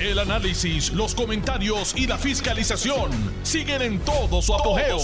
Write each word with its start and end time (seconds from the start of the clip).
El 0.00 0.18
análisis, 0.18 0.92
los 0.92 1.14
comentarios 1.14 1.94
y 1.96 2.08
la 2.08 2.18
fiscalización 2.18 3.12
siguen 3.44 3.80
en 3.80 4.00
todo 4.00 4.42
su 4.42 4.52
apogeo. 4.52 4.98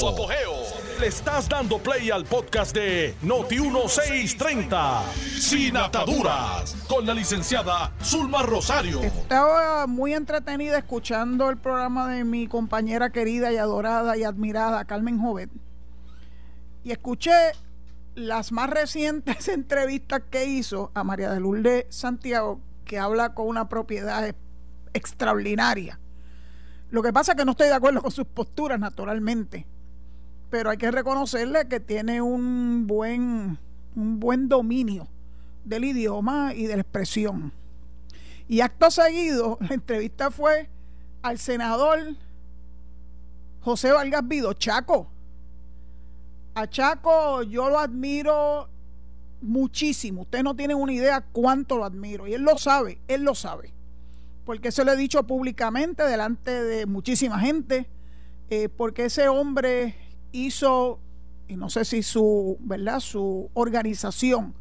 Le 0.98 1.06
estás 1.06 1.48
dando 1.48 1.78
play 1.78 2.10
al 2.10 2.24
podcast 2.24 2.74
de 2.74 3.14
Noti1630, 3.22 5.12
Sin 5.14 5.76
Ataduras, 5.76 6.74
con 6.88 7.06
la 7.06 7.14
licenciada 7.14 7.92
Zulma 8.02 8.42
Rosario. 8.42 9.00
Estaba 9.00 9.86
muy 9.86 10.12
entretenida 10.12 10.78
escuchando 10.78 11.48
el 11.50 11.56
programa 11.56 12.08
de 12.08 12.24
mi 12.24 12.48
compañera 12.48 13.10
querida 13.10 13.52
y 13.52 13.58
adorada 13.58 14.16
y 14.16 14.24
admirada, 14.24 14.84
Carmen 14.86 15.20
Jovet. 15.20 15.50
Y 16.82 16.90
escuché 16.90 17.52
las 18.16 18.50
más 18.50 18.68
recientes 18.68 19.46
entrevistas 19.48 20.22
que 20.28 20.46
hizo 20.46 20.90
a 20.94 21.04
María 21.04 21.30
de 21.30 21.38
Lourdes 21.38 21.86
Santiago, 21.90 22.60
que 22.84 22.98
habla 22.98 23.34
con 23.34 23.46
una 23.46 23.68
propiedad 23.68 24.24
extraordinaria. 24.92 25.98
Lo 26.90 27.02
que 27.02 27.12
pasa 27.12 27.32
es 27.32 27.38
que 27.38 27.44
no 27.44 27.52
estoy 27.52 27.68
de 27.68 27.74
acuerdo 27.74 28.02
con 28.02 28.10
sus 28.10 28.26
posturas, 28.26 28.78
naturalmente, 28.78 29.66
pero 30.50 30.70
hay 30.70 30.76
que 30.76 30.90
reconocerle 30.90 31.68
que 31.68 31.78
tiene 31.78 32.20
un 32.20 32.86
buen, 32.86 33.58
un 33.94 34.20
buen 34.20 34.48
dominio 34.48 35.06
del 35.64 35.84
idioma 35.84 36.52
y 36.54 36.66
de 36.66 36.76
la 36.76 36.82
expresión. 36.82 37.52
Y 38.48 38.60
acto 38.60 38.90
seguido, 38.90 39.58
la 39.68 39.74
entrevista 39.74 40.30
fue 40.32 40.68
al 41.22 41.38
senador 41.38 42.16
José 43.60 43.92
Vargas 43.92 44.26
Vido, 44.26 44.52
Chaco. 44.54 45.08
A 46.54 46.68
Chaco 46.68 47.44
yo 47.44 47.70
lo 47.70 47.78
admiro 47.78 48.68
muchísimo. 49.40 50.22
Usted 50.22 50.42
no 50.42 50.56
tiene 50.56 50.74
una 50.74 50.92
idea 50.92 51.20
cuánto 51.20 51.76
lo 51.76 51.84
admiro. 51.84 52.26
Y 52.26 52.34
él 52.34 52.42
lo 52.42 52.58
sabe, 52.58 52.98
él 53.06 53.22
lo 53.22 53.36
sabe 53.36 53.72
porque 54.50 54.72
se 54.72 54.84
lo 54.84 54.90
he 54.90 54.96
dicho 54.96 55.22
públicamente 55.28 56.02
delante 56.02 56.50
de 56.50 56.84
muchísima 56.84 57.38
gente, 57.38 57.88
eh, 58.48 58.68
porque 58.68 59.04
ese 59.04 59.28
hombre 59.28 59.94
hizo, 60.32 60.98
y 61.46 61.54
no 61.54 61.70
sé 61.70 61.84
si 61.84 62.02
su, 62.02 62.56
¿verdad? 62.58 62.98
Su 62.98 63.48
organización 63.54 64.52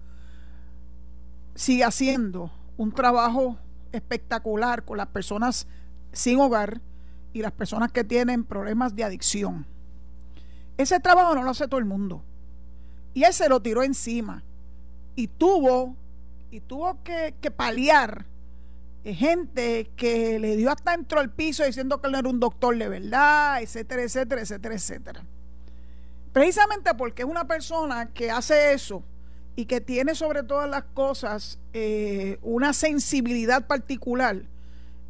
sigue 1.55 1.83
haciendo 1.83 2.51
un 2.77 2.91
trabajo 2.91 3.57
espectacular 3.91 4.85
con 4.85 4.97
las 4.97 5.07
personas 5.07 5.65
sin 6.11 6.39
hogar 6.39 6.81
y 7.33 7.41
las 7.41 7.53
personas 7.53 7.91
que 7.91 8.03
tienen 8.03 8.43
problemas 8.43 8.95
de 8.95 9.05
adicción. 9.05 9.65
Ese 10.77 10.99
trabajo 10.99 11.33
no 11.33 11.41
lo 11.41 11.49
hace 11.49 11.67
todo 11.67 11.79
el 11.79 11.87
mundo. 11.87 12.23
Y 13.15 13.23
él 13.23 13.33
se 13.33 13.49
lo 13.49 13.59
tiró 13.59 13.81
encima. 13.81 14.43
Y 15.15 15.29
tuvo, 15.29 15.95
y 16.51 16.59
tuvo 16.59 17.01
que, 17.03 17.33
que 17.41 17.49
paliar 17.49 18.27
gente 19.03 19.89
que 19.95 20.39
le 20.39 20.55
dio 20.55 20.69
hasta 20.69 20.91
dentro 20.91 21.19
al 21.19 21.31
piso 21.31 21.63
diciendo 21.63 22.01
que 22.01 22.07
él 22.07 22.13
no 22.13 22.19
era 22.19 22.29
un 22.29 22.39
doctor 22.39 22.77
de 22.77 22.89
verdad, 22.89 23.61
etcétera, 23.61 24.03
etcétera, 24.03 24.41
etcétera, 24.41 24.75
etcétera. 24.75 25.25
Precisamente 26.33 26.93
porque 26.93 27.23
es 27.23 27.27
una 27.27 27.45
persona 27.45 28.09
que 28.13 28.29
hace 28.29 28.73
eso 28.73 29.03
y 29.55 29.65
que 29.65 29.81
tiene 29.81 30.15
sobre 30.15 30.43
todas 30.43 30.69
las 30.69 30.83
cosas 30.93 31.59
eh, 31.73 32.37
una 32.41 32.73
sensibilidad 32.73 33.67
particular, 33.67 34.43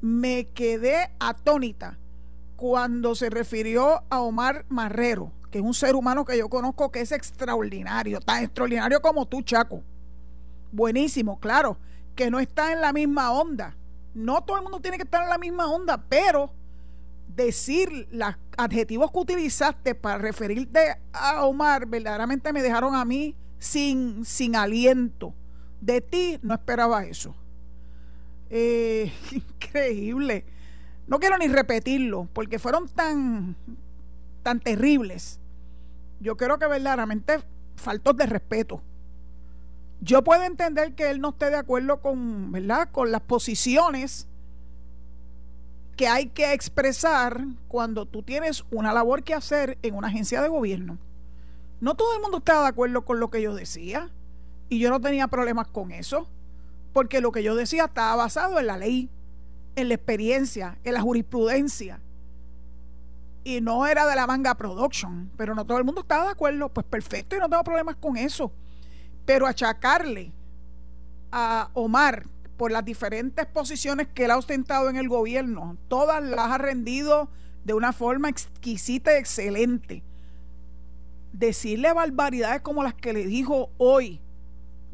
me 0.02 0.46
quedé 0.46 1.12
atónita 1.20 1.98
cuando 2.56 3.16
se 3.16 3.30
refirió 3.30 4.04
a 4.10 4.22
Omar 4.22 4.66
Marrero, 4.70 5.32
que 5.52 5.60
es 5.60 5.64
un 5.64 5.74
ser 5.74 5.96
humano 5.96 6.26
que 6.26 6.38
yo 6.38 6.50
conozco 6.50 6.92
que 6.92 7.02
es 7.02 7.12
extraordinario, 7.12 8.20
tan 8.22 8.44
extraordinario 8.44 9.02
como 9.02 9.26
tú, 9.28 9.42
Chaco. 9.42 9.84
Buenísimo, 10.72 11.40
claro, 11.40 11.78
que 12.20 12.30
no 12.30 12.42
está 12.42 12.74
en 12.74 12.82
la 12.82 12.92
misma 12.92 13.32
onda 13.32 13.78
no 14.14 14.44
todo 14.44 14.58
el 14.58 14.64
mundo 14.64 14.80
tiene 14.80 14.98
que 14.98 15.04
estar 15.04 15.24
en 15.24 15.30
la 15.30 15.38
misma 15.38 15.72
onda, 15.72 15.98
pero 16.10 16.52
decir 17.28 18.08
los 18.12 18.36
adjetivos 18.58 19.12
que 19.12 19.20
utilizaste 19.20 19.96
para 19.96 20.18
referirte 20.18 20.98
a 21.14 21.46
Omar 21.46 21.86
verdaderamente 21.86 22.52
me 22.52 22.62
dejaron 22.62 22.96
a 22.96 23.06
mí 23.06 23.36
sin, 23.60 24.26
sin 24.26 24.56
aliento. 24.56 25.34
De 25.80 26.02
ti 26.02 26.38
no 26.42 26.54
esperaba 26.54 27.06
eso. 27.06 27.36
Eh, 28.50 29.12
increíble. 29.32 30.46
No 31.08 31.20
quiero 31.20 31.38
ni 31.38 31.48
repetirlo, 31.48 32.28
porque 32.34 32.60
fueron 32.60 32.88
tan, 32.90 33.56
tan 34.44 34.60
terribles. 34.60 35.40
Yo 36.20 36.36
creo 36.36 36.60
que 36.60 36.68
verdaderamente 36.68 37.40
faltos 37.76 38.18
de 38.18 38.26
respeto. 38.26 38.82
Yo 40.02 40.24
puedo 40.24 40.44
entender 40.44 40.94
que 40.94 41.10
él 41.12 41.20
no 41.20 41.30
esté 41.30 41.50
de 41.50 41.58
acuerdo 41.58 42.02
con, 42.02 42.52
¿verdad? 42.52 42.90
con 42.92 43.12
las 43.12 43.22
posiciones 43.22 44.28
que 45.98 46.08
hay 46.08 46.28
que 46.28 46.54
expresar 46.54 47.44
cuando 47.68 48.06
tú 48.06 48.24
tienes 48.24 48.64
una 48.72 48.94
labor 48.94 49.24
que 49.24 49.34
hacer 49.34 49.78
en 49.82 49.96
una 49.96 50.08
agencia 50.08 50.42
de 50.42 50.48
gobierno. 50.48 50.98
No 51.82 51.96
todo 51.96 52.16
el 52.16 52.22
mundo 52.22 52.38
estaba 52.38 52.62
de 52.62 52.70
acuerdo 52.70 53.04
con 53.04 53.20
lo 53.20 53.30
que 53.30 53.42
yo 53.42 53.54
decía 53.54 54.10
y 54.70 54.80
yo 54.80 54.90
no 54.90 55.02
tenía 55.02 55.28
problemas 55.28 55.68
con 55.68 55.92
eso, 55.92 56.30
porque 56.94 57.20
lo 57.20 57.34
que 57.34 57.44
yo 57.44 57.54
decía 57.56 57.86
estaba 57.86 58.16
basado 58.16 58.60
en 58.60 58.68
la 58.68 58.78
ley, 58.78 59.10
en 59.76 59.90
la 59.90 59.96
experiencia, 59.96 60.78
en 60.86 60.94
la 60.94 61.02
jurisprudencia. 61.02 62.00
Y 63.44 63.60
no 63.60 63.86
era 63.86 64.06
de 64.06 64.16
la 64.16 64.28
manga 64.28 64.56
production, 64.56 65.30
pero 65.36 65.54
no 65.54 65.66
todo 65.66 65.80
el 65.80 65.84
mundo 65.84 66.02
estaba 66.02 66.26
de 66.26 66.32
acuerdo, 66.32 66.70
pues 66.70 66.86
perfecto, 66.86 67.36
y 67.36 67.40
no 67.40 67.50
tengo 67.50 67.64
problemas 67.64 67.98
con 67.98 68.16
eso. 68.16 68.54
Pero 69.26 69.48
achacarle 69.48 70.32
a 71.32 71.70
Omar 71.74 72.28
por 72.58 72.72
las 72.72 72.84
diferentes 72.84 73.46
posiciones 73.46 74.08
que 74.08 74.26
él 74.26 74.32
ha 74.32 74.38
ostentado 74.38 74.90
en 74.90 74.98
el 74.98 75.08
gobierno, 75.08 75.78
todas 75.88 76.24
las 76.24 76.52
ha 76.52 76.58
rendido 76.58 77.30
de 77.64 77.74
una 77.74 77.94
forma 77.94 78.30
exquisita 78.30 79.14
y 79.14 79.18
excelente. 79.18 80.04
Decirle 81.32 81.94
barbaridades 81.94 82.62
como 82.62 82.84
las 82.84 82.96
que 82.96 83.14
le 83.14 83.26
dijo 83.26 83.70
hoy, 83.78 84.20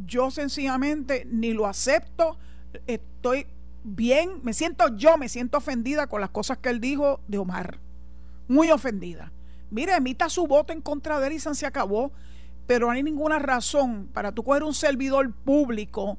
yo 0.06 0.30
sencillamente 0.30 1.25
ni 1.31 1.53
lo 1.53 1.66
acepto, 1.66 2.38
estoy 2.86 3.47
bien, 3.84 4.42
me 4.44 4.53
siento 4.53 4.96
yo, 4.96 5.18
me 5.18 5.30
siento 5.30 5.57
ofendida 5.57 6.07
con 6.07 6.22
las 6.22 6.31
cosas 6.31 6.57
que 6.57 6.69
él 6.69 6.80
dijo 6.80 7.22
de 7.28 7.38
Omar, 7.38 7.80
muy 8.47 8.72
ofendida. 8.72 9.31
Mire, 9.72 9.96
emita 9.96 10.30
su 10.30 10.46
voto 10.47 10.74
en 10.74 10.81
contra 10.81 11.19
de 11.19 11.28
él 11.28 11.34
y 11.34 11.40
se 11.40 11.66
acabó 11.66 12.12
pero 12.67 12.87
no 12.87 12.93
hay 12.93 13.03
ninguna 13.03 13.39
razón 13.39 14.09
para 14.13 14.31
tú 14.31 14.43
coger 14.43 14.63
un 14.63 14.73
servidor 14.73 15.31
público 15.33 16.17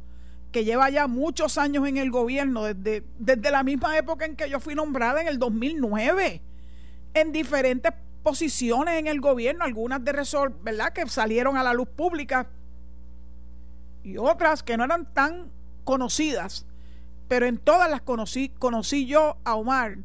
que 0.52 0.64
lleva 0.64 0.88
ya 0.90 1.06
muchos 1.06 1.58
años 1.58 1.86
en 1.86 1.96
el 1.96 2.10
gobierno, 2.10 2.64
desde, 2.64 3.04
desde 3.18 3.50
la 3.50 3.62
misma 3.62 3.96
época 3.98 4.24
en 4.24 4.36
que 4.36 4.48
yo 4.48 4.60
fui 4.60 4.74
nombrada 4.74 5.20
en 5.20 5.28
el 5.28 5.38
2009, 5.38 6.40
en 7.14 7.32
diferentes 7.32 7.92
posiciones 8.22 8.98
en 8.98 9.06
el 9.06 9.20
gobierno, 9.20 9.64
algunas 9.64 10.04
de 10.04 10.12
resort, 10.12 10.62
¿verdad?, 10.62 10.92
que 10.92 11.06
salieron 11.08 11.56
a 11.56 11.62
la 11.62 11.74
luz 11.74 11.88
pública 11.88 12.48
y 14.02 14.18
otras 14.18 14.62
que 14.62 14.76
no 14.76 14.84
eran 14.84 15.12
tan 15.12 15.50
conocidas, 15.84 16.66
pero 17.28 17.46
en 17.46 17.58
todas 17.58 17.90
las 17.90 18.02
conocí, 18.02 18.48
conocí 18.48 19.06
yo 19.06 19.36
a 19.44 19.56
Omar 19.56 19.98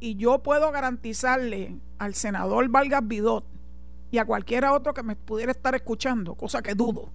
y 0.00 0.16
yo 0.16 0.42
puedo 0.42 0.70
garantizarle 0.70 1.76
al 1.98 2.14
senador 2.14 2.68
Vargas 2.68 3.06
Vidot 3.06 3.44
y 4.10 4.18
a 4.18 4.24
cualquiera 4.24 4.72
otro 4.72 4.94
que 4.94 5.02
me 5.02 5.16
pudiera 5.16 5.52
estar 5.52 5.74
escuchando, 5.74 6.34
cosa 6.34 6.62
que 6.62 6.74
dudo. 6.74 7.12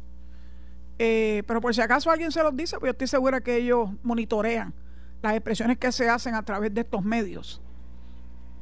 Eh, 1.00 1.44
pero 1.48 1.60
por 1.60 1.74
si 1.74 1.82
acaso 1.82 2.12
alguien 2.12 2.32
se 2.32 2.44
los 2.44 2.56
dice, 2.56 2.78
pues 2.78 2.90
yo 2.90 2.92
estoy 2.92 3.08
segura 3.08 3.42
que 3.42 3.58
ellos 3.58 3.90
monitorean 4.04 4.74
las 5.22 5.34
expresiones 5.34 5.78
que 5.78 5.92
se 5.92 6.10
hacen 6.10 6.36
a 6.36 6.44
través 6.44 6.74
de 6.74 6.82
estos 6.82 7.04
medios. 7.04 7.62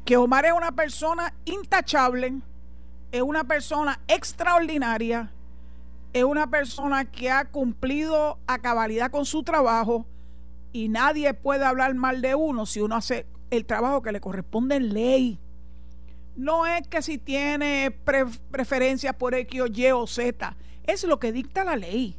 Que 0.06 0.18
Omar 0.18 0.46
es 0.46 0.53
una 0.53 0.72
persona 0.72 1.34
intachable, 1.46 2.40
es 3.12 3.22
una 3.22 3.44
persona 3.44 4.00
extraordinaria, 4.08 5.31
es 6.13 6.24
una 6.24 6.48
persona 6.48 7.06
que 7.06 7.31
ha 7.31 7.46
cumplido 7.46 8.40
a 8.48 8.59
cabalidad 8.59 9.12
con 9.12 9.25
su 9.25 9.44
trabajo 9.44 10.06
y 10.72 10.88
nadie 10.88 11.34
puede 11.34 11.66
hablar 11.66 11.94
mal 11.96 12.22
de 12.22 12.36
uno 12.36 12.66
si 12.66 12.80
uno 12.80 12.95
hace 12.95 13.25
el 13.50 13.66
trabajo 13.66 14.01
que 14.01 14.12
le 14.12 14.22
corresponde 14.22 14.75
en 14.75 14.94
ley. 14.94 15.39
No 16.42 16.66
es 16.66 16.88
que 16.88 17.04
si 17.04 17.20
tiene 17.20 17.92
preferencias 18.50 19.14
por 19.14 19.36
X 19.36 19.62
o 19.62 19.68
Y 19.68 19.92
o 19.92 20.08
Z, 20.08 20.58
es 20.86 21.04
lo 21.04 21.20
que 21.20 21.32
dicta 21.32 21.64
la 21.64 21.76
ley. 21.76 22.16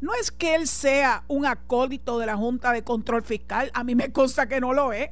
No 0.00 0.14
es 0.14 0.30
que 0.30 0.54
él 0.54 0.66
sea 0.66 1.24
un 1.28 1.44
acólito 1.44 2.18
de 2.18 2.24
la 2.24 2.38
Junta 2.38 2.72
de 2.72 2.84
Control 2.84 3.22
Fiscal, 3.22 3.70
a 3.74 3.84
mí 3.84 3.94
me 3.94 4.12
consta 4.12 4.48
que 4.48 4.62
no 4.62 4.72
lo 4.72 4.94
es, 4.94 5.10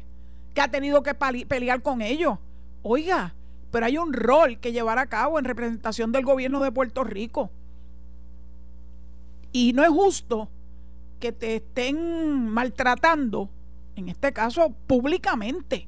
que 0.55 0.63
ha 0.63 0.71
tenido 0.71 1.03
que 1.03 1.13
pelear 1.13 1.83
con 1.83 2.01
ellos. 2.01 2.39
Oiga, 2.81 3.35
pero 3.71 3.85
hay 3.85 3.99
un 3.99 4.15
rol 4.15 4.59
que 4.61 4.73
llevar 4.73 4.99
a 4.99 5.11
cabo 5.11 5.39
en 5.39 5.45
representación 5.45 6.11
del 6.11 6.25
gobierno 6.25 6.61
de 6.61 6.73
Puerto 6.73 7.05
Rico. 7.05 7.51
Y 9.53 9.75
no 9.75 9.83
es 9.83 9.91
justo 9.91 10.49
que 11.21 11.33
te 11.33 11.57
estén 11.57 12.49
maltratando, 12.49 13.51
en 13.95 14.09
este 14.09 14.33
caso 14.33 14.71
públicamente. 14.87 15.87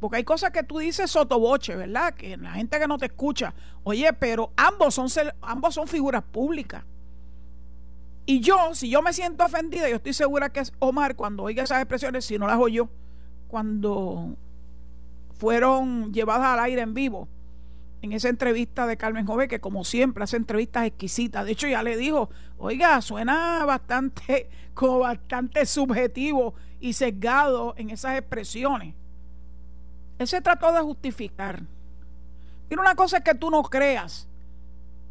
Porque 0.00 0.16
hay 0.16 0.24
cosas 0.24 0.50
que 0.50 0.62
tú 0.62 0.78
dices 0.78 1.10
sotoboche, 1.10 1.76
¿verdad? 1.76 2.14
Que 2.14 2.36
la 2.36 2.52
gente 2.52 2.78
que 2.78 2.88
no 2.88 2.98
te 2.98 3.06
escucha, 3.06 3.54
oye, 3.84 4.12
pero 4.14 4.52
ambos 4.56 4.94
son, 4.94 5.08
ambos 5.42 5.74
son 5.74 5.86
figuras 5.86 6.22
públicas. 6.22 6.84
Y 8.24 8.40
yo, 8.40 8.74
si 8.74 8.88
yo 8.88 9.02
me 9.02 9.12
siento 9.12 9.44
ofendida, 9.44 9.88
yo 9.88 9.96
estoy 9.96 10.14
segura 10.14 10.50
que 10.50 10.60
es 10.60 10.72
Omar 10.78 11.16
cuando 11.16 11.42
oiga 11.42 11.62
esas 11.62 11.78
expresiones, 11.78 12.24
si 12.24 12.38
no 12.38 12.46
las 12.46 12.58
oyo, 12.58 12.88
cuando 13.48 14.36
fueron 15.38 16.12
llevadas 16.12 16.46
al 16.46 16.60
aire 16.60 16.82
en 16.82 16.94
vivo 16.94 17.28
en 18.02 18.12
esa 18.12 18.28
entrevista 18.28 18.86
de 18.86 18.96
Carmen 18.96 19.26
Jove, 19.26 19.48
que 19.48 19.60
como 19.60 19.84
siempre 19.84 20.24
hace 20.24 20.36
entrevistas 20.36 20.86
exquisitas. 20.86 21.44
De 21.44 21.52
hecho, 21.52 21.68
ya 21.68 21.82
le 21.82 21.96
dijo, 21.96 22.30
oiga, 22.58 23.00
suena 23.02 23.64
bastante, 23.64 24.48
como 24.74 25.00
bastante 25.00 25.66
subjetivo 25.66 26.54
y 26.80 26.94
sesgado 26.94 27.74
en 27.76 27.90
esas 27.90 28.18
expresiones. 28.18 28.94
Él 30.20 30.28
se 30.28 30.42
trató 30.42 30.70
de 30.70 30.80
justificar. 30.80 31.62
Mira, 32.68 32.82
una 32.82 32.94
cosa 32.94 33.16
es 33.16 33.24
que 33.24 33.34
tú 33.34 33.50
no 33.50 33.62
creas 33.62 34.28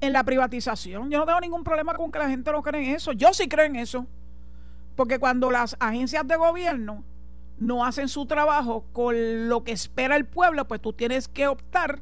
en 0.02 0.14
la 0.14 0.24
privatización. 0.24 1.10
Yo 1.10 1.18
no 1.18 1.26
tengo 1.26 1.40
ningún 1.40 1.64
problema 1.64 1.96
con 1.96 2.12
que 2.12 2.20
la 2.20 2.30
gente 2.30 2.52
no 2.52 2.62
cree 2.62 2.88
en 2.88 2.96
eso. 2.96 3.12
Yo 3.14 3.34
sí 3.34 3.50
creo 3.50 3.66
en 3.66 3.76
eso. 3.76 4.06
Porque 4.96 5.18
cuando 5.18 5.50
las 5.50 5.76
agencias 5.80 6.28
de 6.28 6.36
gobierno 6.36 7.04
no 7.58 7.84
hacen 7.84 8.08
su 8.08 8.28
trabajo 8.28 8.86
con 8.94 9.50
lo 9.50 9.64
que 9.64 9.72
espera 9.72 10.16
el 10.16 10.28
pueblo, 10.28 10.68
pues 10.68 10.80
tú 10.80 10.94
tienes 10.94 11.28
que 11.28 11.48
optar 11.48 12.02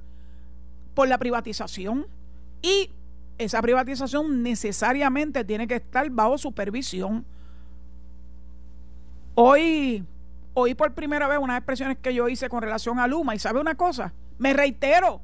por 0.94 1.08
la 1.08 1.18
privatización 1.18 2.08
y 2.62 2.92
esa 3.38 3.62
privatización 3.62 4.44
necesariamente 4.44 5.46
tiene 5.46 5.66
que 5.66 5.76
estar 5.76 6.10
bajo 6.10 6.38
supervisión. 6.38 7.26
Hoy 9.34 10.04
oí 10.60 10.74
por 10.74 10.92
primera 10.96 11.28
vez 11.28 11.38
unas 11.38 11.58
expresiones 11.58 12.00
que 12.00 12.16
yo 12.16 12.28
hice 12.28 12.50
con 12.50 12.64
relación 12.64 12.98
a 12.98 13.06
Luma 13.06 13.36
y 13.36 13.40
sabe 13.40 13.60
una 13.60 13.76
cosa, 13.76 14.12
me 14.40 14.54
reitero, 14.54 15.22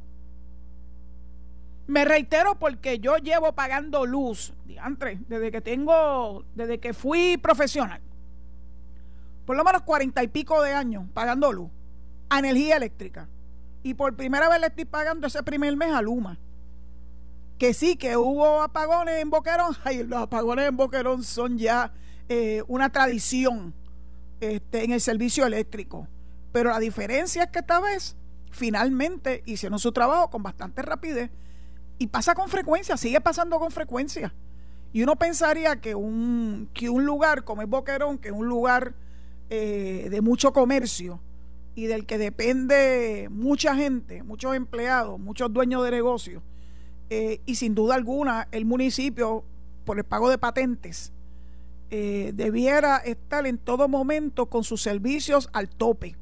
me 1.88 2.06
reitero 2.06 2.59
porque 2.59 3.00
yo 3.00 3.18
llevo 3.18 3.53
pagando 3.53 4.06
luz, 4.06 4.53
desde 5.27 5.51
que 5.51 5.59
tengo, 5.59 6.45
desde 6.53 6.80
que 6.80 6.94
fui 6.94 7.38
profesional, 7.38 8.00
por 9.47 9.57
lo 9.57 9.63
menos 9.63 9.81
cuarenta 9.81 10.21
y 10.24 10.27
pico 10.27 10.62
de 10.62 10.74
años 10.74 11.06
pagando 11.15 11.51
luz 11.51 11.71
a 12.30 12.38
energía 12.38 12.77
eléctrica. 12.77 13.27
Y 13.81 13.95
por 13.95 14.15
primera 14.15 14.47
vez 14.47 14.62
le 14.62 14.68
estoy 14.68 14.85
pagando 14.85 15.27
ese 15.27 15.44
primer 15.44 15.75
mes 15.75 15.94
a 15.94 16.01
Luma. 16.01 16.38
Que 17.57 17.74
sí, 17.74 17.97
que 17.97 18.15
hubo 18.15 18.62
apagones 18.62 19.21
en 19.21 19.30
Boquerón. 19.30 19.75
Ay, 19.83 20.03
los 20.03 20.21
apagones 20.21 20.69
en 20.69 20.77
Boquerón 20.77 21.24
son 21.24 21.57
ya 21.57 21.91
eh, 22.30 22.63
una 22.68 22.89
tradición 22.89 23.74
este, 24.44 24.84
en 24.84 24.92
el 24.92 25.01
servicio 25.01 25.45
eléctrico. 25.45 26.07
Pero 26.51 26.69
la 26.69 26.80
diferencia 26.80 27.44
es 27.44 27.50
que 27.50 27.60
esta 27.60 27.80
vez 27.80 28.16
finalmente 28.51 29.42
hicieron 29.45 29.80
su 29.80 29.92
trabajo 29.92 30.30
con 30.30 30.44
bastante 30.44 30.81
rapidez 30.81 31.31
y 31.98 32.07
pasa 32.07 32.36
con 32.36 32.50
frecuencia, 32.50 32.98
sigue 32.98 33.22
pasando 33.22 33.60
con 33.60 33.72
frecuencia. 33.72 34.34
Y 34.92 35.01
uno 35.01 35.16
pensaría 35.16 35.81
que 35.81 35.95
un, 35.95 36.69
que 36.74 36.90
un 36.90 37.06
lugar 37.06 37.44
como 37.44 37.62
es 37.62 37.69
Boquerón, 37.69 38.19
que 38.19 38.28
es 38.28 38.34
un 38.34 38.48
lugar 38.48 38.94
eh, 39.50 40.07
de 40.12 40.22
mucho 40.22 40.54
comercio, 40.54 41.19
y 41.75 41.86
del 41.86 42.06
que 42.06 42.18
depende 42.18 43.28
mucha 43.31 43.75
gente, 43.75 44.24
muchos 44.24 44.56
empleados, 44.56 45.19
muchos 45.19 45.51
dueños 45.51 45.84
de 45.84 45.92
negocios, 45.92 46.44
eh, 47.10 47.42
y 47.45 47.56
sin 47.56 47.74
duda 47.74 47.95
alguna 47.95 48.48
el 48.51 48.66
municipio, 48.66 49.44
por 49.86 49.98
el 49.98 50.04
pago 50.04 50.30
de 50.30 50.38
patentes, 50.38 51.12
eh, 51.95 52.31
debiera 52.34 52.98
estar 52.98 53.45
en 53.45 53.60
todo 53.60 53.88
momento 53.88 54.48
con 54.48 54.63
sus 54.63 54.81
servicios 54.81 55.48
al 55.54 55.69
tope. 55.69 56.18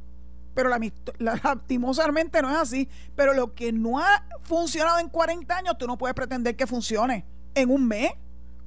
Pero 0.53 0.67
la, 0.67 0.77
lastimosamente 1.17 2.41
no 2.41 2.49
es 2.49 2.57
así. 2.57 2.89
Pero 3.15 3.33
lo 3.33 3.55
que 3.55 3.71
no 3.71 3.97
ha 3.97 4.25
funcionado 4.41 4.99
en 4.99 5.07
40 5.07 5.55
años, 5.55 5.77
tú 5.77 5.87
no 5.87 5.97
puedes 5.97 6.13
pretender 6.13 6.57
que 6.57 6.67
funcione 6.67 7.25
en 7.55 7.69
un 7.69 7.87
mes 7.87 8.11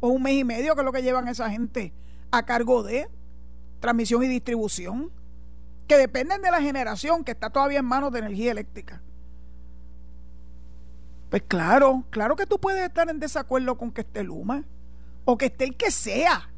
o 0.01 0.09
un 0.09 0.23
mes 0.23 0.33
y 0.33 0.45
medio, 0.45 0.75
que 0.75 0.81
es 0.81 0.85
lo 0.87 0.93
que 0.93 1.03
llevan 1.03 1.29
esa 1.29 1.51
gente 1.51 1.93
a 2.31 2.47
cargo 2.47 2.83
de 2.83 3.07
transmisión 3.81 4.23
y 4.23 4.29
distribución 4.29 5.13
que 5.87 5.99
dependen 5.99 6.41
de 6.41 6.51
la 6.51 6.63
generación 6.63 7.23
que 7.23 7.33
está 7.33 7.51
todavía 7.51 7.81
en 7.81 7.85
manos 7.85 8.13
de 8.13 8.21
energía 8.21 8.51
eléctrica. 8.51 9.03
Pues 11.29 11.43
claro, 11.47 12.07
claro 12.09 12.35
que 12.35 12.47
tú 12.47 12.59
puedes 12.59 12.83
estar 12.83 13.11
en 13.11 13.21
desacuerdo 13.21 13.77
con 13.77 13.93
que 13.93 14.01
esté 14.01 14.23
Luma 14.23 14.65
o 15.27 15.37
que 15.37 15.47
esté 15.47 15.65
el 15.65 15.77
que 15.77 15.91
sea, 15.91 16.49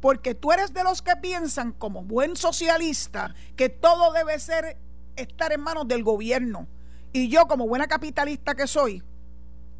porque 0.00 0.34
tú 0.34 0.52
eres 0.52 0.72
de 0.72 0.84
los 0.84 1.02
que 1.02 1.16
piensan 1.16 1.72
como 1.72 2.02
buen 2.02 2.36
socialista 2.36 3.34
que 3.56 3.68
todo 3.68 4.12
debe 4.12 4.38
ser 4.38 4.76
estar 5.16 5.52
en 5.52 5.60
manos 5.60 5.88
del 5.88 6.04
gobierno. 6.04 6.68
Y 7.12 7.28
yo 7.28 7.46
como 7.46 7.66
buena 7.66 7.86
capitalista 7.86 8.54
que 8.54 8.66
soy, 8.66 9.02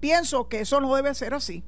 pienso 0.00 0.48
que 0.48 0.60
eso 0.60 0.80
no 0.80 0.94
debe 0.94 1.14
ser 1.14 1.34
así. 1.34 1.62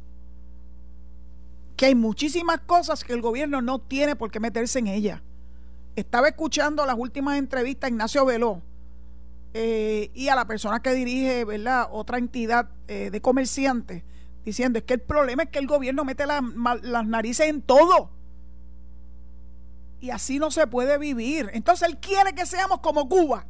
Que 1.77 1.87
hay 1.87 1.95
muchísimas 1.95 2.61
cosas 2.61 3.05
que 3.05 3.13
el 3.13 3.21
gobierno 3.21 3.63
no 3.63 3.79
tiene 3.79 4.17
por 4.17 4.31
qué 4.31 4.41
meterse 4.41 4.79
en 4.79 4.89
ellas 4.89 5.23
estaba 5.97 6.29
escuchando 6.29 6.87
las 6.87 6.97
últimas 6.97 7.39
entrevistas 7.39 7.89
a 7.89 7.91
Ignacio 7.91 8.25
Veló 8.25 8.63
eh, 9.55 10.11
y 10.15 10.29
a 10.29 10.35
la 10.35 10.47
persona 10.47 10.81
que 10.81 10.95
dirige 10.95 11.45
¿verdad? 11.45 11.89
otra 11.91 12.19
entidad 12.19 12.69
eh, 12.89 13.11
de 13.11 13.21
comerciantes, 13.21 14.05
diciendo 14.45 14.79
es 14.79 14.85
que 14.85 14.95
el 14.95 15.01
problema 15.01 15.45
es 15.45 15.51
que 15.51 15.59
el 15.59 15.67
gobierno 15.67 16.05
mete 16.05 16.25
las 16.27 17.07
narices 17.07 17.49
en 17.49 17.63
todo. 17.63 18.11
Y 20.01 20.11
así 20.11 20.39
no 20.39 20.51
se 20.51 20.67
puede 20.67 20.99
vivir. 20.99 21.51
Entonces 21.53 21.89
él 21.89 21.99
quiere 21.99 22.35
que 22.35 22.47
seamos 22.47 22.81
como 22.81 23.09
Cuba, 23.09 23.47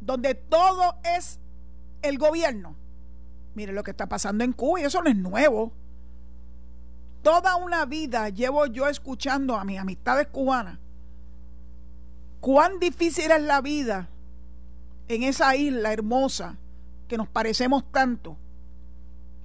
donde 0.00 0.34
todo 0.34 0.96
es 1.04 1.38
el 2.02 2.18
gobierno. 2.18 2.74
Mire 3.54 3.72
lo 3.72 3.82
que 3.82 3.90
está 3.90 4.08
pasando 4.08 4.44
en 4.44 4.52
Cuba 4.52 4.80
y 4.80 4.84
eso 4.84 5.02
no 5.02 5.10
es 5.10 5.16
nuevo. 5.16 5.72
Toda 7.22 7.56
una 7.56 7.84
vida 7.84 8.28
llevo 8.28 8.66
yo 8.66 8.88
escuchando 8.88 9.56
a 9.56 9.64
mis 9.64 9.78
amistades 9.78 10.28
cubanas 10.28 10.78
cuán 12.46 12.78
difícil 12.78 13.32
es 13.32 13.42
la 13.42 13.60
vida 13.60 14.08
en 15.08 15.24
esa 15.24 15.56
isla 15.56 15.92
hermosa 15.92 16.56
que 17.08 17.16
nos 17.16 17.26
parecemos 17.28 17.90
tanto 17.90 18.36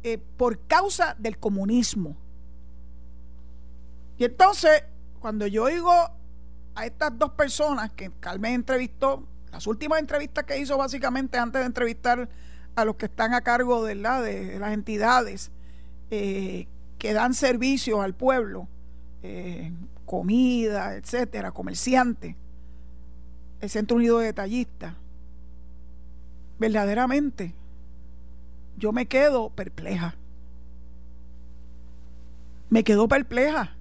eh, 0.03 0.19
por 0.37 0.59
causa 0.67 1.15
del 1.17 1.39
comunismo. 1.39 2.15
Y 4.19 4.25
entonces, 4.25 4.83
cuando 5.21 5.47
yo 5.47 5.63
oigo 5.63 5.91
a 6.75 6.85
estas 6.85 7.18
dos 7.18 7.31
personas 7.31 7.91
que 7.91 8.12
Carmen 8.19 8.56
entrevistó, 8.56 9.25
las 9.51 9.68
últimas 9.68 10.00
entrevistas 10.00 10.44
que 10.45 10.57
hizo 10.57 10.77
básicamente 10.77 11.38
antes 11.38 11.62
de 11.62 11.68
entrevistar 11.68 12.27
a 12.75 12.85
los 12.85 12.95
que 12.95 13.06
están 13.06 13.33
a 13.33 13.41
cargo 13.41 13.85
de, 13.85 13.95
la, 13.95 14.21
de 14.21 14.57
las 14.59 14.73
entidades 14.73 15.51
eh, 16.09 16.68
que 16.97 17.13
dan 17.13 17.33
servicio 17.33 18.01
al 18.01 18.15
pueblo, 18.15 18.68
eh, 19.23 19.71
comida, 20.06 20.95
etcétera, 20.95 21.51
comerciantes 21.51 22.35
el 23.62 23.69
Centro 23.69 23.97
Unido 23.97 24.18
de 24.18 24.25
Detallistas, 24.25 24.95
verdaderamente 26.57 27.54
yo 28.78 28.92
me 28.92 29.06
quedo 29.06 29.51
perpleja. 29.51 30.16
Me 32.69 32.83
quedo 32.83 33.07
perpleja, 33.07 33.75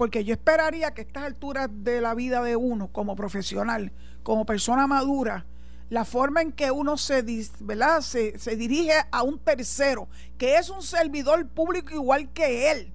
porque 0.00 0.24
yo 0.24 0.32
esperaría 0.32 0.94
que 0.94 1.02
a 1.02 1.04
estas 1.04 1.24
alturas 1.24 1.68
de 1.70 2.00
la 2.00 2.14
vida 2.14 2.42
de 2.42 2.56
uno 2.56 2.88
como 2.90 3.14
profesional, 3.16 3.92
como 4.22 4.46
persona 4.46 4.86
madura, 4.86 5.44
la 5.90 6.06
forma 6.06 6.40
en 6.40 6.52
que 6.52 6.70
uno 6.70 6.96
se, 6.96 7.22
¿verdad? 7.60 8.00
se, 8.00 8.38
se 8.38 8.56
dirige 8.56 8.94
a 9.12 9.22
un 9.22 9.38
tercero, 9.38 10.08
que 10.38 10.56
es 10.56 10.70
un 10.70 10.82
servidor 10.82 11.46
público 11.48 11.92
igual 11.92 12.32
que 12.32 12.72
él, 12.72 12.94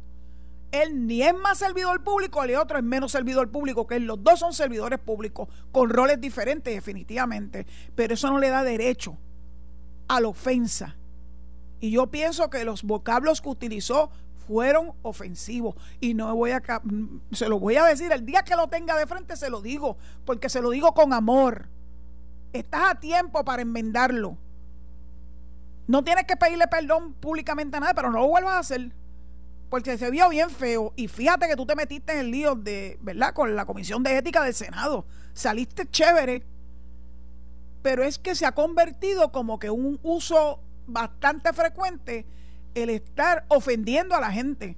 él 0.72 1.06
ni 1.06 1.22
es 1.22 1.36
más 1.36 1.60
servidor 1.60 2.04
público, 2.04 2.44
el 2.44 2.56
otro 2.56 2.80
es 2.80 2.84
menos 2.84 3.12
servidor 3.12 3.52
público 3.52 3.86
que. 3.86 4.00
Los 4.00 4.24
dos 4.24 4.40
son 4.40 4.54
servidores 4.54 4.98
públicos 4.98 5.48
con 5.72 5.92
roles 5.92 6.20
diferentes 6.20 6.74
definitivamente, 6.74 7.68
pero 7.94 8.16
eso 8.16 8.32
no 8.32 8.40
le 8.40 8.50
da 8.50 8.64
derecho 8.64 9.16
a 10.08 10.20
la 10.22 10.28
ofensa. 10.28 10.96
Y 11.80 11.92
yo 11.92 12.08
pienso 12.08 12.50
que 12.50 12.66
los 12.66 12.82
vocablos 12.82 13.42
que 13.42 13.50
utilizó 13.50 14.10
fueron 14.48 14.94
ofensivos 15.02 15.76
y 16.00 16.14
no 16.14 16.34
voy 16.36 16.52
a 16.52 16.62
se 17.32 17.50
lo 17.50 17.60
voy 17.60 17.76
a 17.76 17.86
decir 17.86 18.12
el 18.12 18.26
día 18.26 18.44
que 18.44 18.56
lo 18.56 18.68
tenga 18.68 18.98
de 18.98 19.08
frente 19.08 19.36
se 19.36 19.50
lo 19.50 19.62
digo, 19.62 19.98
porque 20.26 20.50
se 20.50 20.62
lo 20.62 20.70
digo 20.70 20.94
con 20.94 21.14
amor. 21.14 21.68
Estás 22.54 22.92
a 22.92 22.96
tiempo 22.96 23.44
para 23.44 23.62
enmendarlo. 23.62 24.38
No 25.88 26.04
tienes 26.04 26.26
que 26.26 26.36
pedirle 26.36 26.68
perdón 26.68 27.14
públicamente 27.14 27.78
a 27.78 27.80
nadie, 27.80 27.94
pero 27.96 28.10
no 28.12 28.20
lo 28.20 28.28
vuelvas 28.28 28.54
a 28.54 28.60
hacer 28.60 28.92
porque 29.70 29.98
se 29.98 30.10
vio 30.10 30.30
bien 30.30 30.50
feo. 30.50 30.94
Y 30.96 31.08
fíjate 31.08 31.48
que 31.48 31.56
tú 31.56 31.66
te 31.66 31.76
metiste 31.76 32.14
en 32.14 32.20
el 32.20 32.32
lío 32.32 32.56
de, 32.56 32.98
¿verdad? 33.02 33.34
Con 33.34 33.56
la 33.56 33.66
Comisión 33.66 34.04
de 34.04 34.18
Ética 34.18 34.44
del 34.44 34.54
Senado. 34.54 35.06
Saliste 35.34 35.86
chévere, 35.90 36.44
pero 37.82 38.04
es 38.04 38.18
que 38.18 38.36
se 38.36 38.46
ha 38.46 38.54
convertido 38.54 39.32
como 39.32 39.60
que 39.60 39.70
un 39.70 40.00
uso 40.02 40.62
bastante 40.88 41.52
frecuente 41.52 42.26
el 42.76 42.90
estar 42.90 43.46
ofendiendo 43.48 44.16
a 44.16 44.22
la 44.22 44.32
gente. 44.32 44.78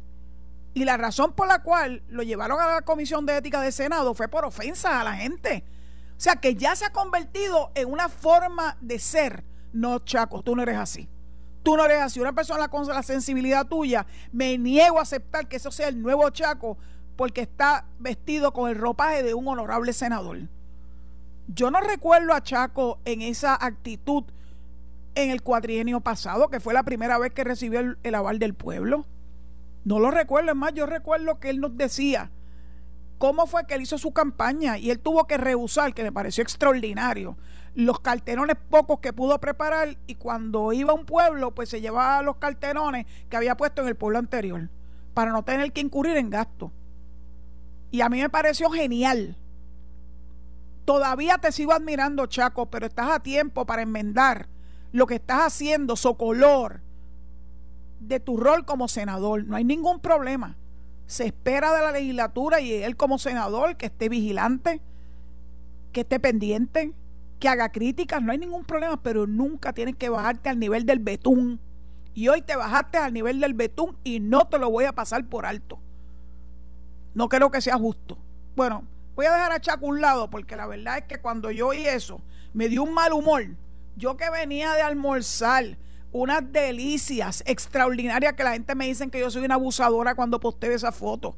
Y 0.73 0.85
la 0.85 0.95
razón 0.97 1.33
por 1.33 1.47
la 1.47 1.63
cual 1.63 2.03
lo 2.07 2.23
llevaron 2.23 2.59
a 2.61 2.67
la 2.67 2.81
Comisión 2.83 3.25
de 3.25 3.37
Ética 3.37 3.61
del 3.61 3.73
Senado 3.73 4.13
fue 4.13 4.27
por 4.27 4.45
ofensa 4.45 5.01
a 5.01 5.03
la 5.03 5.13
gente. 5.13 5.63
O 6.11 6.19
sea 6.19 6.37
que 6.37 6.55
ya 6.55 6.75
se 6.75 6.85
ha 6.85 6.91
convertido 6.91 7.71
en 7.75 7.91
una 7.91 8.09
forma 8.09 8.77
de 8.79 8.99
ser. 8.99 9.43
No, 9.73 9.99
Chaco, 9.99 10.41
tú 10.41 10.55
no 10.55 10.63
eres 10.63 10.77
así 10.77 11.09
Tú 11.67 11.75
no 11.75 11.83
eres 11.83 11.99
así. 11.99 12.21
Una 12.21 12.31
persona 12.31 12.69
con 12.69 12.87
la 12.87 13.03
sensibilidad 13.03 13.67
tuya, 13.67 14.05
me 14.31 14.57
niego 14.57 14.99
a 14.99 15.01
aceptar 15.01 15.49
que 15.49 15.57
eso 15.57 15.69
sea 15.69 15.89
el 15.89 16.01
nuevo 16.01 16.29
Chaco 16.29 16.77
porque 17.17 17.41
está 17.41 17.85
vestido 17.99 18.53
con 18.53 18.69
el 18.69 18.77
ropaje 18.77 19.21
de 19.21 19.33
un 19.33 19.49
honorable 19.49 19.91
senador. 19.91 20.47
Yo 21.47 21.69
no 21.69 21.81
recuerdo 21.81 22.33
a 22.33 22.41
Chaco 22.41 22.99
en 23.03 23.21
esa 23.21 23.53
actitud 23.53 24.23
en 25.23 25.31
el 25.31 25.41
cuatrienio 25.41 26.01
pasado, 26.01 26.49
que 26.49 26.59
fue 26.59 26.73
la 26.73 26.83
primera 26.83 27.17
vez 27.17 27.33
que 27.33 27.43
recibió 27.43 27.97
el, 28.01 28.15
aval 28.15 28.37
del 28.37 28.53
pueblo. 28.53 29.05
No 29.83 29.99
lo 29.99 30.11
recuerdo, 30.11 30.51
es 30.51 30.55
más, 30.55 30.73
yo 30.73 30.85
recuerdo 30.85 31.39
que 31.39 31.49
él 31.49 31.59
nos 31.59 31.75
decía 31.75 32.29
cómo 33.17 33.47
fue 33.47 33.65
que 33.65 33.73
él 33.73 33.81
hizo 33.81 33.97
su 33.97 34.11
campaña 34.13 34.77
y 34.77 34.91
él 34.91 34.99
tuvo 34.99 35.25
que 35.25 35.37
rehusar, 35.37 35.95
que 35.95 36.03
me 36.03 36.11
pareció 36.11 36.43
extraordinario, 36.43 37.35
los 37.73 37.99
carterones 37.99 38.57
pocos 38.69 38.99
que 38.99 39.11
pudo 39.11 39.39
preparar 39.39 39.97
y 40.05 40.15
cuando 40.15 40.71
iba 40.71 40.91
a 40.91 40.95
un 40.95 41.05
pueblo, 41.05 41.55
pues 41.55 41.69
se 41.69 41.81
llevaba 41.81 42.21
los 42.21 42.37
carterones 42.37 43.07
que 43.29 43.37
había 43.37 43.57
puesto 43.57 43.81
en 43.81 43.87
el 43.87 43.95
pueblo 43.95 44.19
anterior, 44.19 44.69
para 45.15 45.31
no 45.31 45.43
tener 45.43 45.71
que 45.71 45.81
incurrir 45.81 46.17
en 46.17 46.29
gasto. 46.29 46.71
Y 47.89 48.01
a 48.01 48.09
mí 48.09 48.21
me 48.21 48.29
pareció 48.29 48.69
genial. 48.69 49.35
Todavía 50.85 51.39
te 51.39 51.51
sigo 51.51 51.73
admirando, 51.73 52.27
Chaco, 52.27 52.67
pero 52.67 52.85
estás 52.85 53.09
a 53.09 53.19
tiempo 53.19 53.65
para 53.65 53.81
enmendar 53.81 54.47
lo 54.97 55.05
que 55.05 55.15
estás 55.15 55.41
haciendo, 55.41 55.95
Socolor, 55.95 56.81
de 57.99 58.19
tu 58.19 58.35
rol 58.35 58.65
como 58.65 58.87
senador. 58.87 59.45
No 59.45 59.55
hay 59.55 59.63
ningún 59.63 59.99
problema. 59.99 60.57
Se 61.05 61.27
espera 61.27 61.71
de 61.71 61.83
la 61.83 61.91
legislatura 61.91 62.61
y 62.61 62.73
él 62.73 62.97
como 62.97 63.19
senador 63.19 63.77
que 63.77 63.85
esté 63.85 64.09
vigilante, 64.09 64.81
que 65.93 66.01
esté 66.01 66.19
pendiente, 66.19 66.93
que 67.39 67.47
haga 67.47 67.71
críticas, 67.71 68.23
no 68.23 68.31
hay 68.31 68.39
ningún 68.39 68.65
problema, 68.65 69.01
pero 69.03 69.27
nunca 69.27 69.71
tienes 69.71 69.95
que 69.95 70.09
bajarte 70.09 70.49
al 70.49 70.57
nivel 70.57 70.87
del 70.87 70.97
betún. 70.97 71.59
Y 72.15 72.29
hoy 72.29 72.41
te 72.41 72.55
bajaste 72.55 72.97
al 72.97 73.13
nivel 73.13 73.39
del 73.39 73.53
betún 73.53 73.95
y 74.03 74.19
no 74.19 74.47
te 74.47 74.57
lo 74.57 74.71
voy 74.71 74.85
a 74.85 74.93
pasar 74.93 75.23
por 75.27 75.45
alto. 75.45 75.77
No 77.13 77.29
creo 77.29 77.51
que 77.51 77.61
sea 77.61 77.77
justo. 77.77 78.17
Bueno, 78.55 78.83
voy 79.15 79.27
a 79.27 79.33
dejar 79.33 79.51
a 79.51 79.61
Chaco 79.61 79.85
un 79.85 80.01
lado 80.01 80.27
porque 80.31 80.55
la 80.55 80.65
verdad 80.65 80.97
es 80.97 81.03
que 81.03 81.19
cuando 81.19 81.51
yo 81.51 81.67
oí 81.67 81.85
eso 81.85 82.19
me 82.51 82.67
dio 82.67 82.81
un 82.81 82.95
mal 82.95 83.13
humor 83.13 83.45
yo 83.97 84.15
que 84.15 84.29
venía 84.29 84.73
de 84.73 84.81
almorzar, 84.81 85.77
unas 86.11 86.51
delicias 86.51 87.43
extraordinarias 87.45 88.33
que 88.33 88.43
la 88.43 88.53
gente 88.53 88.75
me 88.75 88.87
dice 88.87 89.09
que 89.09 89.19
yo 89.19 89.29
soy 89.29 89.43
una 89.43 89.55
abusadora 89.55 90.15
cuando 90.15 90.39
posteo 90.39 90.71
esa 90.71 90.91
foto. 90.91 91.35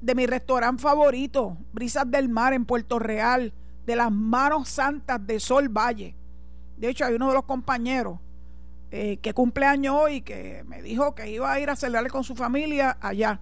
De 0.00 0.14
mi 0.14 0.26
restaurante 0.26 0.82
favorito, 0.82 1.56
Brisas 1.72 2.10
del 2.10 2.28
Mar 2.28 2.52
en 2.52 2.66
Puerto 2.66 2.98
Real, 2.98 3.52
de 3.86 3.96
las 3.96 4.12
manos 4.12 4.68
santas 4.68 5.24
de 5.26 5.40
Sol 5.40 5.68
Valle. 5.68 6.14
De 6.76 6.88
hecho, 6.88 7.04
hay 7.04 7.14
uno 7.14 7.28
de 7.28 7.34
los 7.34 7.44
compañeros 7.44 8.18
eh, 8.90 9.18
que 9.18 9.32
cumple 9.32 9.64
año 9.64 9.96
hoy 9.96 10.20
que 10.20 10.64
me 10.66 10.82
dijo 10.82 11.14
que 11.14 11.30
iba 11.30 11.50
a 11.50 11.60
ir 11.60 11.70
a 11.70 11.76
celebrarle 11.76 12.10
con 12.10 12.24
su 12.24 12.34
familia 12.34 12.98
allá. 13.00 13.40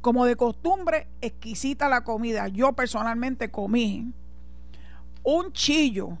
Como 0.00 0.24
de 0.24 0.36
costumbre, 0.36 1.08
exquisita 1.20 1.88
la 1.88 2.02
comida. 2.02 2.48
Yo 2.48 2.72
personalmente 2.72 3.50
comí 3.50 4.12
un 5.22 5.52
chillo 5.52 6.18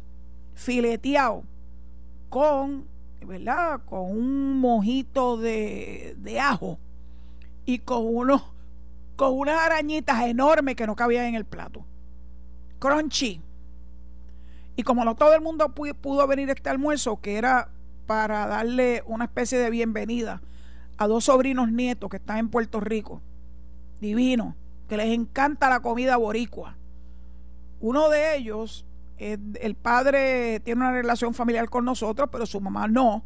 fileteado 0.58 1.44
con, 2.28 2.84
¿verdad? 3.24 3.80
Con 3.86 4.10
un 4.10 4.58
mojito 4.58 5.36
de, 5.36 6.16
de 6.18 6.40
ajo 6.40 6.78
y 7.64 7.78
con 7.78 8.04
unos 8.04 8.42
con 9.14 9.36
unas 9.36 9.60
arañitas 9.60 10.22
enormes 10.26 10.76
que 10.76 10.86
no 10.86 10.94
cabían 10.94 11.26
en 11.26 11.34
el 11.34 11.44
plato. 11.44 11.84
Crunchy. 12.78 13.40
Y 14.76 14.84
como 14.84 15.04
no 15.04 15.16
todo 15.16 15.34
el 15.34 15.40
mundo 15.40 15.74
pudo 15.74 16.26
venir 16.28 16.50
a 16.50 16.52
este 16.52 16.70
almuerzo, 16.70 17.20
que 17.20 17.36
era 17.36 17.68
para 18.06 18.46
darle 18.46 19.02
una 19.06 19.24
especie 19.24 19.58
de 19.58 19.70
bienvenida 19.70 20.40
a 20.98 21.08
dos 21.08 21.24
sobrinos 21.24 21.72
nietos 21.72 22.08
que 22.10 22.18
están 22.18 22.38
en 22.38 22.48
Puerto 22.48 22.78
Rico, 22.78 23.20
divino, 24.00 24.54
que 24.88 24.96
les 24.96 25.08
encanta 25.08 25.68
la 25.68 25.80
comida 25.80 26.16
boricua. 26.16 26.76
Uno 27.80 28.10
de 28.10 28.36
ellos 28.36 28.84
el 29.18 29.74
padre 29.74 30.60
tiene 30.60 30.80
una 30.80 30.92
relación 30.92 31.34
familiar 31.34 31.68
con 31.68 31.84
nosotros, 31.84 32.28
pero 32.30 32.46
su 32.46 32.60
mamá 32.60 32.86
no. 32.88 33.24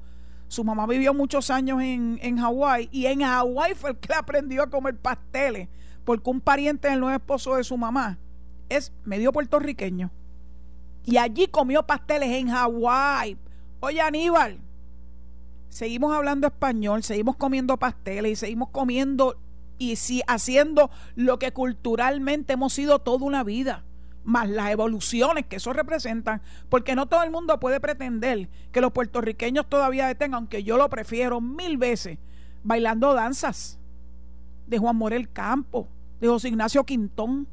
Su 0.48 0.64
mamá 0.64 0.86
vivió 0.86 1.14
muchos 1.14 1.50
años 1.50 1.80
en, 1.82 2.18
en 2.22 2.38
Hawái 2.38 2.88
y 2.92 3.06
en 3.06 3.22
Hawái 3.22 3.74
fue 3.74 3.90
el 3.90 3.96
que 3.96 4.12
aprendió 4.12 4.62
a 4.62 4.70
comer 4.70 4.96
pasteles, 4.98 5.68
porque 6.04 6.30
un 6.30 6.40
pariente 6.40 6.88
del 6.88 7.00
nuevo 7.00 7.14
esposo 7.14 7.56
de 7.56 7.64
su 7.64 7.76
mamá 7.76 8.18
es 8.68 8.92
medio 9.04 9.32
puertorriqueño. 9.32 10.10
Y 11.04 11.16
allí 11.16 11.48
comió 11.48 11.84
pasteles 11.86 12.30
en 12.30 12.48
Hawái. 12.48 13.36
Oye, 13.80 14.00
Aníbal, 14.00 14.60
seguimos 15.68 16.14
hablando 16.14 16.46
español, 16.46 17.02
seguimos 17.02 17.36
comiendo 17.36 17.78
pasteles 17.78 18.32
y 18.32 18.36
seguimos 18.36 18.70
comiendo 18.70 19.36
y 19.78 19.96
sí, 19.96 20.22
haciendo 20.26 20.90
lo 21.16 21.38
que 21.38 21.52
culturalmente 21.52 22.52
hemos 22.52 22.72
sido 22.72 23.00
toda 23.00 23.24
una 23.24 23.42
vida 23.42 23.84
más 24.24 24.48
las 24.48 24.70
evoluciones 24.70 25.46
que 25.46 25.56
eso 25.56 25.72
representan, 25.72 26.42
porque 26.68 26.94
no 26.94 27.06
todo 27.06 27.22
el 27.22 27.30
mundo 27.30 27.58
puede 27.58 27.80
pretender 27.80 28.48
que 28.70 28.80
los 28.80 28.92
puertorriqueños 28.92 29.68
todavía 29.68 30.10
estén, 30.10 30.34
aunque 30.34 30.62
yo 30.62 30.76
lo 30.76 30.88
prefiero 30.88 31.40
mil 31.40 31.76
veces, 31.76 32.18
bailando 32.62 33.14
danzas 33.14 33.78
de 34.66 34.78
Juan 34.78 34.96
Morel 34.96 35.30
Campo, 35.30 35.88
de 36.20 36.28
José 36.28 36.48
Ignacio 36.48 36.84
Quintón. 36.84 37.48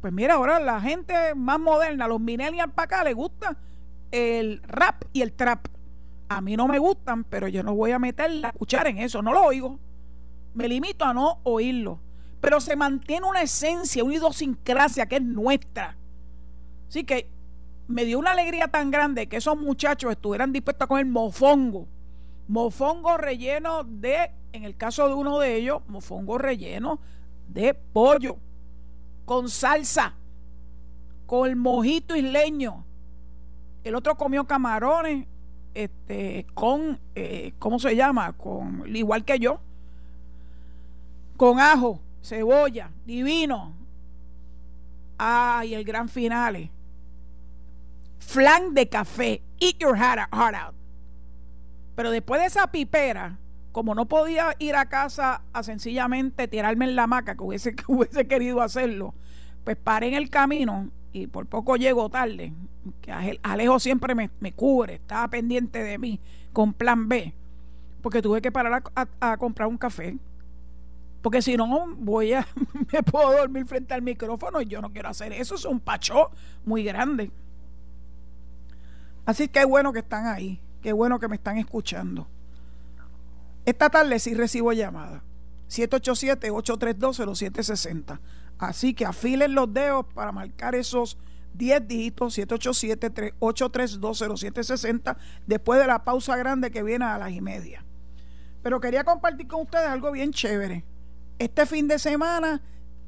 Pues 0.00 0.12
mira, 0.12 0.34
ahora 0.34 0.60
la 0.60 0.80
gente 0.80 1.34
más 1.34 1.58
moderna, 1.58 2.08
los 2.08 2.20
millennials 2.20 2.72
para 2.72 2.84
acá, 2.84 3.04
les 3.04 3.14
gusta 3.14 3.56
el 4.10 4.62
rap 4.62 5.04
y 5.12 5.22
el 5.22 5.32
trap. 5.32 5.66
A 6.28 6.40
mí 6.40 6.56
no 6.56 6.66
me 6.66 6.78
gustan, 6.78 7.24
pero 7.24 7.48
yo 7.48 7.62
no 7.62 7.74
voy 7.74 7.92
a 7.92 7.98
meter 7.98 8.30
la 8.30 8.52
cuchara 8.52 8.88
en 8.88 8.98
eso, 8.98 9.22
no 9.22 9.32
lo 9.32 9.42
oigo. 9.42 9.78
Me 10.54 10.68
limito 10.68 11.04
a 11.04 11.14
no 11.14 11.40
oírlo. 11.44 12.00
Pero 12.40 12.60
se 12.60 12.76
mantiene 12.76 13.26
una 13.26 13.42
esencia, 13.42 14.04
una 14.04 14.14
idiosincrasia 14.14 15.06
que 15.06 15.16
es 15.16 15.22
nuestra 15.22 15.96
Así 16.88 17.04
que 17.04 17.28
me 17.88 18.04
dio 18.04 18.18
una 18.18 18.32
alegría 18.32 18.68
tan 18.68 18.90
grande 18.90 19.28
que 19.28 19.36
esos 19.36 19.56
muchachos 19.56 20.12
estuvieran 20.12 20.52
dispuestos 20.52 20.84
a 20.84 20.88
comer 20.88 21.06
mofongo. 21.06 21.86
Mofongo 22.48 23.16
relleno 23.16 23.84
de, 23.84 24.30
en 24.52 24.64
el 24.64 24.76
caso 24.76 25.08
de 25.08 25.14
uno 25.14 25.38
de 25.38 25.56
ellos, 25.56 25.82
mofongo 25.88 26.38
relleno 26.38 27.00
de 27.48 27.74
pollo, 27.74 28.36
con 29.24 29.48
salsa, 29.48 30.14
con 31.26 31.48
el 31.48 31.56
mojito 31.56 32.16
isleño. 32.16 32.84
El 33.84 33.94
otro 33.94 34.16
comió 34.16 34.44
camarones, 34.46 35.26
este, 35.74 36.46
con, 36.54 36.98
eh, 37.14 37.52
¿cómo 37.58 37.78
se 37.78 37.94
llama? 37.94 38.32
Con, 38.32 38.84
igual 38.94 39.24
que 39.24 39.38
yo, 39.38 39.60
con 41.36 41.60
ajo, 41.60 42.00
cebolla, 42.22 42.90
divino. 43.04 43.74
Ay, 45.18 45.74
el 45.74 45.84
gran 45.84 46.08
finale 46.08 46.70
flan 48.18 48.74
de 48.74 48.88
café. 48.88 49.42
Eat 49.60 49.78
your 49.78 49.96
heart 49.96 50.32
out. 50.32 50.74
Pero 51.94 52.10
después 52.10 52.40
de 52.40 52.46
esa 52.46 52.70
pipera, 52.70 53.38
como 53.72 53.94
no 53.94 54.06
podía 54.06 54.54
ir 54.58 54.76
a 54.76 54.88
casa 54.88 55.42
a 55.52 55.62
sencillamente 55.62 56.48
tirarme 56.48 56.84
en 56.84 56.96
la 56.96 57.04
hamaca, 57.04 57.34
que 57.34 57.42
hubiese, 57.42 57.74
que 57.76 57.84
hubiese 57.88 58.26
querido 58.26 58.60
hacerlo, 58.60 59.14
pues 59.64 59.76
paré 59.76 60.08
en 60.08 60.14
el 60.14 60.30
camino 60.30 60.90
y 61.12 61.26
por 61.26 61.46
poco 61.46 61.76
llego 61.76 62.08
tarde. 62.08 62.52
Que 63.00 63.38
Alejo 63.42 63.80
siempre 63.80 64.14
me, 64.14 64.52
cubre, 64.52 64.94
estaba 64.94 65.28
pendiente 65.28 65.82
de 65.82 65.98
mí 65.98 66.20
con 66.52 66.72
plan 66.72 67.08
B, 67.08 67.34
porque 68.00 68.22
tuve 68.22 68.40
que 68.40 68.52
parar 68.52 68.82
a, 68.94 69.08
a 69.20 69.36
comprar 69.38 69.68
un 69.68 69.76
café. 69.76 70.16
Porque 71.22 71.42
si 71.42 71.56
no, 71.56 71.86
voy 71.96 72.34
a, 72.34 72.46
me 72.92 73.02
puedo 73.02 73.36
dormir 73.36 73.66
frente 73.66 73.94
al 73.94 74.02
micrófono 74.02 74.60
y 74.60 74.66
yo 74.66 74.80
no 74.80 74.92
quiero 74.92 75.08
hacer 75.08 75.32
eso. 75.32 75.56
Es 75.56 75.64
un 75.64 75.80
pacho 75.80 76.30
muy 76.64 76.84
grande. 76.84 77.30
Así 79.26 79.48
que 79.48 79.60
es 79.60 79.66
bueno 79.66 79.92
que 79.92 79.98
están 79.98 80.26
ahí, 80.26 80.60
qué 80.80 80.92
bueno 80.92 81.18
que 81.18 81.28
me 81.28 81.36
están 81.36 81.58
escuchando. 81.58 82.28
Esta 83.64 83.90
tarde 83.90 84.18
sí 84.20 84.34
recibo 84.34 84.72
llamada. 84.72 85.24
787-832-0760. 85.68 88.20
Así 88.58 88.94
que 88.94 89.04
afilen 89.04 89.54
los 89.54 89.74
dedos 89.74 90.06
para 90.14 90.30
marcar 90.32 90.76
esos 90.76 91.18
10 91.54 91.88
dígitos 91.88 92.38
787-832-0760 92.38 95.16
después 95.46 95.80
de 95.80 95.86
la 95.86 96.04
pausa 96.04 96.36
grande 96.36 96.70
que 96.70 96.82
viene 96.82 97.04
a 97.04 97.18
las 97.18 97.32
y 97.32 97.40
media. 97.40 97.84
Pero 98.62 98.80
quería 98.80 99.04
compartir 99.04 99.48
con 99.48 99.62
ustedes 99.62 99.88
algo 99.88 100.12
bien 100.12 100.32
chévere. 100.32 100.84
Este 101.38 101.66
fin 101.66 101.88
de 101.88 101.98
semana 101.98 102.62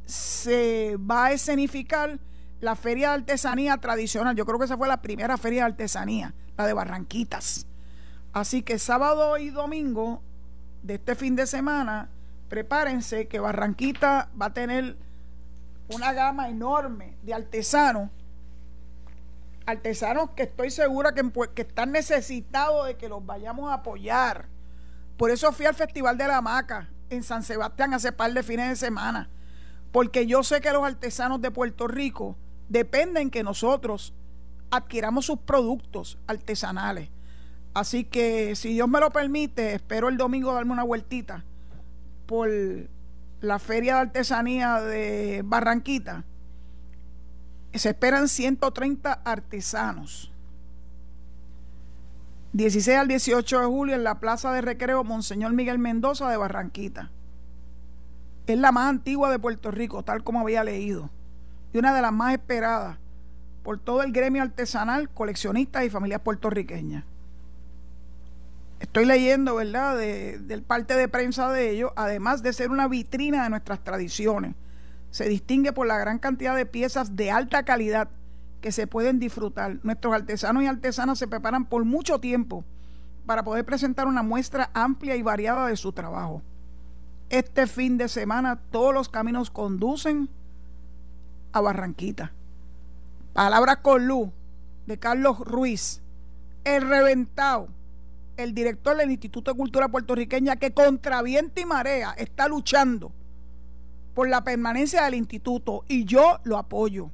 se 0.04 0.98
va 0.98 1.26
a 1.26 1.32
escenificar 1.32 2.18
la 2.60 2.76
feria 2.76 3.08
de 3.08 3.14
artesanía 3.16 3.76
tradicional. 3.78 4.34
Yo 4.34 4.46
creo 4.46 4.58
que 4.58 4.64
esa 4.64 4.76
fue 4.76 4.88
la 4.88 5.02
primera 5.02 5.36
feria 5.36 5.62
de 5.62 5.66
artesanía, 5.66 6.34
la 6.56 6.66
de 6.66 6.72
Barranquitas. 6.72 7.66
Así 8.32 8.62
que 8.62 8.78
sábado 8.78 9.38
y 9.38 9.50
domingo 9.50 10.22
de 10.82 10.94
este 10.94 11.14
fin 11.14 11.36
de 11.36 11.46
semana, 11.46 12.08
prepárense 12.48 13.28
que 13.28 13.40
Barranquita 13.40 14.30
va 14.40 14.46
a 14.46 14.54
tener 14.54 14.96
una 15.88 16.12
gama 16.12 16.48
enorme 16.48 17.16
de 17.22 17.34
artesanos 17.34 18.10
artesanos 19.68 20.30
que 20.30 20.44
estoy 20.44 20.70
segura 20.70 21.12
que, 21.12 21.30
que 21.54 21.62
están 21.62 21.92
necesitados 21.92 22.86
de 22.86 22.96
que 22.96 23.08
los 23.08 23.24
vayamos 23.24 23.70
a 23.70 23.74
apoyar. 23.74 24.46
Por 25.18 25.30
eso 25.30 25.52
fui 25.52 25.66
al 25.66 25.74
Festival 25.74 26.16
de 26.16 26.26
la 26.26 26.40
Maca 26.40 26.88
en 27.10 27.22
San 27.22 27.42
Sebastián 27.42 27.92
hace 27.92 28.12
par 28.12 28.32
de 28.32 28.42
fines 28.42 28.68
de 28.70 28.76
semana, 28.76 29.28
porque 29.92 30.26
yo 30.26 30.42
sé 30.42 30.62
que 30.62 30.72
los 30.72 30.84
artesanos 30.84 31.42
de 31.42 31.50
Puerto 31.50 31.86
Rico 31.86 32.36
dependen 32.68 33.30
que 33.30 33.42
nosotros 33.42 34.14
adquiramos 34.70 35.26
sus 35.26 35.38
productos 35.38 36.18
artesanales. 36.26 37.08
Así 37.74 38.04
que 38.04 38.56
si 38.56 38.72
Dios 38.72 38.88
me 38.88 39.00
lo 39.00 39.10
permite, 39.10 39.74
espero 39.74 40.08
el 40.08 40.16
domingo 40.16 40.52
darme 40.52 40.72
una 40.72 40.82
vueltita 40.82 41.44
por 42.26 42.50
la 43.40 43.58
Feria 43.58 43.94
de 43.94 44.00
Artesanía 44.00 44.80
de 44.80 45.42
Barranquita. 45.44 46.24
Se 47.72 47.90
esperan 47.90 48.28
130 48.28 49.12
artesanos. 49.12 50.32
16 52.52 52.98
al 52.98 53.08
18 53.08 53.60
de 53.60 53.66
julio 53.66 53.94
en 53.94 54.04
la 54.04 54.18
Plaza 54.20 54.52
de 54.52 54.62
Recreo 54.62 55.04
Monseñor 55.04 55.52
Miguel 55.52 55.78
Mendoza 55.78 56.28
de 56.30 56.36
Barranquita. 56.36 57.10
Es 58.46 58.58
la 58.58 58.72
más 58.72 58.88
antigua 58.88 59.30
de 59.30 59.38
Puerto 59.38 59.70
Rico, 59.70 60.02
tal 60.02 60.24
como 60.24 60.40
había 60.40 60.64
leído, 60.64 61.10
y 61.72 61.78
una 61.78 61.94
de 61.94 62.02
las 62.02 62.12
más 62.12 62.32
esperadas 62.32 62.98
por 63.62 63.78
todo 63.78 64.02
el 64.02 64.12
gremio 64.12 64.42
artesanal, 64.42 65.10
coleccionistas 65.10 65.84
y 65.84 65.90
familias 65.90 66.22
puertorriqueñas. 66.22 67.04
Estoy 68.80 69.04
leyendo, 69.04 69.56
¿verdad?, 69.56 69.96
del 69.96 70.62
parte 70.62 70.94
de 70.94 71.08
prensa 71.08 71.50
de 71.50 71.70
ellos, 71.70 71.90
además 71.96 72.42
de 72.42 72.52
ser 72.52 72.70
una 72.70 72.88
vitrina 72.88 73.42
de 73.42 73.50
nuestras 73.50 73.82
tradiciones. 73.82 74.54
Se 75.10 75.28
distingue 75.28 75.72
por 75.72 75.86
la 75.86 75.98
gran 75.98 76.18
cantidad 76.18 76.54
de 76.54 76.64
piezas 76.64 77.16
de 77.16 77.30
alta 77.30 77.64
calidad 77.64 78.08
que 78.60 78.72
se 78.72 78.86
pueden 78.86 79.18
disfrutar. 79.18 79.78
Nuestros 79.82 80.14
artesanos 80.14 80.62
y 80.62 80.66
artesanas 80.66 81.18
se 81.18 81.28
preparan 81.28 81.64
por 81.64 81.84
mucho 81.84 82.20
tiempo 82.20 82.64
para 83.26 83.42
poder 83.42 83.64
presentar 83.64 84.06
una 84.06 84.22
muestra 84.22 84.70
amplia 84.74 85.16
y 85.16 85.22
variada 85.22 85.66
de 85.66 85.76
su 85.76 85.92
trabajo. 85.92 86.40
Este 87.30 87.66
fin 87.66 87.98
de 87.98 88.08
semana 88.08 88.58
todos 88.70 88.94
los 88.94 89.08
caminos 89.08 89.50
conducen 89.50 90.30
Barranquita. 91.60 92.32
Palabras 93.32 93.78
con 93.78 94.06
luz 94.06 94.30
de 94.86 94.98
Carlos 94.98 95.38
Ruiz, 95.40 96.00
el 96.64 96.88
reventado, 96.88 97.68
el 98.36 98.54
director 98.54 98.96
del 98.96 99.10
Instituto 99.10 99.52
de 99.52 99.56
Cultura 99.56 99.88
Puertorriqueña 99.88 100.56
que 100.56 100.72
contra 100.72 101.22
viento 101.22 101.60
y 101.60 101.64
marea 101.64 102.12
está 102.16 102.48
luchando 102.48 103.12
por 104.14 104.28
la 104.28 104.42
permanencia 104.42 105.04
del 105.04 105.14
instituto 105.14 105.84
y 105.86 106.04
yo 106.04 106.40
lo 106.42 106.58
apoyo. 106.58 107.10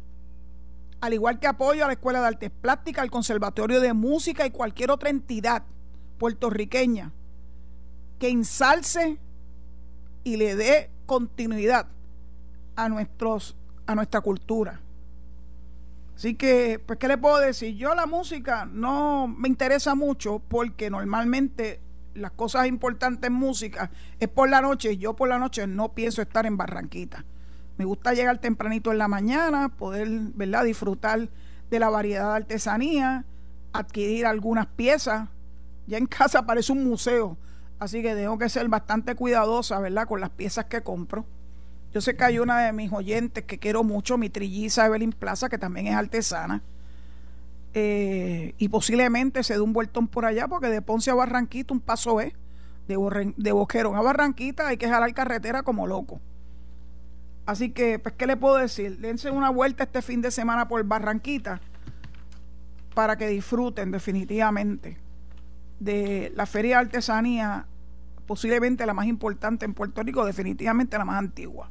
Al 1.00 1.12
igual 1.12 1.38
que 1.38 1.46
apoyo 1.46 1.84
a 1.84 1.86
la 1.86 1.92
Escuela 1.92 2.20
de 2.20 2.28
Artes 2.28 2.50
Plásticas, 2.50 3.02
al 3.02 3.10
Conservatorio 3.10 3.80
de 3.80 3.92
Música 3.92 4.46
y 4.46 4.50
cualquier 4.50 4.90
otra 4.90 5.10
entidad 5.10 5.64
puertorriqueña 6.18 7.12
que 8.18 8.30
ensalce 8.30 9.18
y 10.22 10.36
le 10.36 10.56
dé 10.56 10.90
continuidad 11.04 11.88
a 12.76 12.88
nuestros 12.88 13.54
a 13.86 13.94
nuestra 13.94 14.20
cultura. 14.20 14.80
Así 16.16 16.34
que, 16.34 16.80
pues, 16.84 16.98
¿qué 16.98 17.08
le 17.08 17.18
puedo 17.18 17.38
decir? 17.38 17.74
Yo 17.76 17.94
la 17.94 18.06
música 18.06 18.66
no 18.66 19.26
me 19.26 19.48
interesa 19.48 19.94
mucho 19.94 20.40
porque 20.48 20.88
normalmente 20.90 21.80
las 22.14 22.30
cosas 22.30 22.66
importantes 22.66 23.28
en 23.28 23.34
música 23.34 23.90
es 24.20 24.28
por 24.28 24.48
la 24.48 24.60
noche 24.60 24.92
y 24.92 24.98
yo 24.98 25.16
por 25.16 25.28
la 25.28 25.38
noche 25.38 25.66
no 25.66 25.92
pienso 25.92 26.22
estar 26.22 26.46
en 26.46 26.56
Barranquita. 26.56 27.24
Me 27.76 27.84
gusta 27.84 28.14
llegar 28.14 28.38
tempranito 28.38 28.92
en 28.92 28.98
la 28.98 29.08
mañana, 29.08 29.70
poder, 29.70 30.08
¿verdad?, 30.34 30.64
disfrutar 30.64 31.28
de 31.70 31.78
la 31.80 31.90
variedad 31.90 32.30
de 32.30 32.36
artesanía, 32.36 33.24
adquirir 33.72 34.26
algunas 34.26 34.66
piezas. 34.66 35.28
Ya 35.88 35.98
en 35.98 36.06
casa 36.06 36.42
parece 36.46 36.70
un 36.70 36.84
museo, 36.84 37.36
así 37.80 38.02
que 38.02 38.14
tengo 38.14 38.38
que 38.38 38.48
ser 38.48 38.68
bastante 38.68 39.16
cuidadosa, 39.16 39.80
¿verdad?, 39.80 40.06
con 40.06 40.20
las 40.20 40.30
piezas 40.30 40.66
que 40.66 40.82
compro. 40.82 41.26
Yo 41.94 42.00
sé 42.00 42.16
que 42.16 42.24
hay 42.24 42.40
una 42.40 42.58
de 42.58 42.72
mis 42.72 42.92
oyentes 42.92 43.44
que 43.44 43.60
quiero 43.60 43.84
mucho, 43.84 44.18
mi 44.18 44.28
trilliza 44.28 44.84
Evelyn 44.84 45.12
Plaza, 45.12 45.48
que 45.48 45.58
también 45.58 45.86
es 45.86 45.94
artesana. 45.94 46.60
Eh, 47.72 48.54
y 48.58 48.68
posiblemente 48.68 49.44
se 49.44 49.54
dé 49.54 49.60
un 49.60 49.72
vueltón 49.72 50.08
por 50.08 50.24
allá, 50.24 50.48
porque 50.48 50.70
de 50.70 50.82
Ponce 50.82 51.12
a 51.12 51.14
Barranquita 51.14 51.72
un 51.72 51.78
paso 51.78 52.20
es. 52.20 52.32
De, 52.88 53.52
Boquerón 53.52 53.94
a 53.96 54.02
Barranquita 54.02 54.66
hay 54.66 54.76
que 54.76 54.88
jalar 54.88 55.14
carretera 55.14 55.62
como 55.62 55.86
loco. 55.86 56.20
Así 57.46 57.70
que, 57.70 58.00
pues, 58.00 58.16
¿qué 58.16 58.26
le 58.26 58.36
puedo 58.36 58.56
decir? 58.56 58.98
Dense 58.98 59.30
una 59.30 59.50
vuelta 59.50 59.84
este 59.84 60.02
fin 60.02 60.20
de 60.20 60.32
semana 60.32 60.66
por 60.66 60.82
Barranquita 60.82 61.60
para 62.96 63.16
que 63.16 63.28
disfruten 63.28 63.92
definitivamente 63.92 64.98
de 65.78 66.32
la 66.34 66.46
Feria 66.46 66.78
de 66.78 66.86
Artesanía, 66.86 67.66
posiblemente 68.26 68.84
la 68.84 68.94
más 68.94 69.06
importante 69.06 69.64
en 69.64 69.74
Puerto 69.74 70.02
Rico, 70.02 70.24
definitivamente 70.24 70.98
la 70.98 71.04
más 71.04 71.20
antigua. 71.20 71.70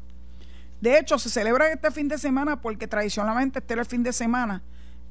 De 0.84 1.00
hecho, 1.00 1.18
se 1.18 1.30
celebra 1.30 1.72
este 1.72 1.92
fin 1.92 2.10
de 2.10 2.18
semana 2.18 2.60
porque 2.60 2.90
tradicionalmente 2.90 3.60
este 3.60 3.72
era 3.72 3.84
el 3.84 3.88
fin 3.88 4.04
de 4.04 4.12
semana 4.12 4.64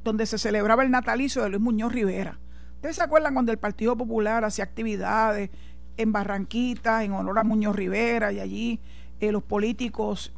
donde 0.05 0.27
se 0.27 0.37
celebraba 0.37 0.83
el 0.83 0.91
natalicio 0.91 1.43
de 1.43 1.49
Luis 1.49 1.63
Muñoz 1.63 1.91
Rivera. 1.91 2.39
¿Ustedes 2.75 2.97
se 2.97 3.03
acuerdan 3.03 3.33
cuando 3.33 3.53
el 3.53 3.59
Partido 3.59 3.97
Popular 3.97 4.45
hacía 4.45 4.65
actividades 4.65 5.49
en 5.97 6.13
Barranquita 6.13 7.05
en 7.05 7.13
honor 7.15 7.39
a 7.39 7.43
Muñoz 7.45 7.75
Rivera 7.75 8.33
y 8.33 8.41
allí 8.41 8.81
eh, 9.19 9.33
los 9.33 9.43
políticos 9.45 10.35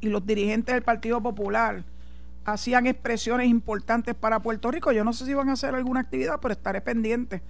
y 0.00 0.08
los 0.08 0.24
dirigentes 0.24 0.74
del 0.74 0.84
Partido 0.84 1.20
Popular 1.22 1.84
hacían 2.46 2.86
expresiones 2.86 3.46
importantes 3.48 4.14
para 4.14 4.40
Puerto 4.40 4.70
Rico? 4.70 4.90
Yo 4.92 5.04
no 5.04 5.12
sé 5.12 5.26
si 5.26 5.34
van 5.34 5.50
a 5.50 5.52
hacer 5.52 5.74
alguna 5.74 6.00
actividad, 6.00 6.40
pero 6.40 6.52
estaré 6.52 6.80
pendiente 6.80 7.42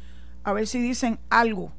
a 0.42 0.52
ver 0.52 0.66
si 0.66 0.80
dicen 0.80 1.20
algo 1.30 1.70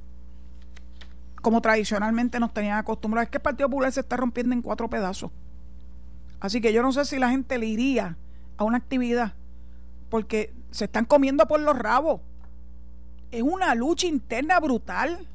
como 1.42 1.60
tradicionalmente 1.60 2.40
nos 2.40 2.54
tenían 2.54 2.78
acostumbrados. 2.78 3.28
Es 3.28 3.32
que 3.32 3.40
el 3.40 3.44
Partido 3.44 3.68
Popular 3.68 3.92
se 3.92 4.00
está 4.00 4.16
rompiendo 4.16 4.54
en 4.54 4.62
cuatro 4.62 4.90
pedazos. 4.90 5.32
Así 6.40 6.62
que 6.62 6.72
yo 6.72 6.82
no 6.82 6.92
sé 6.92 7.06
si 7.06 7.20
la 7.20 7.30
gente 7.30 7.58
le 7.58 7.66
iría 7.66 8.18
a 8.58 8.64
una 8.64 8.78
actividad 8.78 9.34
porque 10.10 10.54
se 10.72 10.86
están 10.86 11.06
comiendo 11.06 11.48
por 11.48 11.60
los 11.60 11.78
rabos. 11.78 12.22
Es 13.32 13.44
una 13.44 13.76
lucha 13.76 14.08
interna 14.08 14.60
brutal. 14.60 15.28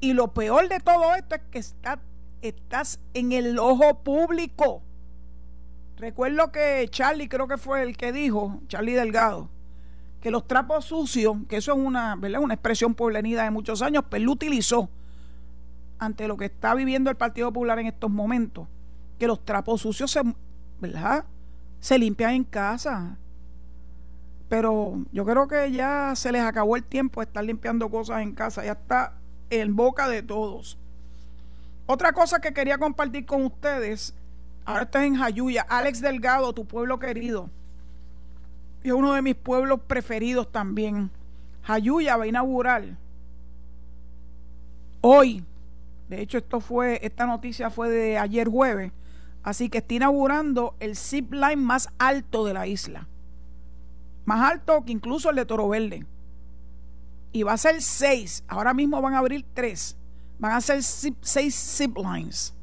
Y 0.00 0.14
lo 0.14 0.32
peor 0.32 0.68
de 0.68 0.80
todo 0.80 1.14
esto 1.14 1.34
es 1.34 1.42
que 1.50 1.58
está, 1.58 2.00
estás 2.40 2.98
en 3.12 3.32
el 3.32 3.58
ojo 3.58 4.02
público. 4.02 4.82
Recuerdo 5.98 6.50
que 6.50 6.86
Charlie, 6.88 7.28
creo 7.28 7.46
que 7.46 7.58
fue 7.58 7.82
el 7.82 7.96
que 7.98 8.12
dijo, 8.12 8.60
Charlie 8.68 8.94
Delgado, 8.94 9.50
que 10.22 10.30
los 10.30 10.46
trapos 10.46 10.86
sucios, 10.86 11.36
que 11.48 11.58
eso 11.58 11.72
es 11.72 11.78
una, 11.78 12.16
¿verdad? 12.16 12.40
una 12.40 12.54
expresión 12.54 12.94
poblenida 12.94 13.44
de 13.44 13.50
muchos 13.50 13.82
años, 13.82 14.04
pero 14.08 14.24
lo 14.24 14.32
utilizó 14.32 14.88
ante 15.98 16.26
lo 16.26 16.38
que 16.38 16.46
está 16.46 16.74
viviendo 16.74 17.10
el 17.10 17.16
Partido 17.16 17.48
Popular 17.48 17.78
en 17.78 17.88
estos 17.88 18.10
momentos 18.10 18.66
que 19.20 19.26
los 19.26 19.44
trapos 19.44 19.82
sucios 19.82 20.10
se, 20.10 20.22
¿verdad? 20.80 21.26
se 21.78 21.98
limpian 21.98 22.32
en 22.32 22.44
casa. 22.44 23.18
Pero 24.48 25.04
yo 25.12 25.24
creo 25.26 25.46
que 25.46 25.70
ya 25.70 26.14
se 26.16 26.32
les 26.32 26.42
acabó 26.42 26.74
el 26.74 26.84
tiempo 26.84 27.20
de 27.20 27.26
estar 27.26 27.44
limpiando 27.44 27.90
cosas 27.90 28.22
en 28.22 28.32
casa. 28.32 28.64
Ya 28.64 28.72
está 28.72 29.12
en 29.50 29.76
boca 29.76 30.08
de 30.08 30.22
todos. 30.22 30.78
Otra 31.86 32.12
cosa 32.12 32.40
que 32.40 32.54
quería 32.54 32.78
compartir 32.78 33.26
con 33.26 33.44
ustedes, 33.44 34.14
ahora 34.64 34.84
estás 34.84 35.02
en 35.02 35.16
Jayuya, 35.16 35.66
Alex 35.68 36.00
Delgado, 36.00 36.54
tu 36.54 36.64
pueblo 36.64 36.98
querido. 36.98 37.50
Y 38.82 38.88
es 38.88 38.94
uno 38.94 39.12
de 39.12 39.20
mis 39.20 39.34
pueblos 39.34 39.80
preferidos 39.86 40.50
también. 40.50 41.10
Jayuya 41.62 42.16
va 42.16 42.24
a 42.24 42.28
inaugurar 42.28 42.96
hoy. 45.02 45.44
De 46.08 46.22
hecho, 46.22 46.38
esto 46.38 46.60
fue, 46.60 46.98
esta 47.02 47.26
noticia 47.26 47.70
fue 47.70 47.90
de 47.90 48.18
ayer 48.18 48.48
jueves 48.48 48.92
Así 49.42 49.70
que 49.70 49.78
está 49.78 49.94
inaugurando 49.94 50.74
el 50.80 50.96
zip 50.96 51.32
line 51.32 51.56
más 51.56 51.88
alto 51.98 52.44
de 52.44 52.54
la 52.54 52.66
isla. 52.66 53.08
Más 54.24 54.50
alto 54.50 54.84
que 54.84 54.92
incluso 54.92 55.30
el 55.30 55.36
de 55.36 55.46
Toro 55.46 55.68
Verde. 55.68 56.06
Y 57.32 57.42
va 57.42 57.54
a 57.54 57.58
ser 57.58 57.80
seis. 57.80 58.44
Ahora 58.48 58.74
mismo 58.74 59.00
van 59.00 59.14
a 59.14 59.18
abrir 59.18 59.46
tres. 59.54 59.96
Van 60.38 60.52
a 60.52 60.60
ser 60.60 60.82
seis 60.82 61.54
zip 61.54 61.96
lines. 61.96 62.54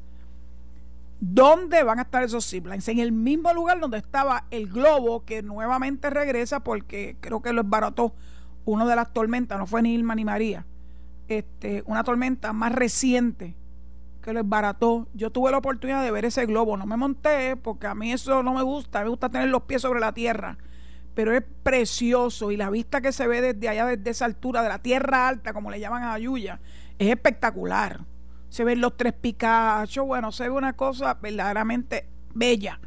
¿Dónde 1.20 1.82
van 1.82 1.98
a 1.98 2.02
estar 2.02 2.22
esos 2.22 2.48
zip 2.48 2.66
lines? 2.66 2.86
En 2.88 3.00
el 3.00 3.10
mismo 3.10 3.52
lugar 3.52 3.80
donde 3.80 3.98
estaba 3.98 4.44
el 4.50 4.68
globo, 4.68 5.24
que 5.24 5.42
nuevamente 5.42 6.10
regresa 6.10 6.60
porque 6.60 7.16
creo 7.20 7.42
que 7.42 7.52
lo 7.52 7.62
esbarató 7.62 8.14
uno 8.64 8.86
de 8.86 8.94
las 8.94 9.12
tormentas, 9.12 9.58
no 9.58 9.66
fue 9.66 9.82
ni 9.82 9.94
Irma 9.94 10.14
ni 10.14 10.24
María. 10.24 10.64
Este, 11.26 11.82
una 11.86 12.04
tormenta 12.04 12.52
más 12.52 12.72
reciente 12.72 13.54
que 14.22 14.32
lo 14.32 14.44
barató. 14.44 15.08
Yo 15.14 15.30
tuve 15.30 15.50
la 15.50 15.58
oportunidad 15.58 16.02
de 16.02 16.10
ver 16.10 16.24
ese 16.24 16.46
globo, 16.46 16.76
no 16.76 16.86
me 16.86 16.96
monté 16.96 17.56
porque 17.56 17.86
a 17.86 17.94
mí 17.94 18.12
eso 18.12 18.42
no 18.42 18.54
me 18.54 18.62
gusta, 18.62 19.02
me 19.02 19.08
gusta 19.08 19.28
tener 19.28 19.48
los 19.48 19.62
pies 19.62 19.82
sobre 19.82 20.00
la 20.00 20.12
tierra, 20.12 20.58
pero 21.14 21.32
es 21.32 21.42
precioso 21.62 22.50
y 22.50 22.56
la 22.56 22.70
vista 22.70 23.00
que 23.00 23.12
se 23.12 23.26
ve 23.26 23.40
desde 23.40 23.68
allá, 23.68 23.86
desde 23.86 24.10
esa 24.10 24.24
altura, 24.24 24.62
de 24.62 24.68
la 24.68 24.80
tierra 24.80 25.28
alta, 25.28 25.52
como 25.52 25.70
le 25.70 25.80
llaman 25.80 26.02
a 26.02 26.12
Ayuya, 26.12 26.60
es 26.98 27.08
espectacular. 27.08 28.00
Se 28.48 28.64
ven 28.64 28.80
los 28.80 28.96
tres 28.96 29.12
picachos, 29.12 30.06
bueno, 30.06 30.32
se 30.32 30.44
ve 30.44 30.50
una 30.50 30.72
cosa 30.72 31.14
verdaderamente 31.14 32.08
bella. 32.34 32.80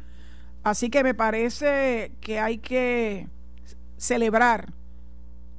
Así 0.64 0.90
que 0.90 1.02
me 1.02 1.14
parece 1.14 2.12
que 2.20 2.40
hay 2.40 2.58
que 2.58 3.28
celebrar, 3.96 4.72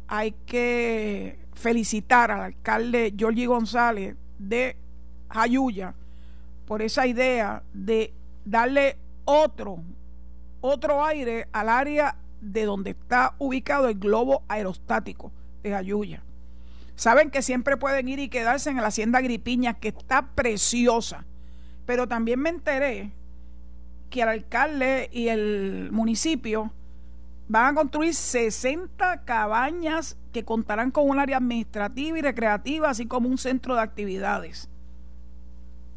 hay 0.08 0.34
que 0.46 1.46
felicitar 1.54 2.32
al 2.32 2.42
alcalde 2.42 3.14
Giorgi 3.16 3.46
González 3.46 4.16
de 4.38 4.78
Jayuya 5.34 5.96
por 6.66 6.82
esa 6.82 7.06
idea 7.08 7.64
de 7.74 8.14
darle 8.46 8.98
otro, 9.26 9.84
otro 10.62 11.04
aire 11.04 11.48
al 11.52 11.70
área 11.70 12.18
de 12.42 12.66
donde 12.66 12.92
está 12.92 13.36
ubicado 13.40 13.88
el 13.90 13.96
globo 13.96 14.44
aerostático 14.48 15.32
de 15.62 15.72
Jayuya. 15.72 16.24
Saben 16.96 17.32
que 17.32 17.42
siempre 17.42 17.78
pueden 17.78 18.08
ir 18.08 18.20
y 18.20 18.30
quedarse 18.30 18.70
en 18.70 18.78
la 18.78 18.88
hacienda 18.88 19.22
Gripiña, 19.22 19.74
que 19.76 19.90
está 19.90 20.28
preciosa. 20.36 21.26
Pero 21.86 22.08
también 22.08 22.40
me 22.40 22.50
enteré 22.50 23.12
que 24.10 24.22
el 24.22 24.30
alcalde 24.30 25.10
y 25.12 25.30
el 25.30 25.90
municipio 25.92 26.72
van 27.48 27.74
a 27.74 27.80
construir 27.80 28.14
60 28.14 29.26
cabañas 29.26 30.18
que 30.32 30.46
contarán 30.46 30.92
con 30.92 31.10
un 31.10 31.20
área 31.20 31.38
administrativa 31.38 32.18
y 32.18 32.22
recreativa, 32.22 32.90
así 32.90 33.06
como 33.06 33.28
un 33.28 33.38
centro 33.38 33.76
de 33.76 33.82
actividades. 33.82 34.70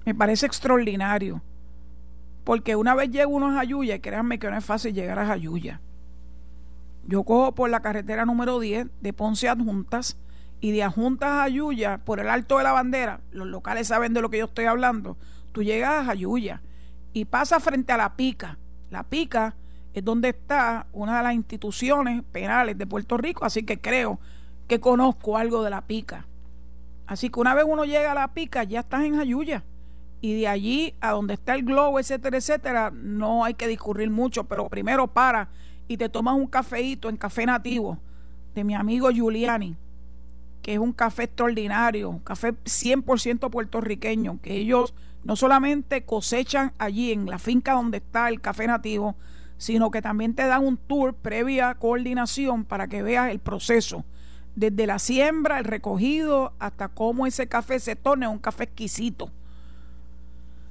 Me 0.06 0.14
parece 0.14 0.46
extraordinario. 0.46 1.42
Porque 2.44 2.76
una 2.76 2.94
vez 2.94 3.10
llego 3.10 3.32
uno 3.32 3.48
a 3.48 3.54
Jayuya, 3.54 4.00
créanme 4.00 4.38
que 4.38 4.48
no 4.48 4.56
es 4.56 4.64
fácil 4.64 4.94
llegar 4.94 5.18
a 5.18 5.26
Jayuya. 5.26 5.80
Yo 7.08 7.24
cojo 7.24 7.56
por 7.56 7.68
la 7.70 7.80
carretera 7.80 8.24
número 8.24 8.60
10 8.60 8.86
de 9.00 9.12
Ponce 9.12 9.48
Adjuntas 9.48 10.16
y 10.60 10.70
de 10.70 10.84
Adjuntas 10.84 11.30
a 11.30 11.36
Jayuya 11.42 11.98
por 11.98 12.20
el 12.20 12.30
Alto 12.30 12.58
de 12.58 12.62
la 12.62 12.70
Bandera. 12.70 13.20
Los 13.32 13.48
locales 13.48 13.88
saben 13.88 14.14
de 14.14 14.22
lo 14.22 14.30
que 14.30 14.38
yo 14.38 14.44
estoy 14.44 14.66
hablando. 14.66 15.16
Tú 15.50 15.64
llegas 15.64 16.02
a 16.02 16.04
Jayuya 16.04 16.62
y 17.12 17.24
pasas 17.24 17.64
frente 17.64 17.92
a 17.92 17.96
la 17.96 18.14
Pica. 18.14 18.58
La 18.90 19.02
Pica 19.02 19.56
es 19.92 20.04
donde 20.04 20.28
está 20.28 20.86
una 20.92 21.16
de 21.16 21.22
las 21.24 21.34
instituciones 21.34 22.22
penales 22.30 22.78
de 22.78 22.86
Puerto 22.86 23.16
Rico, 23.16 23.44
así 23.44 23.64
que 23.64 23.80
creo 23.80 24.20
que 24.68 24.78
conozco 24.78 25.36
algo 25.36 25.64
de 25.64 25.70
la 25.70 25.80
pica. 25.86 26.26
Así 27.08 27.28
que 27.28 27.40
una 27.40 27.54
vez 27.54 27.64
uno 27.66 27.84
llega 27.84 28.12
a 28.12 28.14
la 28.14 28.34
pica, 28.34 28.62
ya 28.62 28.80
estás 28.80 29.02
en 29.02 29.16
Jayuya. 29.16 29.64
Y 30.20 30.40
de 30.40 30.48
allí 30.48 30.94
a 31.00 31.12
donde 31.12 31.34
está 31.34 31.54
el 31.54 31.62
globo, 31.62 32.00
etcétera, 32.00 32.38
etcétera, 32.38 32.90
no 32.90 33.44
hay 33.44 33.54
que 33.54 33.68
discurrir 33.68 34.10
mucho, 34.10 34.44
pero 34.44 34.68
primero 34.68 35.06
para 35.06 35.48
y 35.88 35.96
te 35.96 36.08
tomas 36.08 36.34
un 36.34 36.46
cafeíto 36.46 37.08
en 37.08 37.16
café 37.16 37.46
nativo 37.46 37.98
de 38.54 38.64
mi 38.64 38.74
amigo 38.74 39.10
Giuliani, 39.10 39.76
que 40.62 40.74
es 40.74 40.78
un 40.78 40.92
café 40.92 41.24
extraordinario, 41.24 42.10
un 42.10 42.18
café 42.18 42.54
100% 42.54 43.50
puertorriqueño, 43.50 44.40
que 44.42 44.54
ellos 44.54 44.94
no 45.24 45.36
solamente 45.36 46.04
cosechan 46.04 46.72
allí 46.78 47.12
en 47.12 47.26
la 47.26 47.38
finca 47.38 47.74
donde 47.74 47.98
está 47.98 48.28
el 48.28 48.40
café 48.40 48.66
nativo, 48.66 49.14
sino 49.58 49.90
que 49.90 50.02
también 50.02 50.34
te 50.34 50.46
dan 50.46 50.64
un 50.64 50.76
tour 50.76 51.14
previa 51.14 51.74
coordinación 51.74 52.64
para 52.64 52.88
que 52.88 53.02
veas 53.02 53.30
el 53.30 53.38
proceso, 53.38 54.04
desde 54.54 54.86
la 54.86 54.98
siembra, 54.98 55.58
el 55.58 55.64
recogido, 55.64 56.54
hasta 56.58 56.88
cómo 56.88 57.26
ese 57.26 57.46
café 57.46 57.78
se 57.78 57.94
torna 57.94 58.30
un 58.30 58.38
café 58.38 58.64
exquisito. 58.64 59.30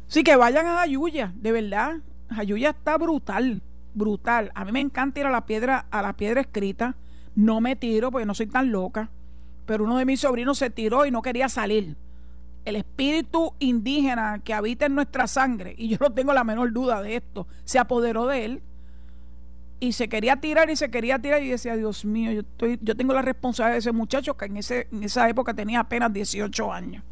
Así 0.07 0.23
que 0.23 0.35
vayan 0.35 0.67
a 0.67 0.77
Jayuya, 0.77 1.33
de 1.35 1.51
verdad, 1.51 1.97
Jayuya 2.29 2.71
está 2.71 2.97
brutal, 2.97 3.61
brutal. 3.93 4.51
A 4.55 4.65
mí 4.65 4.71
me 4.71 4.79
encanta 4.79 5.19
ir 5.19 5.25
a 5.25 5.31
la 5.31 5.45
piedra, 5.45 5.87
a 5.89 6.01
la 6.01 6.13
piedra 6.13 6.41
escrita, 6.41 6.95
no 7.35 7.61
me 7.61 7.75
tiro 7.75 8.11
porque 8.11 8.25
no 8.25 8.33
soy 8.33 8.47
tan 8.47 8.71
loca, 8.71 9.09
pero 9.65 9.83
uno 9.83 9.97
de 9.97 10.05
mis 10.05 10.21
sobrinos 10.21 10.57
se 10.57 10.69
tiró 10.69 11.05
y 11.05 11.11
no 11.11 11.21
quería 11.21 11.49
salir. 11.49 11.95
El 12.63 12.75
espíritu 12.75 13.53
indígena 13.59 14.41
que 14.43 14.53
habita 14.53 14.85
en 14.85 14.95
nuestra 14.95 15.27
sangre, 15.27 15.75
y 15.77 15.89
yo 15.89 15.97
no 15.99 16.11
tengo 16.11 16.33
la 16.33 16.43
menor 16.43 16.71
duda 16.71 17.01
de 17.01 17.17
esto, 17.17 17.47
se 17.63 17.79
apoderó 17.79 18.25
de 18.27 18.45
él 18.45 18.63
y 19.79 19.91
se 19.91 20.07
quería 20.07 20.37
tirar 20.37 20.69
y 20.69 20.75
se 20.75 20.89
quería 20.89 21.19
tirar 21.19 21.43
y 21.43 21.49
decía, 21.49 21.75
Dios 21.75 22.05
mío, 22.05 22.31
yo, 22.31 22.41
estoy, 22.41 22.79
yo 22.81 22.95
tengo 22.95 23.13
la 23.13 23.21
responsabilidad 23.21 23.75
de 23.75 23.79
ese 23.79 23.91
muchacho 23.91 24.35
que 24.37 24.45
en, 24.45 24.57
ese, 24.57 24.87
en 24.91 25.03
esa 25.03 25.27
época 25.29 25.53
tenía 25.53 25.81
apenas 25.81 26.11
18 26.13 26.71
años. 26.71 27.03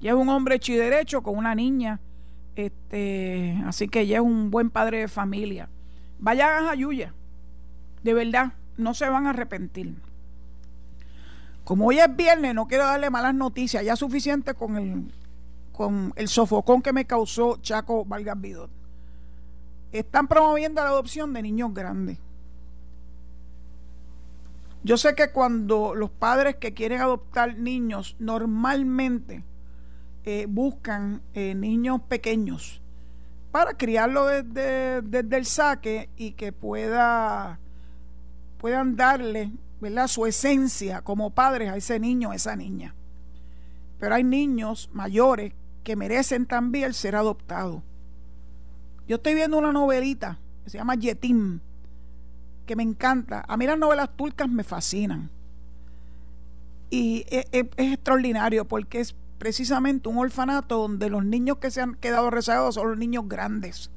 Ya 0.00 0.10
es 0.10 0.16
un 0.16 0.28
hombre 0.28 0.58
chiderecho 0.58 1.22
con 1.22 1.36
una 1.36 1.54
niña, 1.54 2.00
este, 2.66 3.62
así 3.66 3.88
que 3.88 4.06
ya 4.06 4.16
es 4.16 4.22
un 4.22 4.50
buen 4.50 4.70
padre 4.70 5.00
de 5.00 5.08
familia. 5.08 5.68
Vayan 6.18 6.64
a 6.64 6.68
Jayuya, 6.68 7.14
de 8.02 8.14
verdad, 8.14 8.52
no 8.76 8.94
se 8.94 9.08
van 9.08 9.26
a 9.26 9.30
arrepentir. 9.30 9.94
Como 11.64 11.86
hoy 11.86 11.98
es 11.98 12.16
viernes, 12.16 12.54
no 12.54 12.66
quiero 12.66 12.84
darle 12.84 13.10
malas 13.10 13.34
noticias, 13.34 13.84
ya 13.84 13.96
suficiente 13.96 14.54
con 14.54 14.76
el, 14.76 15.12
con 15.72 16.12
el 16.16 16.28
sofocón 16.28 16.82
que 16.82 16.92
me 16.92 17.04
causó 17.04 17.58
Chaco 17.62 18.04
Vargas 18.04 18.40
Vidot 18.40 18.70
están 19.92 20.28
promoviendo 20.28 20.82
la 20.82 20.88
adopción 20.88 21.32
de 21.32 21.42
niños 21.42 21.72
grandes. 21.72 22.18
Yo 24.82 24.96
sé 24.96 25.14
que 25.14 25.32
cuando 25.32 25.94
los 25.94 26.10
padres 26.10 26.56
que 26.56 26.72
quieren 26.72 27.00
adoptar 27.00 27.56
niños 27.58 28.16
normalmente 28.18 29.44
eh, 30.30 30.44
buscan 30.46 31.22
eh, 31.32 31.54
niños 31.54 32.02
pequeños 32.02 32.82
para 33.50 33.72
criarlo 33.78 34.26
desde, 34.26 35.00
desde, 35.00 35.38
el 35.38 35.46
saque 35.46 36.10
y 36.18 36.32
que 36.32 36.52
pueda 36.52 37.58
puedan 38.58 38.94
darle 38.94 39.52
¿verdad? 39.80 40.06
su 40.06 40.26
esencia 40.26 41.00
como 41.00 41.30
padres 41.30 41.70
a 41.70 41.78
ese 41.78 41.98
niño, 41.98 42.30
a 42.30 42.34
esa 42.34 42.56
niña. 42.56 42.94
Pero 43.98 44.16
hay 44.16 44.22
niños 44.22 44.90
mayores 44.92 45.54
que 45.82 45.96
merecen 45.96 46.44
también 46.44 46.92
ser 46.92 47.16
adoptados. 47.16 47.82
Yo 49.06 49.16
estoy 49.16 49.32
viendo 49.32 49.56
una 49.56 49.72
novelita 49.72 50.38
que 50.62 50.68
se 50.68 50.76
llama 50.76 50.94
Yetim, 50.96 51.60
que 52.66 52.76
me 52.76 52.82
encanta. 52.82 53.46
A 53.48 53.56
mí 53.56 53.66
las 53.66 53.78
novelas 53.78 54.14
turcas 54.14 54.50
me 54.50 54.62
fascinan. 54.62 55.30
Y 56.90 57.24
es, 57.30 57.46
extraordinario 57.50 58.66
porque 58.68 59.00
es 59.00 59.16
precisamente 59.38 60.08
un 60.08 60.18
orfanato 60.18 60.78
donde 60.78 61.10
los 61.10 61.24
niños 61.24 61.58
que 61.58 61.70
se 61.70 61.80
han 61.80 61.94
quedado 61.94 62.30
rezagados 62.30 62.74
son 62.74 62.88
los 62.88 62.98
niños 62.98 63.28
grandes. 63.28 63.90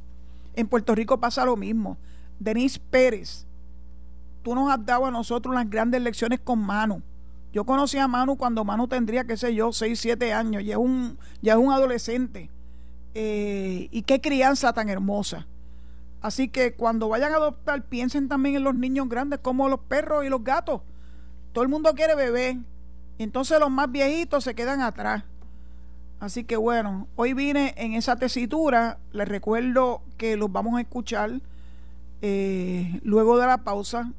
En 0.55 0.67
Puerto 0.67 0.95
Rico 0.95 1.19
pasa 1.19 1.45
lo 1.45 1.57
mismo. 1.57 1.97
Denise 2.39 2.79
Pérez, 2.79 3.45
tú 4.43 4.55
nos 4.55 4.71
has 4.71 4.85
dado 4.85 5.05
a 5.05 5.11
nosotros 5.11 5.53
unas 5.53 5.69
grandes 5.69 6.01
lecciones 6.01 6.39
con 6.39 6.59
Manu. 6.59 7.01
Yo 7.53 7.65
conocí 7.65 7.97
a 7.97 8.07
Manu 8.07 8.37
cuando 8.37 8.63
Manu 8.63 8.87
tendría, 8.87 9.25
qué 9.25 9.35
sé 9.35 9.53
yo, 9.53 9.73
6, 9.73 9.99
7 9.99 10.33
años, 10.33 10.63
ya 10.63 10.73
es 10.73 10.79
un, 10.79 11.17
ya 11.41 11.53
es 11.53 11.59
un 11.59 11.71
adolescente 11.71 12.49
eh, 13.13 13.89
y 13.91 14.03
qué 14.03 14.21
crianza 14.21 14.71
tan 14.73 14.89
hermosa. 14.89 15.47
Así 16.21 16.47
que 16.47 16.73
cuando 16.73 17.09
vayan 17.09 17.33
a 17.33 17.37
adoptar, 17.37 17.83
piensen 17.83 18.29
también 18.29 18.55
en 18.55 18.63
los 18.63 18.75
niños 18.75 19.09
grandes 19.09 19.39
como 19.39 19.67
los 19.67 19.79
perros 19.81 20.23
y 20.23 20.29
los 20.29 20.43
gatos. 20.43 20.81
Todo 21.51 21.63
el 21.63 21.69
mundo 21.69 21.93
quiere 21.93 22.15
bebé. 22.15 22.59
Entonces 23.17 23.59
los 23.59 23.69
más 23.69 23.91
viejitos 23.91 24.43
se 24.43 24.55
quedan 24.55 24.81
atrás. 24.81 25.23
Así 26.21 26.43
que 26.43 26.55
bueno, 26.55 27.07
hoy 27.15 27.33
vine 27.33 27.73
en 27.77 27.95
esa 27.95 28.15
tesitura. 28.15 28.99
Les 29.11 29.27
recuerdo 29.27 30.03
que 30.17 30.37
los 30.37 30.51
vamos 30.51 30.77
a 30.77 30.81
escuchar 30.81 31.31
eh, 32.21 32.99
luego 33.03 33.39
de 33.39 33.47
la 33.47 33.57
pausa 33.63 34.13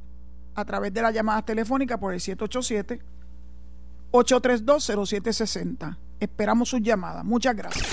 a 0.56 0.64
través 0.64 0.92
de 0.92 1.00
las 1.00 1.14
llamadas 1.14 1.44
telefónicas 1.44 1.98
por 1.98 2.12
el 2.12 2.20
787 2.20 3.00
832 4.10 5.08
0760. 5.08 5.96
Esperamos 6.18 6.70
sus 6.70 6.82
llamadas. 6.82 7.24
Muchas 7.24 7.54
gracias. 7.54 7.86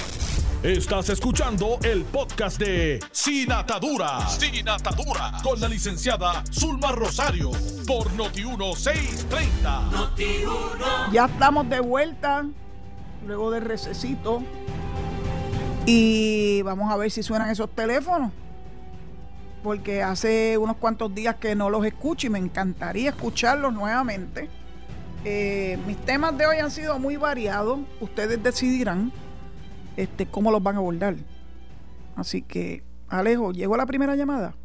Estás 0.63 1.10
escuchando 1.10 1.78
el 1.84 2.04
podcast 2.04 2.60
de 2.60 3.00
Sin 3.12 3.52
Atadura. 3.52 4.28
Sin 4.28 4.67
Atadura. 4.67 5.34
Con 5.43 5.62
la 5.62 5.67
licenciada 5.67 6.43
Zulma 6.52 6.91
Rosario. 6.93 7.52
Por 7.86 8.10
Noti1630. 8.13 9.91
Noti 9.91 10.43
ya 11.12 11.26
estamos 11.26 11.69
de 11.69 11.80
vuelta. 11.80 12.43
Luego 13.25 13.51
del 13.51 13.63
recesito. 13.65 14.43
Y 15.86 16.62
vamos 16.63 16.91
a 16.91 16.97
ver 16.97 17.12
si 17.12 17.23
suenan 17.23 17.49
esos 17.49 17.69
teléfonos. 17.69 18.32
Porque 19.63 20.03
hace 20.03 20.58
unos 20.58 20.77
cuantos 20.77 21.13
días 21.13 21.36
que 21.36 21.55
no 21.55 21.69
los 21.69 21.86
escucho 21.86 22.27
y 22.27 22.29
me 22.29 22.39
encantaría 22.39 23.10
escucharlos 23.10 23.73
nuevamente. 23.73 24.49
Eh, 25.25 25.77
mis 25.86 25.97
temas 25.97 26.38
de 26.38 26.45
hoy 26.45 26.58
han 26.58 26.71
sido 26.71 26.97
muy 26.99 27.17
variados. 27.17 27.79
Ustedes 27.99 28.41
decidirán 28.41 29.12
este, 29.97 30.25
cómo 30.25 30.51
los 30.51 30.63
van 30.63 30.75
a 30.75 30.79
abordar. 30.79 31.15
Así 32.15 32.41
que, 32.41 32.84
Alejo, 33.10 33.51
llegó 33.51 33.75
la 33.75 33.86
primera 33.86 34.15
llamada. 34.15 34.55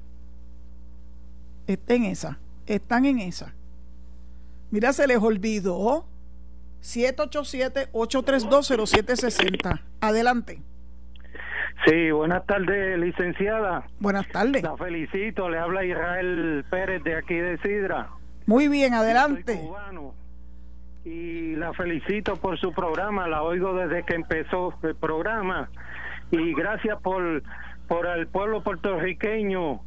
Está 1.67 1.95
en 1.95 2.05
esa. 2.05 2.39
Están 2.67 3.05
en 3.05 3.19
esa. 3.19 3.55
Mira, 4.71 4.93
se 4.93 5.07
les 5.07 5.19
olvidó. 5.19 6.07
787-832-0760. 6.85 9.81
Adelante. 10.01 10.63
Sí, 11.87 12.11
buenas 12.13 12.47
tardes, 12.47 12.97
licenciada. 12.99 13.87
Buenas 13.99 14.29
tardes. 14.29 14.63
La 14.63 14.77
felicito, 14.77 15.51
le 15.51 15.59
habla 15.59 15.85
Israel 15.85 16.65
Pérez 16.71 17.03
de 17.03 17.17
aquí 17.17 17.35
de 17.35 17.59
Sidra. 17.59 18.11
Muy 18.47 18.69
bien, 18.69 18.95
adelante 18.95 19.61
y 21.05 21.55
la 21.57 21.75
felicito 21.75 22.37
por 22.37 22.59
su 22.59 22.73
programa, 22.73 23.29
la 23.29 23.43
oigo 23.43 23.75
desde 23.75 24.05
que 24.05 24.15
empezó 24.15 24.73
el 24.83 24.97
programa 24.97 25.69
y 26.31 26.55
gracias 26.55 26.99
por 27.03 27.43
por 27.87 28.07
al 28.07 28.27
pueblo 28.29 28.63
puertorriqueño 28.63 29.83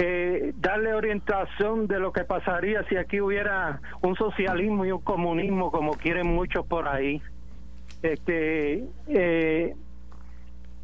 eh, 0.00 0.52
darle 0.56 0.94
orientación 0.94 1.88
de 1.88 1.98
lo 1.98 2.12
que 2.12 2.22
pasaría 2.22 2.84
si 2.84 2.96
aquí 2.96 3.20
hubiera 3.20 3.80
un 4.00 4.14
socialismo 4.14 4.86
y 4.86 4.92
un 4.92 5.00
comunismo 5.00 5.72
como 5.72 5.94
quieren 5.94 6.28
muchos 6.28 6.64
por 6.66 6.86
ahí. 6.86 7.20
Este, 8.02 8.84
eh, 9.08 9.74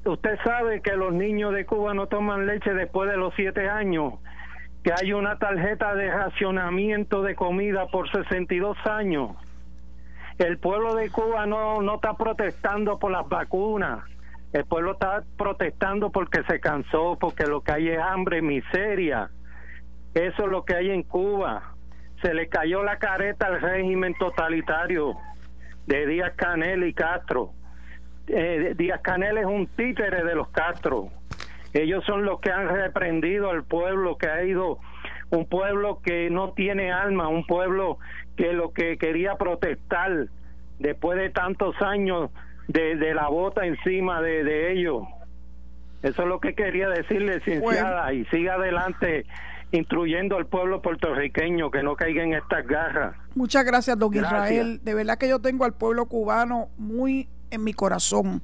usted 0.04 0.38
sabe 0.42 0.82
que 0.82 0.96
los 0.96 1.14
niños 1.14 1.54
de 1.54 1.64
Cuba 1.64 1.94
no 1.94 2.08
toman 2.08 2.46
leche 2.46 2.74
después 2.74 3.08
de 3.08 3.16
los 3.16 3.32
siete 3.36 3.68
años, 3.68 4.14
que 4.82 4.92
hay 4.92 5.12
una 5.12 5.38
tarjeta 5.38 5.94
de 5.94 6.10
racionamiento 6.10 7.22
de 7.22 7.36
comida 7.36 7.86
por 7.86 8.10
62 8.10 8.76
años. 8.84 9.30
El 10.38 10.58
pueblo 10.58 10.96
de 10.96 11.08
Cuba 11.10 11.46
no, 11.46 11.80
no 11.82 11.94
está 11.94 12.14
protestando 12.14 12.98
por 12.98 13.12
las 13.12 13.28
vacunas 13.28 14.00
el 14.54 14.64
pueblo 14.66 14.92
está 14.92 15.24
protestando 15.36 16.10
porque 16.10 16.44
se 16.44 16.60
cansó, 16.60 17.18
porque 17.20 17.44
lo 17.44 17.62
que 17.62 17.72
hay 17.72 17.88
es 17.88 17.98
hambre, 17.98 18.40
miseria. 18.40 19.28
Eso 20.14 20.44
es 20.44 20.48
lo 20.48 20.64
que 20.64 20.76
hay 20.76 20.90
en 20.90 21.02
Cuba. 21.02 21.74
Se 22.22 22.32
le 22.32 22.48
cayó 22.48 22.84
la 22.84 22.98
careta 22.98 23.48
al 23.48 23.60
régimen 23.60 24.14
totalitario 24.14 25.16
de 25.86 26.06
Díaz 26.06 26.34
Canel 26.36 26.84
y 26.84 26.94
Castro. 26.94 27.50
Eh, 28.28 28.74
Díaz 28.78 29.00
Canel 29.02 29.38
es 29.38 29.44
un 29.44 29.66
títere 29.66 30.22
de 30.22 30.36
los 30.36 30.48
Castro. 30.50 31.08
Ellos 31.72 32.04
son 32.04 32.24
los 32.24 32.38
que 32.38 32.52
han 32.52 32.68
reprendido 32.68 33.50
al 33.50 33.64
pueblo 33.64 34.16
que 34.16 34.28
ha 34.28 34.44
ido, 34.44 34.78
un 35.30 35.46
pueblo 35.46 35.98
que 36.00 36.30
no 36.30 36.52
tiene 36.52 36.92
alma, 36.92 37.26
un 37.26 37.44
pueblo 37.44 37.98
que 38.36 38.52
lo 38.52 38.72
que 38.72 38.98
quería 38.98 39.34
protestar 39.34 40.28
después 40.78 41.18
de 41.18 41.30
tantos 41.30 41.74
años 41.82 42.30
de, 42.68 43.14
la 43.14 43.28
bota 43.28 43.66
encima 43.66 44.20
de, 44.20 44.44
de, 44.44 44.72
ellos. 44.72 45.02
Eso 46.02 46.22
es 46.22 46.28
lo 46.28 46.40
que 46.40 46.54
quería 46.54 46.88
decirle, 46.88 47.36
licenciada, 47.36 48.12
y 48.12 48.24
siga 48.26 48.54
adelante 48.54 49.24
instruyendo 49.72 50.36
al 50.36 50.46
pueblo 50.46 50.82
puertorriqueño 50.82 51.70
que 51.70 51.82
no 51.82 51.96
caiga 51.96 52.22
en 52.22 52.34
estas 52.34 52.66
garras. 52.66 53.16
Muchas 53.34 53.64
gracias, 53.64 53.98
don 53.98 54.14
Israel. 54.14 54.80
De 54.82 54.94
verdad 54.94 55.18
que 55.18 55.28
yo 55.28 55.40
tengo 55.40 55.64
al 55.64 55.74
pueblo 55.74 56.06
cubano 56.06 56.68
muy 56.76 57.28
en 57.50 57.64
mi 57.64 57.72
corazón. 57.72 58.42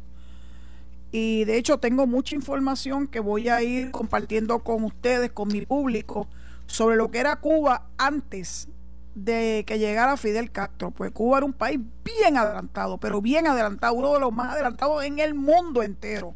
Y 1.12 1.44
de 1.44 1.56
hecho 1.56 1.78
tengo 1.78 2.06
mucha 2.06 2.35
información 2.35 3.06
que 3.06 3.20
voy 3.20 3.48
a 3.48 3.62
ir 3.62 3.90
compartiendo 3.90 4.61
con 4.61 4.85
ustedes, 4.85 5.30
con 5.33 5.48
mi 5.48 5.66
público, 5.66 6.28
sobre 6.66 6.96
lo 6.96 7.11
que 7.11 7.18
era 7.18 7.37
Cuba 7.37 7.87
antes 7.98 8.68
de 9.14 9.64
que 9.66 9.79
llegara 9.79 10.16
Fidel 10.16 10.51
Castro, 10.51 10.90
pues 10.90 11.11
Cuba 11.12 11.38
era 11.38 11.46
un 11.46 11.53
país 11.53 11.81
bien 12.05 12.37
adelantado, 12.37 12.99
pero 12.99 13.20
bien 13.20 13.46
adelantado, 13.46 13.94
uno 13.94 14.14
de 14.14 14.20
los 14.20 14.33
más 14.33 14.55
adelantados 14.55 15.05
en 15.05 15.18
el 15.18 15.35
mundo 15.35 15.83
entero. 15.83 16.35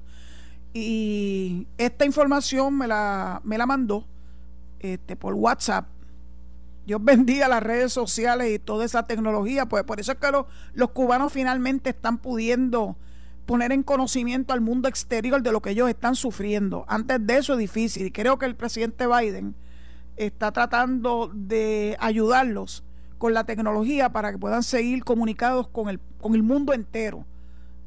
Y 0.72 1.68
esta 1.78 2.04
información 2.04 2.76
me 2.76 2.88
la, 2.88 3.40
me 3.44 3.58
la 3.58 3.66
mandó 3.66 4.06
este, 4.80 5.14
por 5.16 5.34
WhatsApp. 5.34 5.86
Dios 6.84 7.00
bendiga 7.04 7.48
las 7.48 7.62
redes 7.62 7.92
sociales 7.92 8.52
y 8.52 8.58
toda 8.58 8.84
esa 8.84 9.06
tecnología, 9.06 9.66
pues 9.66 9.84
por 9.84 10.00
eso 10.00 10.12
es 10.12 10.18
que 10.18 10.30
los, 10.30 10.46
los 10.74 10.90
cubanos 10.90 11.32
finalmente 11.32 11.90
están 11.90 12.18
pudiendo 12.18 12.96
poner 13.46 13.72
en 13.72 13.82
conocimiento 13.82 14.52
al 14.52 14.60
mundo 14.60 14.88
exterior 14.88 15.42
de 15.42 15.52
lo 15.52 15.60
que 15.60 15.70
ellos 15.70 15.88
están 15.88 16.16
sufriendo. 16.16 16.84
Antes 16.88 17.24
de 17.24 17.36
eso 17.36 17.52
es 17.52 17.58
difícil 17.58 18.06
y 18.06 18.10
creo 18.10 18.38
que 18.38 18.46
el 18.46 18.56
presidente 18.56 19.06
Biden 19.06 19.54
está 20.16 20.52
tratando 20.52 21.30
de 21.34 21.96
ayudarlos 22.00 22.84
con 23.18 23.34
la 23.34 23.44
tecnología 23.44 24.10
para 24.10 24.32
que 24.32 24.38
puedan 24.38 24.62
seguir 24.62 25.04
comunicados 25.04 25.68
con 25.68 25.88
el, 25.88 26.00
con 26.20 26.34
el 26.34 26.42
mundo 26.42 26.72
entero. 26.72 27.24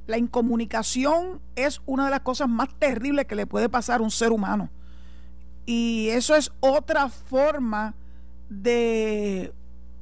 La 0.08 0.18
incomunicación 0.18 1.42
es 1.56 1.82
una 1.86 2.06
de 2.06 2.12
las 2.12 2.22
cosas 2.22 2.48
más 2.48 2.70
terribles 2.80 3.26
que 3.26 3.36
le 3.36 3.46
puede 3.46 3.70
pasar 3.70 4.00
a 4.00 4.04
un 4.04 4.12
ser 4.12 4.32
humano. 4.32 4.70
Y 5.66 6.08
eso 6.10 6.36
es 6.36 6.52
otra 6.62 7.10
forma 7.10 7.94
de 8.50 9.54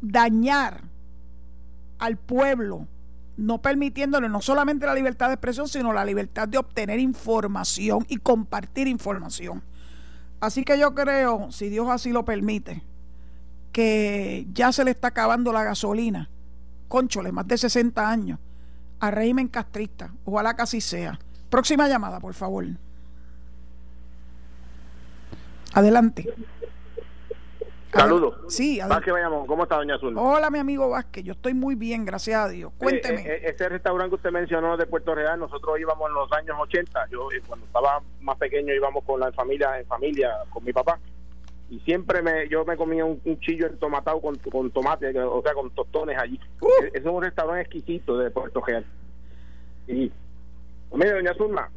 dañar 0.02 0.84
al 1.98 2.18
pueblo, 2.18 2.88
no 3.38 3.62
permitiéndole 3.62 4.30
no 4.30 4.42
solamente 4.42 4.86
la 4.86 4.94
libertad 4.94 5.28
de 5.28 5.34
expresión, 5.34 5.68
sino 5.68 5.92
la 5.92 6.06
libertad 6.06 6.48
de 6.48 6.58
obtener 6.60 7.00
información 7.00 8.06
y 8.08 8.18
compartir 8.18 8.88
información. 8.88 9.64
Así 10.40 10.64
que 10.64 10.78
yo 10.78 10.94
creo, 10.94 11.52
si 11.52 11.70
Dios 11.70 11.90
así 11.90 12.12
lo 12.12 12.26
permite, 12.26 12.84
que 13.72 14.48
ya 14.54 14.72
se 14.72 14.84
le 14.84 14.92
está 14.92 15.10
acabando 15.10 15.52
la 15.52 15.64
gasolina, 15.64 16.30
conchole, 16.88 17.32
más 17.32 17.48
de 17.48 17.58
60 17.58 18.10
años, 18.10 18.40
a 19.00 19.12
régimen 19.12 19.48
castrista. 19.48 20.14
Ojalá 20.24 20.56
que 20.56 20.62
así 20.62 20.82
sea. 20.82 21.20
Próxima 21.50 21.88
llamada, 21.88 22.20
por 22.20 22.34
favor. 22.34 22.66
Adelante. 25.74 26.34
Saludos. 27.96 28.36
Sí, 28.50 28.80
Vázquez 28.88 29.14
¿Cómo 29.48 29.64
está, 29.64 29.78
doña 29.78 29.96
Azul? 29.96 30.16
Hola, 30.18 30.50
mi 30.50 30.60
amigo 30.60 30.90
Vázquez. 30.90 31.24
Yo 31.24 31.32
estoy 31.32 31.54
muy 31.54 31.76
bien, 31.76 32.06
gracias 32.06 32.46
a 32.46 32.50
Dios. 32.50 32.74
Cuénteme. 32.78 33.22
Eh, 33.22 33.36
eh, 33.36 33.42
ese 33.46 33.70
restaurante 33.70 34.10
que 34.10 34.16
usted 34.16 34.32
mencionó 34.32 34.76
de 34.76 34.86
Puerto 34.86 35.16
Real, 35.16 35.40
nosotros 35.40 35.80
íbamos 35.80 36.10
en 36.10 36.14
los 36.16 36.32
años 36.34 36.58
80. 36.60 37.08
Yo, 37.10 37.32
eh, 37.32 37.42
cuando 37.48 37.66
estaba 37.66 38.02
más 38.22 38.38
pequeño, 38.38 38.74
íbamos 38.74 39.04
con 39.06 39.20
la 39.20 39.32
familia, 39.32 39.80
en 39.80 39.86
familia, 39.88 40.32
con 40.50 40.64
mi 40.64 40.74
papá. 40.74 41.00
Y 41.70 41.80
siempre 41.80 42.22
me, 42.22 42.48
yo 42.50 42.66
me 42.66 42.76
comía 42.78 43.06
un, 43.06 43.22
chillo 43.40 43.68
entomatado 43.68 44.22
con, 44.22 44.36
con 44.36 44.70
tomate, 44.72 45.18
o 45.20 45.42
sea, 45.42 45.54
con 45.54 45.72
tostones 45.72 46.18
allí. 46.20 46.40
Uh. 46.62 46.68
Es, 46.94 47.04
un 47.06 47.24
restaurante 47.24 47.62
exquisito 47.62 48.18
de 48.18 48.30
Puerto 48.30 48.62
Real. 48.62 48.86
Y, 49.88 50.12
mire, 50.92 51.12
doña 51.14 51.34
Zulma, 51.34 51.72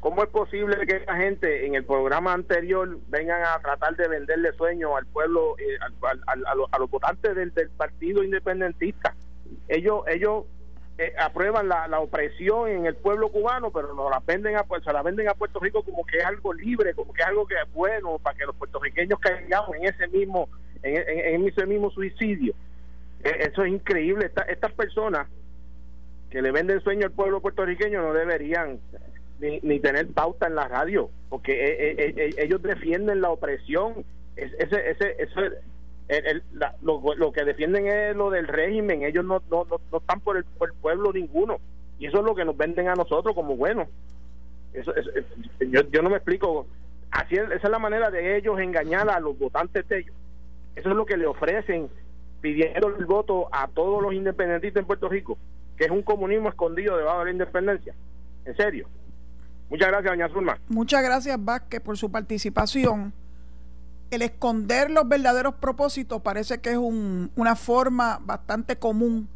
¿Cómo 0.00 0.22
es 0.22 0.28
posible 0.28 0.86
que 0.86 0.96
esa 0.96 1.16
gente 1.16 1.66
en 1.66 1.74
el 1.74 1.84
programa 1.84 2.32
anterior 2.32 2.98
vengan 3.08 3.42
a 3.42 3.58
tratar 3.60 3.96
de 3.96 4.08
venderle 4.08 4.52
sueños 4.52 4.92
al 4.96 5.06
pueblo, 5.06 5.56
eh, 5.58 5.78
a, 6.26 6.78
los, 6.78 6.90
votantes 6.90 7.34
del, 7.34 7.52
partido 7.76 8.22
independentista? 8.22 9.14
Ellos 9.68 10.04
ellos 10.06 10.44
eh, 10.98 11.12
aprueban 11.18 11.68
la, 11.68 12.00
opresión 12.00 12.68
en 12.68 12.86
el 12.86 12.94
pueblo 12.94 13.30
cubano, 13.30 13.70
pero 13.70 13.94
nos 13.94 14.10
la 14.10 14.22
venden 14.24 14.56
a, 14.56 14.64
se 14.82 14.92
la 14.92 15.02
venden 15.02 15.28
a 15.28 15.34
Puerto 15.34 15.58
Rico 15.60 15.82
como 15.82 16.06
que 16.06 16.18
es 16.18 16.24
algo 16.24 16.54
libre, 16.54 16.94
como 16.94 17.12
que 17.12 17.22
es 17.22 17.28
algo 17.28 17.46
que 17.46 17.56
es 17.56 17.72
bueno 17.72 18.18
para 18.18 18.36
que 18.36 18.46
los 18.46 18.56
puertorriqueños 18.56 19.18
caigamos 19.18 19.76
en 19.76 19.84
ese 19.86 20.08
mismo 20.08 20.48
en, 20.82 21.48
ese 21.48 21.66
mismo 21.66 21.90
suicidio. 21.90 22.54
E, 23.24 23.48
eso 23.48 23.64
es 23.64 23.72
increíble. 23.72 24.30
estas 24.48 24.72
personas 24.72 25.26
que 26.30 26.40
le 26.42 26.52
venden 26.52 26.80
sueño 26.80 27.06
al 27.06 27.12
pueblo 27.12 27.40
puertorriqueño 27.40 28.00
no 28.02 28.12
deberían 28.12 28.78
ni, 29.40 29.80
tener 29.80 30.08
pauta 30.08 30.46
en 30.46 30.54
la 30.54 30.68
radio, 30.68 31.10
porque 31.28 31.52
eh, 31.52 31.90
eh, 31.98 32.14
eh, 32.16 32.34
ellos 32.38 32.62
defienden 32.62 33.20
la 33.20 33.30
opresión. 33.30 34.04
ese, 34.36 34.90
ese, 34.90 35.16
ese 35.18 35.40
lo, 36.82 37.32
que 37.32 37.44
defienden 37.44 37.86
es 37.86 38.16
lo 38.16 38.30
del 38.30 38.46
régimen, 38.48 39.02
ellos 39.02 39.24
no, 39.24 39.42
no, 39.50 39.66
no, 39.68 39.98
están 39.98 40.20
por 40.20 40.36
el, 40.36 40.44
pueblo 40.80 41.12
ninguno. 41.12 41.58
Y 41.98 42.06
eso 42.06 42.18
es 42.18 42.24
lo 42.24 42.34
que 42.34 42.44
nos 42.44 42.56
venden 42.56 42.88
a 42.88 42.94
nosotros 42.94 43.34
como 43.34 43.56
bueno. 43.56 43.88
Eso, 44.72 44.92
yo, 45.60 45.80
yo 45.90 46.02
no 46.02 46.10
me 46.10 46.16
explico. 46.16 46.66
Así 47.10 47.36
esa 47.36 47.54
es 47.54 47.70
la 47.70 47.78
manera 47.78 48.10
de 48.10 48.36
ellos 48.36 48.60
engañar 48.60 49.08
a 49.08 49.20
los 49.20 49.38
votantes 49.38 49.88
de 49.88 50.00
ellos. 50.00 50.14
Eso 50.74 50.90
es 50.90 50.94
lo 50.96 51.06
que 51.06 51.16
le 51.16 51.26
ofrecen 51.26 51.88
pidiendo 52.42 52.88
el 52.88 53.06
voto 53.06 53.48
a 53.50 53.66
todos 53.68 54.02
los 54.02 54.12
independentistas 54.12 54.82
en 54.82 54.86
Puerto 54.86 55.08
Rico, 55.08 55.38
que 55.78 55.86
es 55.86 55.90
un 55.90 56.02
comunismo 56.02 56.50
escondido 56.50 56.98
debajo 56.98 57.20
de 57.20 57.24
la 57.26 57.30
independencia. 57.30 57.94
En 58.44 58.56
serio. 58.56 58.86
Muchas 59.68 59.88
gracias, 59.88 60.12
doña 60.12 60.28
Zulma. 60.28 60.58
Muchas 60.68 61.02
gracias, 61.02 61.44
Vázquez, 61.44 61.80
por 61.80 61.98
su 61.98 62.10
participación. 62.10 63.12
El 64.10 64.22
esconder 64.22 64.90
los 64.90 65.08
verdaderos 65.08 65.54
propósitos 65.54 66.22
parece 66.22 66.58
que 66.58 66.72
es 66.72 66.78
una 66.78 67.56
forma 67.56 68.20
bastante 68.22 68.76
común 68.76 69.28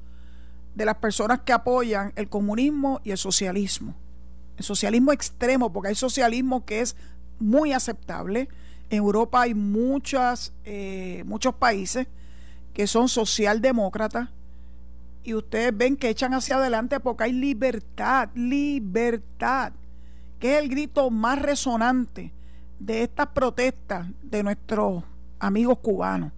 de 0.75 0.85
las 0.85 0.97
personas 0.97 1.41
que 1.41 1.53
apoyan 1.53 2.13
el 2.15 2.29
comunismo 2.29 3.01
y 3.03 3.11
el 3.11 3.19
socialismo. 3.19 3.97
El 4.57 4.65
socialismo 4.65 5.13
extremo, 5.13 5.73
porque 5.73 5.89
hay 5.89 5.95
socialismo 5.97 6.65
que 6.65 6.81
es 6.81 6.95
muy 7.41 7.73
aceptable. 7.73 8.49
En 8.91 8.99
Europa 8.99 9.43
hay 9.43 9.55
muchas, 9.55 10.53
eh, 10.65 11.25
muchos 11.27 11.55
países 11.55 12.07
que 12.73 12.87
son 12.87 13.09
socialdemócratas 13.09 14.29
y 15.25 15.35
ustedes 15.35 15.77
ven 15.77 15.97
que 15.97 16.09
echan 16.09 16.35
hacia 16.35 16.57
adelante 16.57 17.01
porque 17.01 17.25
hay 17.25 17.33
libertad, 17.33 18.29
libertad 18.35 19.73
que 20.41 20.57
es 20.57 20.63
el 20.63 20.71
grito 20.71 21.11
más 21.11 21.41
resonante 21.41 22.33
de 22.81 23.03
estas 23.03 23.29
protestas 23.29 24.09
de 24.23 24.43
nuestros 24.43 25.05
amigos 25.39 25.79
cubanos. 25.79 26.33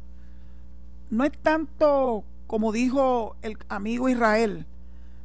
No 1.09 1.25
es 1.25 1.33
tanto, 1.39 2.25
como 2.49 2.73
dijo 2.73 3.37
el 3.43 3.57
amigo 3.69 4.09
Israel, 4.09 4.67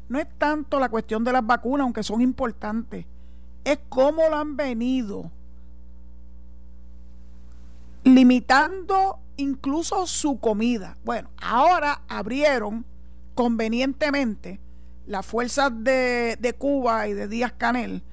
no 0.09 0.19
es 0.19 0.27
tanto 0.37 0.79
la 0.79 0.89
cuestión 0.89 1.23
de 1.23 1.33
las 1.33 1.45
vacunas, 1.45 1.83
aunque 1.83 2.03
son 2.03 2.21
importantes, 2.21 3.05
es 3.65 3.79
cómo 3.89 4.29
lo 4.29 4.37
han 4.37 4.55
venido 4.55 5.31
limitando 8.03 9.19
incluso 9.37 10.05
su 10.05 10.39
comida. 10.39 10.97
Bueno, 11.03 11.29
ahora 11.41 12.01
abrieron 12.07 12.85
convenientemente 13.33 14.59
las 15.07 15.25
fuerzas 15.25 15.71
de, 15.83 16.37
de 16.39 16.53
Cuba 16.53 17.07
y 17.07 17.13
de 17.13 17.27
Díaz 17.27 17.53
Canel 17.57 18.03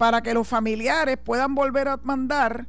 para 0.00 0.22
que 0.22 0.32
los 0.32 0.48
familiares 0.48 1.18
puedan 1.22 1.54
volver 1.54 1.86
a 1.86 1.98
mandar 1.98 2.66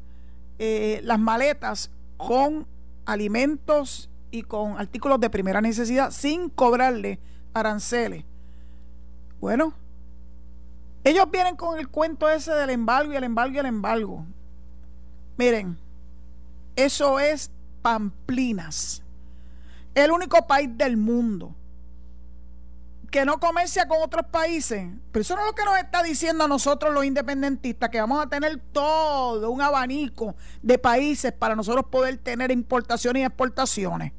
eh, 0.59 0.99
las 1.05 1.17
maletas 1.17 1.89
con 2.17 2.67
alimentos 3.05 4.09
y 4.31 4.41
con 4.41 4.77
artículos 4.77 5.17
de 5.21 5.29
primera 5.29 5.61
necesidad 5.61 6.11
sin 6.11 6.49
cobrarle 6.49 7.19
aranceles. 7.53 8.25
Bueno, 9.39 9.73
ellos 11.05 11.31
vienen 11.31 11.55
con 11.55 11.79
el 11.79 11.87
cuento 11.87 12.27
ese 12.29 12.51
del 12.51 12.69
embargo 12.69 13.13
y 13.13 13.15
el 13.15 13.23
embargo 13.23 13.55
y 13.55 13.59
el 13.59 13.65
embargo. 13.65 14.25
Miren, 15.37 15.77
eso 16.75 17.17
es 17.17 17.49
pamplinas. 17.81 19.03
El 19.95 20.11
único 20.11 20.45
país 20.47 20.69
del 20.77 20.97
mundo 20.97 21.55
que 23.11 23.25
no 23.25 23.39
comercia 23.39 23.87
con 23.87 24.01
otros 24.01 24.25
países. 24.31 24.87
Pero 25.11 25.21
eso 25.21 25.35
no 25.35 25.41
es 25.41 25.47
lo 25.47 25.53
que 25.53 25.65
nos 25.65 25.77
está 25.77 26.01
diciendo 26.01 26.45
a 26.45 26.47
nosotros 26.47 26.93
los 26.93 27.03
independentistas, 27.03 27.89
que 27.89 27.99
vamos 27.99 28.25
a 28.25 28.29
tener 28.29 28.57
todo 28.71 29.51
un 29.51 29.61
abanico 29.61 30.35
de 30.61 30.79
países 30.79 31.33
para 31.33 31.55
nosotros 31.55 31.85
poder 31.91 32.17
tener 32.17 32.51
importaciones 32.51 33.21
y 33.21 33.25
exportaciones. 33.25 34.13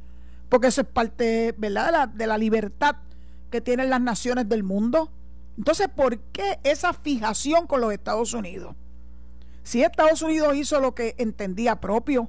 Porque 0.51 0.69
eso 0.69 0.83
es 0.83 0.87
parte, 0.87 1.55
¿verdad?, 1.57 1.87
de 1.87 1.93
la, 1.93 2.07
de 2.07 2.27
la 2.27 2.39
libertad 2.39 2.97
que 3.51 3.63
tienen 3.63 3.89
las 3.89 4.03
naciones 4.03 4.47
del 4.49 4.63
mundo. 4.63 5.11
Entonces, 5.57 5.89
¿por 5.89 6.19
qué 6.19 6.61
esa 6.63 6.93
fijación 6.93 7.67
con 7.67 7.81
los 7.81 7.93
Estados 7.95 8.35
Unidos? 8.35 8.77
Si 9.63 9.83
Estados 9.83 10.21
Unidos 10.21 10.55
hizo 10.55 10.81
lo 10.81 10.95
que 10.95 11.15
entendía 11.17 11.81
propio, 11.81 12.29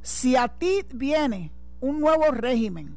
si 0.00 0.36
a 0.36 0.48
ti 0.48 0.86
viene 0.94 1.52
un 1.80 2.00
nuevo 2.00 2.30
régimen, 2.30 2.96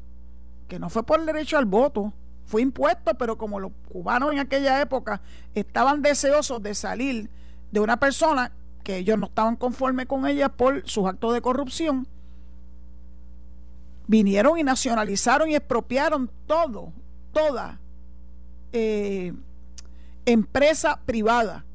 que 0.68 0.78
no 0.78 0.88
fue 0.88 1.04
por 1.04 1.20
el 1.20 1.26
derecho 1.26 1.58
al 1.58 1.66
voto, 1.66 2.14
fue 2.48 2.62
impuesto, 2.62 3.14
pero 3.14 3.36
como 3.36 3.60
los 3.60 3.72
cubanos 3.92 4.32
en 4.32 4.38
aquella 4.38 4.80
época 4.80 5.20
estaban 5.54 6.00
deseosos 6.00 6.62
de 6.62 6.74
salir 6.74 7.30
de 7.70 7.80
una 7.80 7.98
persona 7.98 8.52
que 8.82 8.96
ellos 8.96 9.18
no 9.18 9.26
estaban 9.26 9.54
conformes 9.54 10.06
con 10.06 10.26
ella 10.26 10.48
por 10.48 10.88
sus 10.88 11.06
actos 11.06 11.34
de 11.34 11.42
corrupción, 11.42 12.08
vinieron 14.06 14.58
y 14.58 14.62
nacionalizaron 14.62 15.50
y 15.50 15.56
expropiaron 15.56 16.30
todo, 16.46 16.94
toda 17.34 17.78
eh, 18.72 19.34
empresa 20.24 21.00
privada. 21.04 21.66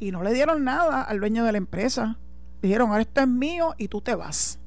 Y 0.00 0.12
no 0.12 0.22
le 0.22 0.34
dieron 0.34 0.64
nada 0.64 1.02
al 1.02 1.18
dueño 1.18 1.44
de 1.44 1.52
la 1.52 1.58
empresa. 1.58 2.18
Dijeron, 2.60 2.98
esto 3.00 3.22
es 3.22 3.28
mío 3.28 3.74
y 3.78 3.88
tú 3.88 4.02
te 4.02 4.14
vas. 4.14 4.58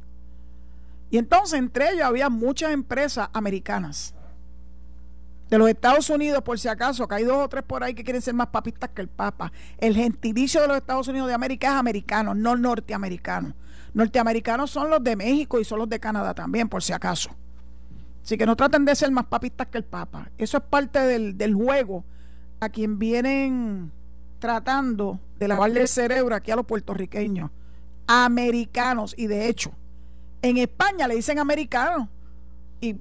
Y 1.12 1.20
entonces 1.20 1.60
entre 1.60 1.92
ellos 1.92 2.06
había 2.06 2.30
muchas 2.30 2.72
empresas 2.72 3.30
americanas 3.34 4.16
de 5.54 5.60
los 5.60 5.70
Estados 5.70 6.10
Unidos, 6.10 6.42
por 6.42 6.58
si 6.58 6.68
acaso, 6.68 7.08
que 7.08 7.14
hay 7.14 7.26
dos 7.26 7.38
o 7.38 7.48
tres 7.48 7.64
por 7.64 7.84
ahí 7.84 7.94
que 7.94 8.04
quieren 8.04 8.24
ser 8.24 8.34
más 8.34 8.48
papistas 8.48 8.90
que 8.90 9.04
el 9.04 9.08
Papa. 9.08 9.52
El 9.78 9.96
gentilicio 9.96 10.60
de 10.60 10.68
los 10.68 10.78
Estados 10.78 11.08
Unidos 11.08 11.28
de 11.28 11.36
América 11.36 11.68
es 11.68 11.74
americano, 11.76 12.34
no 12.34 12.56
norteamericano. 12.56 13.54
Norteamericanos 13.94 14.72
son 14.72 14.90
los 14.90 15.04
de 15.04 15.16
México 15.16 15.60
y 15.60 15.64
son 15.64 15.78
los 15.78 15.90
de 15.90 16.00
Canadá 16.00 16.34
también, 16.34 16.70
por 16.70 16.82
si 16.82 16.92
acaso. 16.92 17.30
Así 18.24 18.36
que 18.36 18.48
no 18.48 18.56
traten 18.56 18.84
de 18.84 18.96
ser 18.96 19.12
más 19.12 19.26
papistas 19.26 19.68
que 19.68 19.78
el 19.78 19.84
Papa. 19.84 20.32
Eso 20.40 20.58
es 20.58 20.64
parte 20.64 20.98
del, 21.02 21.38
del 21.38 21.54
juego 21.54 22.04
a 22.60 22.70
quien 22.70 22.98
vienen 22.98 23.92
tratando 24.40 25.20
de 25.38 25.50
lavarle 25.50 25.82
el 25.82 25.88
cerebro 25.88 26.34
aquí 26.34 26.50
a 26.50 26.56
los 26.56 26.66
puertorriqueños. 26.66 27.52
Americanos. 28.08 29.14
Y 29.16 29.28
de 29.28 29.50
hecho, 29.50 29.72
en 30.42 30.58
España 30.58 31.08
le 31.08 31.14
dicen 31.14 31.38
americanos. 31.38 32.10
Y 32.82 32.96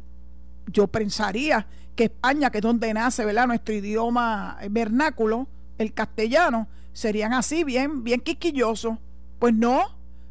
yo 0.72 0.87
pensaría 0.88 1.66
que 1.94 2.04
España, 2.04 2.50
que 2.50 2.58
es 2.58 2.62
donde 2.62 2.92
nace 2.94 3.24
¿verdad? 3.24 3.46
nuestro 3.46 3.74
idioma 3.74 4.58
vernáculo, 4.70 5.46
el 5.78 5.92
castellano, 5.92 6.68
serían 6.92 7.32
así, 7.32 7.64
bien, 7.64 8.04
bien 8.04 8.20
quisquillosos. 8.20 8.98
Pues 9.38 9.54
no, 9.54 9.82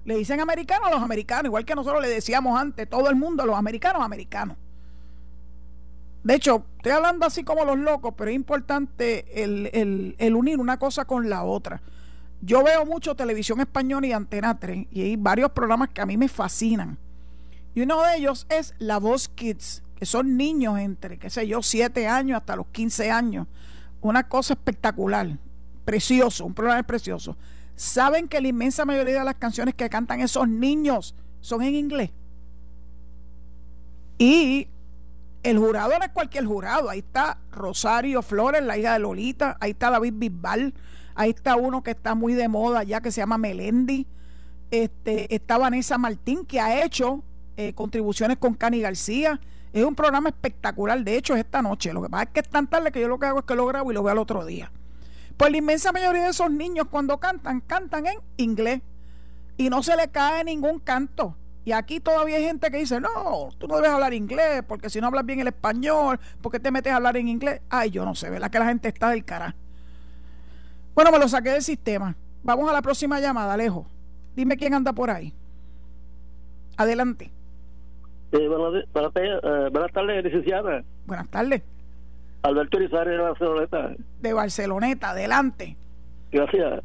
le 0.05 0.15
dicen 0.15 0.39
americanos 0.39 0.87
a 0.87 0.91
los 0.91 1.01
americanos, 1.01 1.45
igual 1.45 1.65
que 1.65 1.75
nosotros 1.75 2.01
le 2.01 2.09
decíamos 2.09 2.59
antes, 2.59 2.89
todo 2.89 3.09
el 3.09 3.15
mundo, 3.15 3.45
los 3.45 3.57
americanos, 3.57 4.01
americanos. 4.03 4.57
De 6.23 6.35
hecho, 6.35 6.65
estoy 6.77 6.91
hablando 6.91 7.25
así 7.25 7.43
como 7.43 7.65
los 7.65 7.77
locos, 7.77 8.13
pero 8.15 8.29
es 8.29 8.35
importante 8.35 9.43
el, 9.43 10.15
el 10.17 10.35
unir 10.35 10.59
una 10.59 10.77
cosa 10.77 11.05
con 11.05 11.29
la 11.29 11.43
otra. 11.43 11.81
Yo 12.41 12.63
veo 12.63 12.85
mucho 12.85 13.15
televisión 13.15 13.59
española 13.59 14.07
y 14.07 14.13
Antena 14.13 14.59
3 14.59 14.87
y 14.91 15.01
hay 15.01 15.15
varios 15.15 15.51
programas 15.51 15.89
que 15.89 16.01
a 16.01 16.05
mí 16.05 16.17
me 16.17 16.27
fascinan. 16.27 16.97
Y 17.73 17.81
uno 17.81 18.01
de 18.01 18.17
ellos 18.17 18.45
es 18.49 18.73
La 18.79 18.97
Voz 18.97 19.29
Kids 19.29 19.83
son 20.01 20.37
niños 20.37 20.79
entre, 20.79 21.17
qué 21.17 21.29
sé 21.29 21.47
yo, 21.47 21.61
7 21.61 22.07
años 22.07 22.37
hasta 22.37 22.55
los 22.55 22.67
15 22.67 23.11
años. 23.11 23.47
Una 24.01 24.27
cosa 24.27 24.53
espectacular, 24.53 25.37
precioso, 25.85 26.45
un 26.45 26.53
programa 26.53 26.83
precioso. 26.83 27.37
¿Saben 27.75 28.27
que 28.27 28.41
la 28.41 28.47
inmensa 28.47 28.85
mayoría 28.85 29.19
de 29.19 29.25
las 29.25 29.35
canciones 29.35 29.75
que 29.75 29.89
cantan 29.89 30.21
esos 30.21 30.47
niños 30.47 31.15
son 31.39 31.61
en 31.61 31.75
inglés? 31.75 32.11
Y 34.17 34.67
el 35.43 35.57
jurado 35.57 35.97
no 35.97 36.05
es 36.05 36.11
cualquier 36.11 36.45
jurado. 36.45 36.89
Ahí 36.89 36.99
está 36.99 37.39
Rosario 37.51 38.21
Flores, 38.21 38.63
la 38.63 38.77
hija 38.77 38.93
de 38.93 38.99
Lolita. 38.99 39.57
Ahí 39.59 39.71
está 39.71 39.89
David 39.89 40.13
Bisbal. 40.15 40.73
Ahí 41.15 41.31
está 41.31 41.55
uno 41.55 41.83
que 41.83 41.91
está 41.91 42.15
muy 42.15 42.33
de 42.33 42.47
moda 42.47 42.83
ya 42.83 43.01
que 43.01 43.11
se 43.11 43.21
llama 43.21 43.37
Melendi. 43.37 44.05
Este, 44.69 45.33
está 45.33 45.57
Vanessa 45.57 45.97
Martín, 45.97 46.45
que 46.45 46.59
ha 46.59 46.83
hecho 46.85 47.23
eh, 47.57 47.73
contribuciones 47.73 48.37
con 48.37 48.53
Cani 48.53 48.79
García. 48.79 49.41
Es 49.73 49.85
un 49.85 49.95
programa 49.95 50.29
espectacular. 50.29 51.01
De 51.03 51.15
hecho, 51.15 51.33
es 51.33 51.39
esta 51.39 51.61
noche. 51.61 51.93
Lo 51.93 52.01
que 52.01 52.09
pasa 52.09 52.23
es 52.23 52.29
que 52.29 52.39
es 52.41 52.49
tan 52.49 52.67
tarde 52.67 52.91
que 52.91 52.99
yo 52.99 53.07
lo 53.07 53.19
que 53.19 53.25
hago 53.25 53.39
es 53.39 53.45
que 53.45 53.55
lo 53.55 53.65
grabo 53.65 53.91
y 53.91 53.93
lo 53.93 54.03
veo 54.03 54.11
al 54.11 54.17
otro 54.17 54.45
día. 54.45 54.71
Pues 55.37 55.51
la 55.51 55.57
inmensa 55.57 55.91
mayoría 55.91 56.23
de 56.23 56.29
esos 56.29 56.51
niños 56.51 56.87
cuando 56.89 57.19
cantan, 57.19 57.61
cantan 57.61 58.05
en 58.05 58.17
inglés. 58.37 58.81
Y 59.57 59.69
no 59.69 59.83
se 59.83 59.95
le 59.95 60.09
cae 60.09 60.43
ningún 60.43 60.79
canto. 60.79 61.35
Y 61.63 61.71
aquí 61.73 61.99
todavía 61.99 62.37
hay 62.37 62.43
gente 62.43 62.71
que 62.71 62.77
dice, 62.77 62.99
no, 62.99 63.49
tú 63.57 63.67
no 63.67 63.75
debes 63.75 63.91
hablar 63.91 64.13
inglés, 64.13 64.63
porque 64.67 64.89
si 64.89 64.99
no 64.99 65.07
hablas 65.07 65.25
bien 65.25 65.39
el 65.39 65.47
español, 65.47 66.19
¿por 66.41 66.51
qué 66.51 66.59
te 66.59 66.71
metes 66.71 66.91
a 66.91 66.95
hablar 66.95 67.17
en 67.17 67.27
inglés? 67.27 67.61
Ay, 67.69 67.91
yo 67.91 68.03
no 68.03 68.15
sé, 68.15 68.29
¿verdad? 68.31 68.49
Que 68.49 68.57
la 68.57 68.65
gente 68.65 68.87
está 68.87 69.09
del 69.09 69.23
cara. 69.23 69.55
Bueno, 70.95 71.11
me 71.11 71.19
lo 71.19 71.27
saqué 71.27 71.51
del 71.51 71.61
sistema. 71.61 72.15
Vamos 72.43 72.67
a 72.67 72.73
la 72.73 72.81
próxima 72.81 73.19
llamada, 73.19 73.53
Alejo. 73.53 73.85
Dime 74.35 74.57
quién 74.57 74.73
anda 74.73 74.91
por 74.91 75.11
ahí. 75.11 75.33
Adelante. 76.77 77.31
Eh, 78.31 78.47
buenas, 79.73 79.91
tardes, 79.91 80.23
licenciada. 80.23 80.83
Buenas 81.05 81.29
tardes. 81.29 81.61
Alberto 82.43 82.79
Rizarri 82.79 83.11
de 83.11 83.17
Barceloneta. 83.17 83.91
De 84.21 84.33
Barceloneta, 84.33 85.09
adelante. 85.11 85.75
Gracias. 86.31 86.81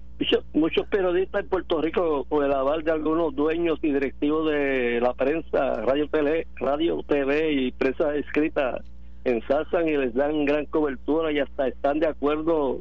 Muchos 0.55 0.87
periodistas 0.89 1.43
en 1.43 1.49
Puerto 1.49 1.81
Rico, 1.81 2.25
con 2.25 2.45
el 2.45 2.53
aval 2.53 2.83
de 2.83 2.91
algunos 2.91 3.35
dueños 3.35 3.79
y 3.83 3.93
directivos 3.93 4.51
de 4.51 4.99
la 5.01 5.15
prensa, 5.15 5.75
radio, 5.83 6.09
tele, 6.09 6.47
radio 6.57 7.03
TV 7.07 7.53
y 7.53 7.73
prensa 7.73 8.15
escrita, 8.17 8.81
ensalzan 9.25 9.89
y 9.89 9.97
les 9.97 10.15
dan 10.15 10.45
gran 10.47 10.67
cobertura 10.67 11.31
y 11.33 11.39
hasta 11.39 11.69
están 11.69 12.01
de 12.01 12.09
acuerdo 12.09 12.81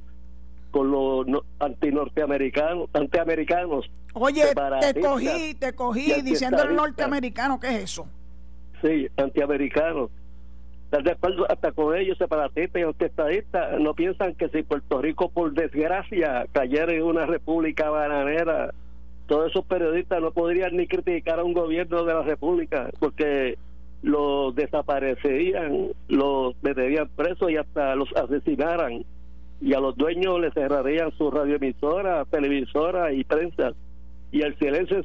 con 0.72 0.92
los 0.92 1.44
antinorteamericanos, 1.60 2.90
antiamericanos. 2.94 3.90
Oye, 4.14 4.46
te 4.82 5.02
cogí, 5.02 5.54
te 5.56 5.74
cogí 5.74 6.22
diciendo 6.22 6.64
el 6.64 6.76
norteamericano, 6.76 7.60
¿qué 7.60 7.68
es 7.68 7.84
eso? 7.84 8.08
Sí, 8.82 9.08
antiamericanos. 9.18 10.10
De 10.92 11.12
acuerdo 11.12 11.46
hasta 11.50 11.72
con 11.72 11.96
ellos, 11.96 12.18
separatistas 12.18 12.82
y 12.82 12.86
orquestadistas, 12.86 13.80
no 13.82 13.94
piensan 13.94 14.36
que 14.36 14.48
si 14.50 14.64
Puerto 14.64 15.02
Rico, 15.02 15.30
por 15.30 15.54
desgracia, 15.54 16.46
cayera 16.52 16.94
en 16.94 17.04
una 17.04 17.26
república 17.26 17.90
bananera, 17.90 18.72
todos 19.28 19.50
esos 19.50 19.66
periodistas 19.66 20.22
no 20.22 20.32
podrían 20.32 20.78
ni 20.78 20.88
criticar 20.88 21.40
a 21.40 21.44
un 21.44 21.54
gobierno 21.54 22.06
de 22.06 22.14
la 22.14 22.22
república, 22.22 22.90
porque 23.00 23.58
los 24.04 24.56
desaparecerían, 24.56 25.90
los 26.08 26.56
meterían 26.62 27.10
presos 27.10 27.52
y 27.52 27.58
hasta 27.58 27.96
los 27.96 28.10
asesinaran. 28.16 29.04
Y 29.62 29.74
a 29.74 29.80
los 29.80 29.98
dueños 29.98 30.40
les 30.40 30.54
cerrarían 30.54 31.12
su 31.18 31.32
radioemisora, 31.32 32.24
televisora 32.26 33.12
y 33.12 33.24
prensa 33.24 33.74
y 34.36 34.42
el 34.42 34.60
silencio 34.60 34.98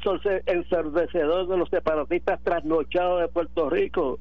ensordecedor 0.46 1.46
de 1.46 1.56
los 1.56 1.70
separatistas 1.70 2.40
trasnochados 2.42 3.20
de 3.20 3.28
Puerto 3.28 3.70
Rico 3.70 4.18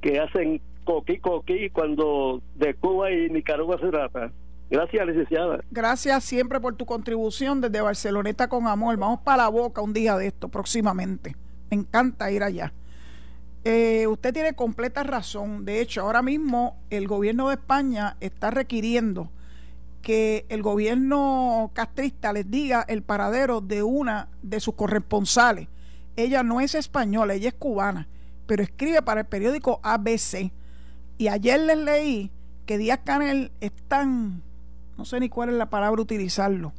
que 0.00 0.20
hacen 0.20 0.60
coquí 0.84 1.18
coquí 1.18 1.68
cuando 1.70 2.40
de 2.54 2.72
Cuba 2.74 3.10
y 3.10 3.28
Nicaragua 3.28 3.76
se 3.80 3.88
trata. 3.88 4.30
Gracias, 4.70 5.04
licenciada. 5.04 5.64
Gracias 5.72 6.22
siempre 6.22 6.60
por 6.60 6.76
tu 6.76 6.86
contribución 6.86 7.60
desde 7.60 7.80
Barceloneta 7.80 8.46
con 8.46 8.68
amor. 8.68 8.96
Vamos 8.98 9.18
para 9.22 9.38
la 9.38 9.48
boca 9.48 9.82
un 9.82 9.92
día 9.92 10.16
de 10.16 10.28
esto 10.28 10.48
próximamente. 10.48 11.34
Me 11.68 11.78
encanta 11.78 12.30
ir 12.30 12.44
allá. 12.44 12.72
Eh, 13.64 14.06
usted 14.06 14.32
tiene 14.32 14.54
completa 14.54 15.02
razón. 15.02 15.64
De 15.64 15.80
hecho, 15.80 16.02
ahora 16.02 16.22
mismo 16.22 16.76
el 16.88 17.08
gobierno 17.08 17.48
de 17.48 17.54
España 17.54 18.16
está 18.20 18.52
requiriendo 18.52 19.28
que 20.02 20.44
el 20.48 20.62
gobierno 20.62 21.70
castrista 21.72 22.32
les 22.32 22.50
diga 22.50 22.84
el 22.88 23.02
paradero 23.02 23.60
de 23.60 23.82
una 23.82 24.28
de 24.42 24.60
sus 24.60 24.74
corresponsales. 24.74 25.68
Ella 26.16 26.42
no 26.42 26.60
es 26.60 26.74
española, 26.74 27.34
ella 27.34 27.48
es 27.48 27.54
cubana, 27.54 28.08
pero 28.46 28.62
escribe 28.62 29.00
para 29.02 29.20
el 29.20 29.26
periódico 29.26 29.80
ABC. 29.82 30.52
Y 31.16 31.28
ayer 31.28 31.60
les 31.60 31.78
leí 31.78 32.30
que 32.66 32.78
Díaz 32.78 33.00
Canel 33.04 33.52
es 33.60 33.72
tan, 33.88 34.42
no 34.98 35.04
sé 35.04 35.20
ni 35.20 35.28
cuál 35.28 35.50
es 35.50 35.54
la 35.54 35.70
palabra 35.70 36.02
utilizarlo, 36.02 36.72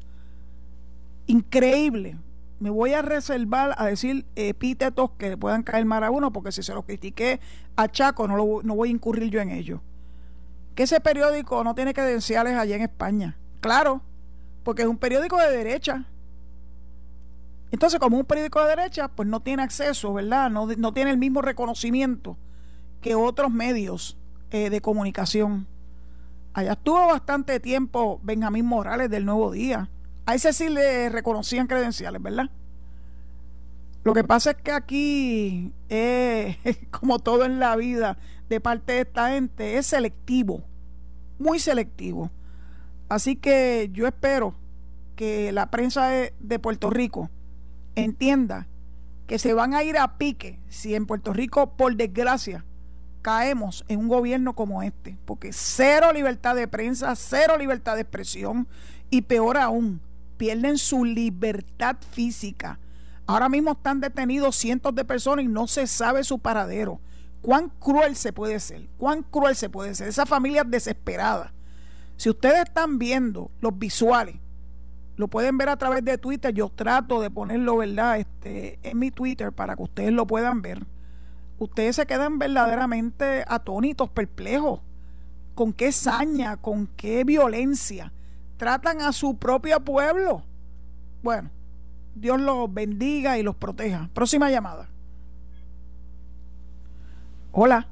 increíble, 1.26 2.18
me 2.60 2.70
voy 2.70 2.94
a 2.94 3.02
reservar 3.02 3.76
a 3.78 3.88
decir 3.88 4.26
epítetos 4.36 5.12
que 5.18 5.36
puedan 5.38 5.64
caer 5.64 5.86
mal 5.86 6.04
a 6.04 6.12
uno, 6.12 6.32
porque 6.32 6.52
si 6.52 6.64
se 6.64 6.74
lo 6.74 6.84
critiqué 6.84 7.40
a 7.76 7.90
Chaco, 7.90 8.28
no, 8.28 8.38
lo, 8.38 8.64
no 8.64 8.76
voy 8.76 8.90
a 8.90 8.92
incurrir 8.92 9.30
yo 9.30 9.42
en 9.42 9.50
ello. 9.50 9.82
Que 10.76 10.84
ese 10.84 11.00
periódico 11.00 11.64
no 11.64 11.76
tiene 11.76 11.94
credenciales 11.94 12.58
allá 12.58 12.76
en 12.76 12.82
España. 12.82 13.38
Claro, 13.62 14.02
porque 14.64 14.82
es 14.84 14.88
un 14.88 14.98
periódico 14.98 15.38
de 15.38 15.52
derecha. 15.52 16.06
Entonces, 17.72 18.00
como 18.00 18.18
un 18.18 18.26
periódico 18.26 18.62
de 18.64 18.76
derecha, 18.76 19.08
pues 19.08 19.28
no 19.28 19.42
tiene 19.42 19.64
acceso, 19.64 20.14
¿verdad? 20.14 20.50
No, 20.50 20.68
no 20.68 20.94
tiene 20.94 21.12
el 21.12 21.18
mismo 21.18 21.42
reconocimiento 21.42 22.38
que 23.02 23.16
otros 23.16 23.52
medios 23.52 24.18
eh, 24.52 24.70
de 24.70 24.82
comunicación. 24.82 25.68
Allá 26.54 26.74
estuvo 26.74 27.08
bastante 27.08 27.60
tiempo 27.60 28.20
Benjamín 28.24 28.66
Morales 28.66 29.10
del 29.10 29.26
Nuevo 29.26 29.52
Día. 29.52 29.90
A 30.26 30.36
ese 30.36 30.54
sí 30.54 30.70
le 30.70 31.10
reconocían 31.10 31.68
credenciales, 31.68 32.22
¿verdad? 32.22 32.50
Lo 34.04 34.14
que 34.14 34.24
pasa 34.24 34.52
es 34.52 34.58
que 34.58 34.72
aquí, 34.72 35.74
eh, 35.90 36.58
como 36.92 37.20
todo 37.20 37.46
en 37.46 37.60
la 37.60 37.76
vida 37.76 38.18
de 38.50 38.60
parte 38.60 38.94
de 38.94 39.02
esta 39.02 39.30
gente, 39.30 39.78
es 39.78 39.88
selectivo, 39.88 40.64
muy 41.40 41.60
selectivo. 41.60 42.30
Así 43.10 43.36
que 43.36 43.90
yo 43.94 44.08
espero 44.08 44.56
que 45.16 45.52
la 45.52 45.70
prensa 45.70 46.08
de 46.08 46.60
Puerto 46.60 46.90
Rico 46.90 47.30
entienda 47.96 48.68
que 49.28 49.40
se 49.40 49.54
van 49.54 49.74
a 49.74 49.84
ir 49.84 49.98
a 49.98 50.18
pique 50.18 50.60
si 50.70 50.96
en 50.96 51.06
Puerto 51.06 51.34
Rico, 51.34 51.76
por 51.76 51.96
desgracia, 51.96 52.66
caemos 53.22 53.86
en 53.88 54.00
un 54.00 54.08
gobierno 54.08 54.54
como 54.54 54.84
este, 54.84 55.18
porque 55.26 55.54
cero 55.54 56.12
libertad 56.14 56.56
de 56.56 56.68
prensa, 56.68 57.16
cero 57.16 57.58
libertad 57.58 57.96
de 57.96 58.02
expresión 58.02 58.68
y 59.10 59.22
peor 59.22 59.58
aún, 59.58 60.02
pierden 60.38 60.78
su 60.78 61.06
libertad 61.06 61.96
física. 62.12 62.80
Ahora 63.26 63.48
mismo 63.48 63.72
están 63.72 64.02
detenidos 64.02 64.58
cientos 64.58 64.94
de 64.94 65.06
personas 65.06 65.46
y 65.46 65.48
no 65.48 65.68
se 65.68 65.88
sabe 65.88 66.24
su 66.26 66.40
paradero. 66.40 67.00
¿Cuán 67.44 67.70
cruel 67.80 68.16
se 68.16 68.34
puede 68.34 68.60
ser? 68.60 68.88
¿Cuán 68.98 69.22
cruel 69.22 69.56
se 69.56 69.70
puede 69.70 69.94
ser? 69.94 70.08
Esa 70.08 70.26
familia 70.26 70.64
desesperada. 70.64 71.54
Si 72.18 72.32
ustedes 72.32 72.64
están 72.64 72.98
viendo 72.98 73.52
los 73.62 73.78
visuales, 73.78 74.38
lo 75.16 75.28
pueden 75.28 75.60
ver 75.60 75.70
a 75.70 75.78
través 75.78 76.04
de 76.04 76.18
Twitter. 76.18 76.52
Yo 76.52 76.70
trato 76.70 77.22
de 77.22 77.30
ponerlo, 77.30 77.78
¿verdad? 77.78 78.18
Este, 78.18 78.80
en 78.82 78.98
mi 78.98 79.12
Twitter 79.12 79.52
para 79.52 79.76
que 79.76 79.84
ustedes 79.84 80.12
lo 80.12 80.26
puedan 80.26 80.64
ver 80.64 80.88
ustedes 81.64 81.96
se 81.96 82.06
quedan 82.06 82.40
verdaderamente 82.40 83.44
atónitos, 83.48 84.10
perplejos. 84.10 84.82
¿Con 85.56 85.74
qué 85.74 85.92
saña, 85.92 86.58
con 86.58 86.88
qué 86.88 87.24
violencia 87.24 88.12
tratan 88.58 89.02
a 89.02 89.12
su 89.12 89.38
propio 89.38 89.80
pueblo? 89.84 90.44
Bueno, 91.22 91.52
Dios 92.16 92.42
los 92.42 92.74
bendiga 92.74 93.38
y 93.38 93.44
los 93.44 93.56
proteja. 93.56 94.10
Próxima 94.14 94.50
llamada. 94.50 94.90
Hola. 97.56 97.88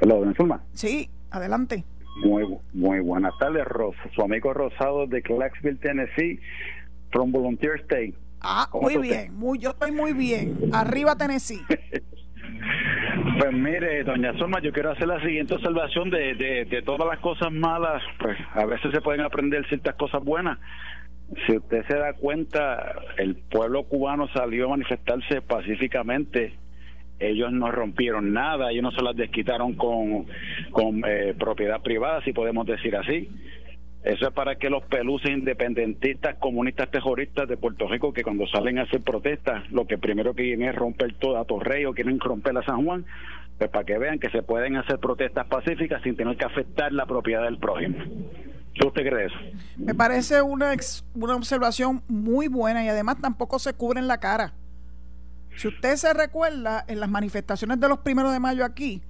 Hola, 0.00 0.32
Zulma. 0.36 0.62
Sí, 0.72 1.10
adelante. 1.32 1.84
Muy, 2.24 2.44
muy 2.72 3.00
buenas 3.00 3.32
tardes, 3.40 3.64
Rosa. 3.64 3.98
Su 4.14 4.22
amigo 4.22 4.54
Rosado 4.54 5.08
de 5.08 5.20
Clarksville, 5.20 5.80
Tennessee, 5.80 6.38
from 7.10 7.32
Volunteer 7.32 7.80
State. 7.80 8.14
Ah, 8.40 8.68
muy 8.72 8.98
bien, 8.98 9.34
muy, 9.36 9.58
yo 9.58 9.70
estoy 9.70 9.90
muy 9.90 10.12
bien. 10.12 10.56
Arriba 10.72 11.16
Tennessee. 11.16 11.60
Pues 13.38 13.52
mire, 13.52 14.02
doña 14.02 14.36
Soma, 14.36 14.60
yo 14.60 14.72
quiero 14.72 14.90
hacer 14.90 15.06
la 15.06 15.20
siguiente 15.20 15.54
observación 15.54 16.10
de, 16.10 16.34
de, 16.34 16.82
todas 16.82 17.06
las 17.06 17.20
cosas 17.20 17.52
malas, 17.52 18.02
pues 18.18 18.36
a 18.52 18.64
veces 18.64 18.90
se 18.92 19.00
pueden 19.00 19.20
aprender 19.20 19.66
ciertas 19.68 19.94
cosas 19.94 20.24
buenas. 20.24 20.58
Si 21.46 21.56
usted 21.56 21.86
se 21.86 21.96
da 21.96 22.14
cuenta, 22.14 23.00
el 23.16 23.36
pueblo 23.36 23.84
cubano 23.84 24.26
salió 24.28 24.66
a 24.66 24.70
manifestarse 24.70 25.40
pacíficamente. 25.42 26.58
Ellos 27.20 27.52
no 27.52 27.70
rompieron 27.70 28.32
nada, 28.32 28.70
ellos 28.70 28.82
no 28.82 28.90
se 28.92 29.02
las 29.02 29.16
desquitaron 29.16 29.74
con, 29.74 30.26
con 30.70 31.02
eh, 31.06 31.34
propiedad 31.38 31.82
privada, 31.82 32.22
si 32.22 32.32
podemos 32.32 32.66
decir 32.66 32.94
así 32.96 33.28
eso 34.04 34.28
es 34.28 34.32
para 34.32 34.56
que 34.56 34.70
los 34.70 34.84
peluces 34.84 35.30
independentistas, 35.30 36.36
comunistas, 36.36 36.90
terroristas 36.90 37.48
de 37.48 37.56
Puerto 37.56 37.88
Rico, 37.88 38.12
que 38.12 38.22
cuando 38.22 38.46
salen 38.46 38.78
a 38.78 38.82
hacer 38.82 39.02
protestas, 39.02 39.70
lo 39.70 39.86
que 39.86 39.98
primero 39.98 40.34
quieren 40.34 40.62
es 40.62 40.74
romper 40.74 41.14
todo 41.14 41.36
a 41.38 41.44
Torrey 41.44 41.84
o 41.84 41.92
quieren 41.92 42.20
romper 42.20 42.56
a 42.56 42.62
San 42.62 42.84
Juan, 42.84 43.04
pues 43.58 43.70
para 43.70 43.84
que 43.84 43.98
vean 43.98 44.20
que 44.20 44.30
se 44.30 44.42
pueden 44.42 44.76
hacer 44.76 44.98
protestas 44.98 45.46
pacíficas 45.48 46.00
sin 46.02 46.16
tener 46.16 46.36
que 46.36 46.44
afectar 46.44 46.92
la 46.92 47.06
propiedad 47.06 47.42
del 47.42 47.58
prójimo. 47.58 47.98
¿Qué 48.72 48.86
usted 48.86 49.02
cree 49.02 49.26
eso? 49.26 49.36
Me 49.76 49.94
parece 49.94 50.42
una, 50.42 50.72
una 51.14 51.34
observación 51.34 52.02
muy 52.06 52.46
buena 52.46 52.84
y 52.84 52.88
además 52.88 53.20
tampoco 53.20 53.58
se 53.58 53.74
cubren 53.74 54.06
la 54.06 54.18
cara. 54.18 54.52
Si 55.56 55.68
usted 55.68 55.96
se 55.96 56.12
recuerda, 56.12 56.84
en 56.86 57.00
las 57.00 57.10
manifestaciones 57.10 57.80
de 57.80 57.88
los 57.88 57.98
primeros 57.98 58.32
de 58.32 58.40
mayo 58.40 58.64
aquí, 58.64 59.02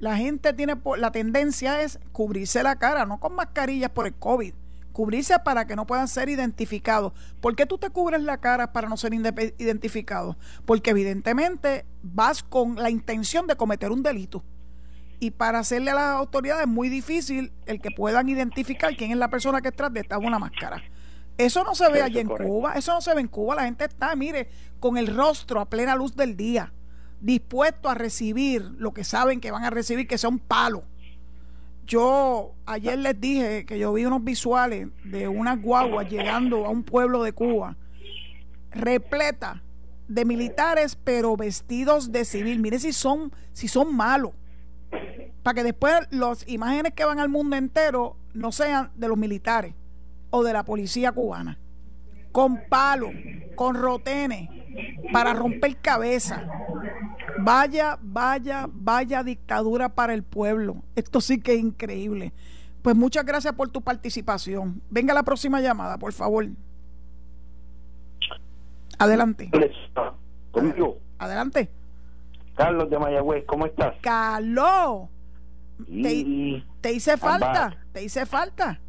la 0.00 0.16
gente 0.16 0.52
tiene, 0.52 0.74
la 0.98 1.12
tendencia 1.12 1.82
es 1.82 1.98
cubrirse 2.12 2.62
la 2.62 2.76
cara, 2.76 3.06
no 3.06 3.20
con 3.20 3.34
mascarillas 3.34 3.90
por 3.90 4.06
el 4.06 4.14
COVID, 4.14 4.52
cubrirse 4.92 5.38
para 5.38 5.66
que 5.66 5.76
no 5.76 5.86
puedan 5.86 6.08
ser 6.08 6.28
identificados. 6.28 7.12
¿Por 7.40 7.54
qué 7.56 7.64
tú 7.66 7.78
te 7.78 7.90
cubres 7.90 8.22
la 8.22 8.38
cara 8.38 8.72
para 8.72 8.88
no 8.88 8.96
ser 8.96 9.12
identificado? 9.14 10.36
Porque 10.66 10.90
evidentemente 10.90 11.84
vas 12.02 12.42
con 12.42 12.76
la 12.76 12.90
intención 12.90 13.46
de 13.46 13.56
cometer 13.56 13.92
un 13.92 14.02
delito. 14.02 14.44
Y 15.20 15.30
para 15.30 15.60
hacerle 15.60 15.92
a 15.92 15.94
las 15.94 16.16
autoridades 16.16 16.62
es 16.62 16.68
muy 16.68 16.88
difícil 16.88 17.52
el 17.66 17.80
que 17.80 17.90
puedan 17.90 18.28
identificar 18.28 18.96
quién 18.96 19.10
es 19.10 19.16
la 19.16 19.30
persona 19.30 19.62
que 19.62 19.68
está 19.68 19.88
detrás 19.88 20.20
de 20.20 20.26
una 20.26 20.38
máscara. 20.38 20.82
Eso 21.36 21.64
no 21.64 21.74
se 21.74 21.90
ve 21.90 22.00
allí 22.00 22.20
en 22.20 22.28
Cuba, 22.28 22.74
eso 22.74 22.92
no 22.92 23.00
se 23.00 23.14
ve 23.14 23.20
en 23.20 23.28
Cuba. 23.28 23.56
La 23.56 23.64
gente 23.64 23.84
está, 23.84 24.14
mire, 24.14 24.48
con 24.78 24.96
el 24.96 25.08
rostro 25.08 25.60
a 25.60 25.68
plena 25.68 25.96
luz 25.96 26.14
del 26.14 26.36
día 26.36 26.72
dispuestos 27.24 27.90
a 27.90 27.94
recibir 27.94 28.62
lo 28.76 28.92
que 28.92 29.02
saben 29.02 29.40
que 29.40 29.50
van 29.50 29.64
a 29.64 29.70
recibir, 29.70 30.06
que 30.06 30.18
son 30.18 30.38
palos. 30.38 30.82
Yo 31.86 32.54
ayer 32.66 32.98
les 32.98 33.18
dije 33.18 33.64
que 33.64 33.78
yo 33.78 33.94
vi 33.94 34.04
unos 34.04 34.22
visuales 34.22 34.88
de 35.04 35.28
unas 35.28 35.60
guaguas 35.60 36.08
llegando 36.10 36.66
a 36.66 36.70
un 36.70 36.82
pueblo 36.82 37.22
de 37.22 37.32
Cuba, 37.32 37.76
repleta 38.70 39.62
de 40.06 40.24
militares, 40.26 40.98
pero 41.02 41.36
vestidos 41.36 42.12
de 42.12 42.26
civil. 42.26 42.60
Mire 42.60 42.78
si 42.78 42.92
son, 42.92 43.32
si 43.54 43.68
son 43.68 43.96
malos. 43.96 44.32
Para 45.42 45.54
que 45.54 45.62
después 45.62 45.94
las 46.10 46.46
imágenes 46.46 46.92
que 46.92 47.04
van 47.04 47.18
al 47.18 47.28
mundo 47.30 47.56
entero 47.56 48.18
no 48.34 48.52
sean 48.52 48.90
de 48.96 49.08
los 49.08 49.16
militares 49.16 49.74
o 50.34 50.42
de 50.42 50.52
la 50.52 50.64
policía 50.64 51.12
cubana. 51.12 51.58
Con 52.32 52.62
palos, 52.68 53.12
con 53.54 53.76
rotenes, 53.76 54.48
para 55.12 55.32
romper 55.32 55.76
cabeza. 55.76 56.44
Vaya, 57.38 57.98
vaya, 58.02 58.68
vaya 58.68 59.22
dictadura 59.22 59.90
para 59.90 60.12
el 60.12 60.24
pueblo. 60.24 60.82
Esto 60.96 61.20
sí 61.20 61.40
que 61.40 61.54
es 61.54 61.60
increíble. 61.60 62.32
Pues 62.82 62.96
muchas 62.96 63.24
gracias 63.24 63.54
por 63.54 63.68
tu 63.68 63.80
participación. 63.82 64.82
Venga 64.90 65.14
la 65.14 65.22
próxima 65.22 65.60
llamada, 65.60 65.98
por 65.98 66.12
favor. 66.12 66.48
Adelante. 68.98 69.52
Conmigo. 70.50 70.98
Adelante. 71.18 71.70
Carlos 72.56 72.90
de 72.90 72.98
Mayagüez, 72.98 73.44
¿cómo 73.46 73.66
estás? 73.66 73.94
Carlos. 74.00 75.08
Te, 75.86 76.64
te, 76.80 76.92
hice 76.92 77.16
falta, 77.16 77.76
te 77.92 78.02
hice 78.02 78.26
falta. 78.26 78.80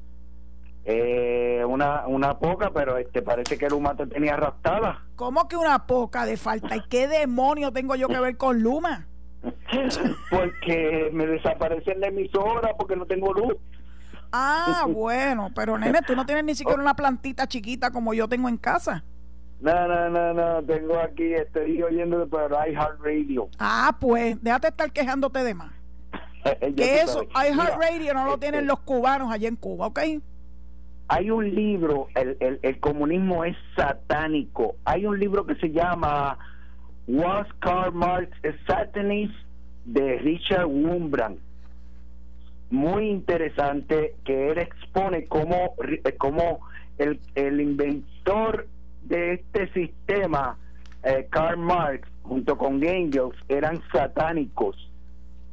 Eh, 0.87 1.65
una, 1.67 2.05
una 2.05 2.37
poca, 2.37 2.69
pero 2.71 2.97
este 2.97 3.23
parece 3.23 3.57
que 3.57 3.67
Luma 3.69 3.95
te 3.95 4.05
tenía 4.05 4.35
raptada. 4.35 5.03
¿Cómo 5.15 5.47
que 5.47 5.57
una 5.57 5.87
poca 5.87 6.27
de 6.27 6.37
falta? 6.37 6.75
¿Y 6.75 6.81
qué 6.89 7.07
demonio 7.07 7.71
tengo 7.71 7.95
yo 7.95 8.07
que 8.07 8.19
ver 8.19 8.37
con 8.37 8.61
Luma? 8.61 9.07
porque 10.29 11.09
me 11.11 11.25
desaparece 11.25 11.91
en 11.91 12.01
la 12.01 12.07
emisora 12.07 12.75
porque 12.77 12.95
no 12.95 13.05
tengo 13.05 13.33
luz. 13.33 13.55
Ah, 14.31 14.85
bueno, 14.89 15.51
pero 15.55 15.77
nene, 15.77 16.01
tú 16.01 16.15
no 16.15 16.25
tienes 16.25 16.43
ni 16.43 16.55
siquiera 16.55 16.81
una 16.81 16.95
plantita 16.95 17.47
chiquita 17.47 17.91
como 17.91 18.13
yo 18.13 18.27
tengo 18.27 18.47
en 18.47 18.57
casa. 18.57 19.03
No, 19.61 19.87
no, 19.87 20.09
no, 20.09 20.33
no, 20.33 20.63
tengo 20.63 20.99
aquí, 20.99 21.33
estoy 21.33 21.81
oyendo 21.81 22.27
por 22.27 22.51
iHeartRadio. 22.51 23.49
Ah, 23.57 23.97
pues, 23.99 24.41
déjate 24.43 24.67
estar 24.67 24.91
quejándote 24.91 25.43
de 25.43 25.53
más. 25.55 25.71
que 26.75 27.01
eso, 27.01 27.23
iHeartRadio 27.23 28.13
no 28.13 28.25
lo 28.25 28.37
tienen 28.37 28.67
los 28.67 28.81
cubanos 28.81 29.31
allá 29.31 29.47
en 29.47 29.55
Cuba, 29.55 29.87
¿ok? 29.87 29.99
Hay 31.07 31.29
un 31.29 31.53
libro, 31.53 32.07
el, 32.15 32.59
el, 32.61 32.79
comunismo 32.79 33.43
es 33.43 33.55
satánico. 33.75 34.75
Hay 34.85 35.05
un 35.05 35.19
libro 35.19 35.45
que 35.45 35.55
se 35.55 35.71
llama 35.71 36.37
Was 37.07 37.47
Karl 37.59 37.93
Marx 37.93 38.31
a 38.43 38.65
Satanist 38.65 39.35
de 39.85 40.17
Richard 40.19 40.65
Wurmbrand. 40.65 41.37
Muy 42.71 43.09
interesante 43.09 44.15
que 44.25 44.49
él 44.49 44.57
expone 44.57 45.25
cómo, 45.25 45.75
cómo 46.17 46.61
el, 46.97 47.19
el 47.35 47.61
inventor 47.61 48.67
de 49.03 49.33
este 49.33 49.71
sistema, 49.73 50.57
eh, 51.03 51.27
Karl 51.29 51.57
Marx, 51.57 52.07
junto 52.23 52.57
con 52.57 52.83
Engels, 52.83 53.37
eran 53.47 53.79
satánicos. 53.91 54.75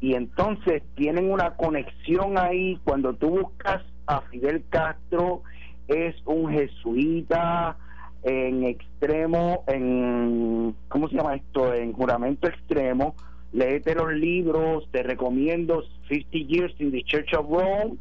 Y 0.00 0.14
entonces 0.14 0.82
tienen 0.94 1.30
una 1.30 1.50
conexión 1.56 2.38
ahí 2.38 2.80
cuando 2.84 3.12
tú 3.12 3.28
buscas 3.28 3.82
a 4.06 4.20
Fidel 4.22 4.64
Castro 4.70 5.42
es 5.88 6.14
un 6.24 6.52
jesuita, 6.52 7.76
en 8.22 8.64
extremo, 8.64 9.64
en, 9.66 10.74
¿cómo 10.88 11.08
se 11.08 11.16
llama 11.16 11.34
esto? 11.34 11.74
En 11.74 11.92
juramento 11.92 12.48
extremo. 12.48 13.14
Léete 13.52 13.94
los 13.94 14.12
libros, 14.12 14.88
te 14.92 15.02
recomiendo 15.02 15.84
50 16.08 16.38
Years 16.38 16.74
in 16.78 16.90
the 16.90 17.02
Church 17.02 17.34
of 17.34 17.46
Rome, 17.50 17.96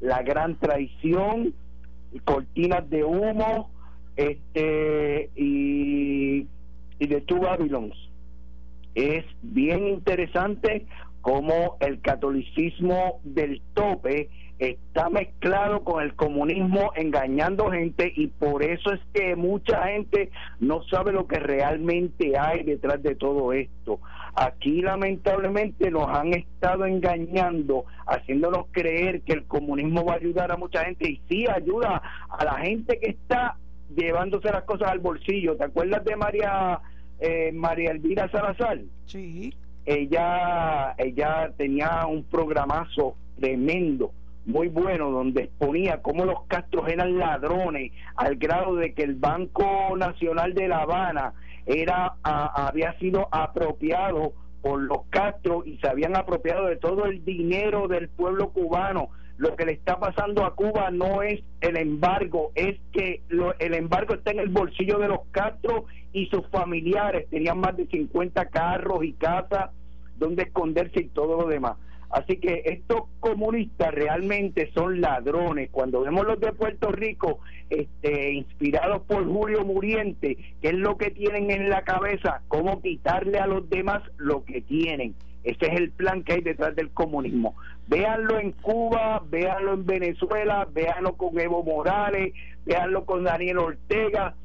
La 0.00 0.22
Gran 0.22 0.56
Traición, 0.56 1.52
Cortinas 2.24 2.88
de 2.88 3.04
Humo, 3.04 3.70
este 4.16 5.30
y, 5.36 6.46
y 6.98 7.06
The 7.06 7.20
Two 7.22 7.40
Babylons. 7.40 7.94
Es 8.94 9.24
bien 9.42 9.88
interesante 9.88 10.86
cómo 11.20 11.76
el 11.80 12.00
catolicismo 12.00 13.20
del 13.24 13.60
tope 13.74 14.30
está 14.58 15.10
mezclado 15.10 15.82
con 15.82 16.02
el 16.02 16.14
comunismo 16.14 16.92
engañando 16.94 17.70
gente 17.70 18.12
y 18.14 18.28
por 18.28 18.62
eso 18.62 18.92
es 18.92 19.00
que 19.12 19.34
mucha 19.34 19.86
gente 19.88 20.30
no 20.60 20.82
sabe 20.84 21.12
lo 21.12 21.26
que 21.26 21.38
realmente 21.38 22.38
hay 22.38 22.62
detrás 22.62 23.02
de 23.02 23.16
todo 23.16 23.52
esto. 23.52 24.00
Aquí 24.36 24.80
lamentablemente 24.80 25.90
nos 25.90 26.08
han 26.08 26.34
estado 26.34 26.86
engañando, 26.86 27.84
haciéndonos 28.06 28.66
creer 28.70 29.22
que 29.22 29.32
el 29.32 29.44
comunismo 29.44 30.04
va 30.04 30.14
a 30.14 30.16
ayudar 30.16 30.52
a 30.52 30.56
mucha 30.56 30.84
gente 30.84 31.10
y 31.10 31.20
sí 31.28 31.46
ayuda 31.48 32.02
a 32.30 32.44
la 32.44 32.54
gente 32.58 32.98
que 32.98 33.10
está 33.10 33.56
llevándose 33.94 34.50
las 34.50 34.64
cosas 34.64 34.90
al 34.90 34.98
bolsillo. 35.00 35.56
¿Te 35.56 35.64
acuerdas 35.64 36.04
de 36.04 36.16
María 36.16 36.80
eh, 37.20 37.52
María 37.52 37.90
Elvira 37.90 38.28
Salazar? 38.30 38.80
Sí. 39.06 39.54
Ella 39.86 40.94
ella 40.96 41.52
tenía 41.56 42.06
un 42.06 42.24
programazo 42.24 43.16
tremendo 43.38 44.12
muy 44.46 44.68
bueno 44.68 45.10
donde 45.10 45.44
exponía 45.44 46.02
cómo 46.02 46.24
los 46.24 46.44
Castros 46.46 46.88
eran 46.88 47.18
ladrones 47.18 47.92
al 48.16 48.36
grado 48.36 48.76
de 48.76 48.94
que 48.94 49.02
el 49.02 49.14
Banco 49.14 49.96
Nacional 49.96 50.54
de 50.54 50.68
La 50.68 50.82
Habana 50.82 51.32
era 51.66 52.14
había 52.22 52.98
sido 52.98 53.28
apropiado 53.30 54.34
por 54.62 54.80
los 54.80 55.06
Castros 55.10 55.66
y 55.66 55.78
se 55.78 55.88
habían 55.88 56.16
apropiado 56.16 56.66
de 56.66 56.76
todo 56.76 57.04
el 57.06 57.24
dinero 57.24 57.88
del 57.88 58.08
pueblo 58.08 58.50
cubano. 58.50 59.08
Lo 59.36 59.56
que 59.56 59.66
le 59.66 59.72
está 59.72 59.98
pasando 59.98 60.44
a 60.44 60.54
Cuba 60.54 60.90
no 60.90 61.22
es 61.22 61.42
el 61.60 61.76
embargo, 61.76 62.52
es 62.54 62.78
que 62.92 63.22
el 63.58 63.74
embargo 63.74 64.14
está 64.14 64.30
en 64.30 64.38
el 64.38 64.48
bolsillo 64.48 64.98
de 64.98 65.08
los 65.08 65.20
Castros 65.32 65.84
y 66.12 66.26
sus 66.26 66.46
familiares. 66.48 67.28
Tenían 67.30 67.58
más 67.58 67.76
de 67.76 67.86
50 67.86 68.46
carros 68.46 69.04
y 69.04 69.12
casas 69.14 69.70
donde 70.16 70.44
esconderse 70.44 71.00
y 71.00 71.08
todo 71.08 71.42
lo 71.42 71.48
demás. 71.48 71.76
Así 72.14 72.36
que 72.36 72.62
estos 72.66 73.08
comunistas 73.18 73.92
realmente 73.92 74.70
son 74.72 75.00
ladrones. 75.00 75.68
Cuando 75.72 76.02
vemos 76.02 76.24
los 76.24 76.38
de 76.38 76.52
Puerto 76.52 76.92
Rico, 76.92 77.40
este, 77.68 78.34
inspirados 78.34 79.02
por 79.02 79.26
Julio 79.26 79.64
Muriente, 79.64 80.36
¿qué 80.62 80.68
es 80.68 80.74
lo 80.74 80.96
que 80.96 81.10
tienen 81.10 81.50
en 81.50 81.68
la 81.68 81.82
cabeza? 81.82 82.42
¿Cómo 82.46 82.80
quitarle 82.80 83.40
a 83.40 83.48
los 83.48 83.68
demás 83.68 84.00
lo 84.16 84.44
que 84.44 84.60
tienen? 84.60 85.16
Ese 85.42 85.66
es 85.66 85.72
el 85.72 85.90
plan 85.90 86.22
que 86.22 86.34
hay 86.34 86.40
detrás 86.40 86.76
del 86.76 86.90
comunismo. 86.90 87.56
Véanlo 87.88 88.38
en 88.38 88.52
Cuba, 88.52 89.20
véanlo 89.28 89.74
en 89.74 89.84
Venezuela, 89.84 90.68
véanlo 90.72 91.16
con 91.16 91.36
Evo 91.40 91.64
Morales, 91.64 92.32
véanlo 92.64 93.06
con 93.06 93.24
Daniel 93.24 93.58
Ortega, 93.58 94.36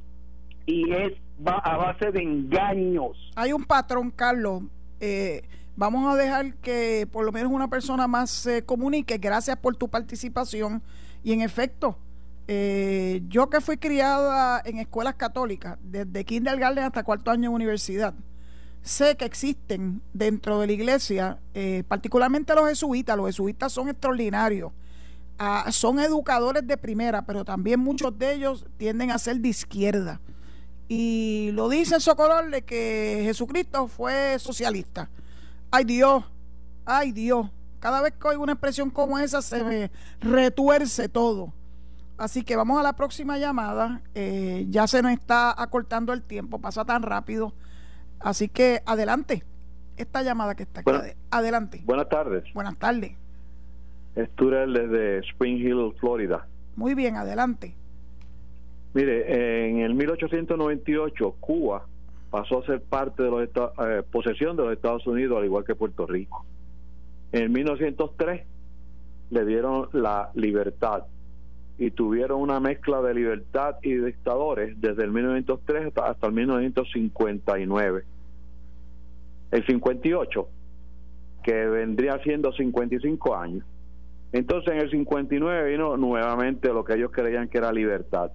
y 0.65 0.91
es 0.91 1.13
a 1.45 1.77
base 1.77 2.11
de 2.11 2.23
engaños. 2.23 3.31
Hay 3.35 3.53
un 3.53 3.63
patrón, 3.63 4.09
Carlos. 4.09 4.63
Eh, 4.99 5.43
Vamos 5.79 6.13
a 6.13 6.17
dejar 6.17 6.55
que 6.55 7.07
por 7.09 7.23
lo 7.23 7.31
menos 7.31 7.53
una 7.53 7.69
persona 7.69 8.05
más 8.05 8.29
se 8.29 8.65
comunique. 8.65 9.17
Gracias 9.17 9.55
por 9.55 9.77
tu 9.77 9.87
participación. 9.87 10.83
Y 11.23 11.31
en 11.31 11.39
efecto, 11.39 11.97
eh, 12.49 13.21
yo 13.29 13.49
que 13.49 13.61
fui 13.61 13.77
criada 13.77 14.61
en 14.65 14.79
escuelas 14.79 15.15
católicas, 15.15 15.77
desde 15.81 16.25
kindergarten 16.25 16.83
hasta 16.83 17.01
cuarto 17.01 17.31
año 17.31 17.43
de 17.43 17.55
universidad, 17.55 18.13
sé 18.81 19.15
que 19.15 19.23
existen 19.23 20.01
dentro 20.11 20.59
de 20.59 20.67
la 20.67 20.73
iglesia, 20.73 21.39
eh, 21.53 21.85
particularmente 21.87 22.53
los 22.55 22.67
jesuitas, 22.67 23.15
los 23.15 23.27
jesuitas 23.27 23.71
son 23.71 23.87
extraordinarios, 23.87 24.73
ah, 25.37 25.71
son 25.71 26.01
educadores 26.01 26.67
de 26.67 26.75
primera, 26.75 27.25
pero 27.25 27.45
también 27.45 27.79
muchos 27.79 28.19
de 28.19 28.33
ellos 28.33 28.65
tienden 28.75 29.11
a 29.11 29.17
ser 29.17 29.37
de 29.37 29.47
izquierda. 29.47 30.19
Y 30.89 31.51
lo 31.53 31.69
dice 31.69 31.95
el 31.95 32.51
de 32.51 32.63
que 32.63 33.21
Jesucristo 33.23 33.87
fue 33.87 34.37
socialista. 34.39 35.09
Ay 35.71 35.83
Dios, 35.83 36.23
ay 36.85 37.11
Dios. 37.11 37.49
Cada 37.79 38.01
vez 38.01 38.13
que 38.13 38.27
oigo 38.27 38.43
una 38.43 38.53
expresión 38.53 38.89
como 38.89 39.19
esa 39.19 39.41
se 39.41 39.63
me 39.63 39.91
retuerce 40.19 41.07
todo. 41.07 41.53
Así 42.17 42.43
que 42.43 42.57
vamos 42.57 42.79
a 42.79 42.83
la 42.83 42.93
próxima 42.93 43.37
llamada. 43.37 44.01
Eh, 44.13 44.65
ya 44.69 44.87
se 44.87 45.01
nos 45.01 45.13
está 45.13 45.53
acortando 45.61 46.11
el 46.11 46.21
tiempo, 46.21 46.59
pasa 46.59 46.83
tan 46.83 47.03
rápido. 47.03 47.53
Así 48.19 48.49
que 48.49 48.81
adelante. 48.85 49.43
Esta 49.95 50.21
llamada 50.21 50.55
que 50.55 50.63
está 50.63 50.81
aquí. 50.81 50.91
adelante. 51.29 51.81
Buenas 51.85 52.09
tardes. 52.09 52.43
Buenas 52.53 52.77
tardes. 52.77 53.11
Es 54.15 54.29
desde 54.37 55.19
Spring 55.19 55.57
Hill, 55.57 55.93
Florida. 55.99 56.45
Muy 56.75 56.93
bien, 56.93 57.15
adelante. 57.15 57.75
Mire, 58.93 59.69
en 59.69 59.79
el 59.79 59.93
1898 59.93 61.35
Cuba 61.39 61.85
pasó 62.29 62.59
a 62.59 62.65
ser 62.65 62.81
parte 62.81 63.23
de 63.23 63.29
los 63.29 63.49
eh, 63.49 64.03
posesión 64.11 64.55
de 64.55 64.63
los 64.63 64.73
Estados 64.73 65.05
Unidos, 65.07 65.37
al 65.37 65.45
igual 65.45 65.63
que 65.63 65.75
Puerto 65.75 66.05
Rico. 66.05 66.45
En 67.31 67.51
1903 67.51 68.43
le 69.31 69.45
dieron 69.45 69.89
la 69.93 70.31
libertad 70.35 71.03
y 71.77 71.91
tuvieron 71.91 72.41
una 72.41 72.59
mezcla 72.59 73.01
de 73.01 73.13
libertad 73.13 73.75
y 73.81 73.93
dictadores 73.93 74.79
desde 74.81 75.03
el 75.03 75.11
1903 75.11 75.93
hasta 75.95 76.27
el 76.27 76.33
1959. 76.33 78.03
El 79.51 79.65
58, 79.65 80.47
que 81.43 81.53
vendría 81.67 82.21
siendo 82.23 82.51
55 82.51 83.35
años. 83.35 83.65
Entonces 84.31 84.73
en 84.73 84.81
el 84.81 84.91
59 84.91 85.71
vino 85.71 85.97
nuevamente 85.97 86.67
lo 86.73 86.83
que 86.83 86.95
ellos 86.95 87.11
creían 87.11 87.47
que 87.47 87.57
era 87.57 87.71
libertad 87.71 88.31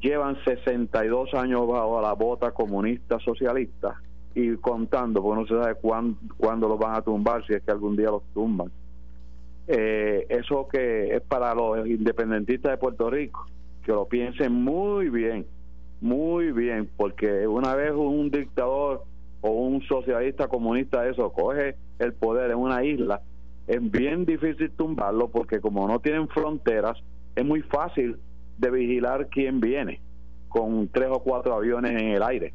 llevan 0.00 0.36
62 0.44 1.34
años 1.34 1.66
bajo 1.66 2.00
la 2.00 2.12
bota 2.12 2.52
comunista 2.52 3.18
socialista 3.20 4.00
y 4.34 4.56
contando, 4.56 5.22
porque 5.22 5.40
no 5.40 5.46
se 5.46 5.62
sabe 5.62 5.74
cuándo, 5.80 6.18
cuándo 6.36 6.68
los 6.68 6.78
van 6.78 6.94
a 6.94 7.02
tumbar, 7.02 7.44
si 7.46 7.54
es 7.54 7.62
que 7.62 7.70
algún 7.70 7.96
día 7.96 8.06
los 8.06 8.22
tumban. 8.34 8.70
Eh, 9.66 10.26
eso 10.28 10.68
que 10.68 11.14
es 11.14 11.22
para 11.22 11.54
los 11.54 11.86
independentistas 11.86 12.72
de 12.72 12.78
Puerto 12.78 13.10
Rico, 13.10 13.46
que 13.84 13.92
lo 13.92 14.06
piensen 14.06 14.52
muy 14.52 15.10
bien, 15.10 15.46
muy 16.00 16.52
bien, 16.52 16.88
porque 16.96 17.46
una 17.46 17.74
vez 17.74 17.92
un 17.92 18.30
dictador 18.30 19.02
o 19.40 19.50
un 19.50 19.82
socialista 19.82 20.48
comunista 20.48 21.06
eso 21.08 21.32
coge 21.32 21.76
el 21.98 22.12
poder 22.12 22.50
en 22.50 22.58
una 22.58 22.84
isla, 22.84 23.20
es 23.66 23.90
bien 23.90 24.24
difícil 24.24 24.70
tumbarlo 24.70 25.28
porque 25.28 25.60
como 25.60 25.86
no 25.86 25.98
tienen 25.98 26.28
fronteras, 26.28 26.96
es 27.34 27.44
muy 27.44 27.62
fácil 27.62 28.16
de 28.58 28.70
vigilar 28.70 29.28
quién 29.28 29.60
viene 29.60 30.00
con 30.48 30.88
tres 30.88 31.08
o 31.10 31.20
cuatro 31.20 31.54
aviones 31.54 31.92
en 31.92 32.08
el 32.08 32.22
aire. 32.22 32.52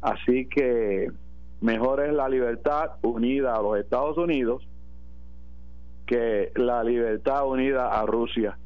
Así 0.00 0.46
que 0.46 1.10
mejor 1.60 2.04
es 2.04 2.12
la 2.12 2.28
libertad 2.28 2.92
unida 3.02 3.54
a 3.56 3.62
los 3.62 3.78
Estados 3.78 4.16
Unidos 4.18 4.66
que 6.06 6.52
la 6.56 6.82
libertad 6.82 7.46
unida 7.46 7.88
a 7.88 8.04
Rusia. 8.06 8.58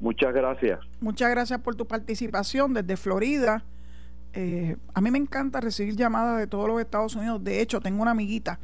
Muchas 0.00 0.32
gracias. 0.32 0.80
Muchas 1.00 1.30
gracias 1.30 1.60
por 1.60 1.74
tu 1.74 1.86
participación 1.86 2.74
desde 2.74 2.96
Florida. 2.96 3.64
Eh, 4.32 4.76
a 4.94 5.00
mí 5.00 5.10
me 5.10 5.18
encanta 5.18 5.60
recibir 5.60 5.94
llamadas 5.94 6.38
de 6.38 6.46
todos 6.46 6.66
los 6.68 6.80
Estados 6.80 7.14
Unidos. 7.14 7.42
De 7.44 7.60
hecho, 7.60 7.80
tengo 7.80 8.02
una 8.02 8.12
amiguita 8.12 8.58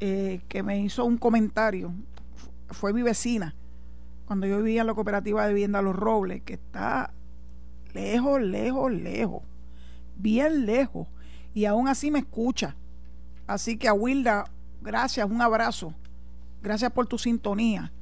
eh, 0.00 0.40
que 0.48 0.62
me 0.62 0.80
hizo 0.80 1.04
un 1.04 1.16
comentario. 1.16 1.92
Fue 2.70 2.92
mi 2.92 3.02
vecina 3.02 3.54
cuando 4.26 4.46
yo 4.46 4.58
vivía 4.58 4.82
en 4.82 4.88
la 4.88 4.94
cooperativa 4.94 5.46
de 5.46 5.54
vivienda 5.54 5.82
Los 5.82 5.96
Robles, 5.96 6.42
que 6.42 6.54
está 6.54 7.12
lejos, 7.94 8.40
lejos, 8.40 8.92
lejos, 8.92 9.42
bien 10.16 10.66
lejos, 10.66 11.08
y 11.54 11.64
aún 11.64 11.88
así 11.88 12.10
me 12.10 12.18
escucha. 12.18 12.76
Así 13.46 13.78
que 13.78 13.88
a 13.88 13.94
Wilda, 13.94 14.44
gracias, 14.82 15.30
un 15.30 15.40
abrazo, 15.40 15.94
gracias 16.62 16.90
por 16.92 17.06
tu 17.06 17.18
sintonía. 17.18 17.92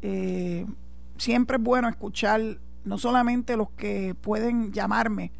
Eh, 0.00 0.66
siempre 1.18 1.56
es 1.56 1.62
bueno 1.62 1.88
escuchar 1.88 2.40
no 2.84 2.98
solamente 2.98 3.56
los 3.56 3.70
que 3.70 4.14
pueden 4.14 4.72
llamarme 4.72 5.32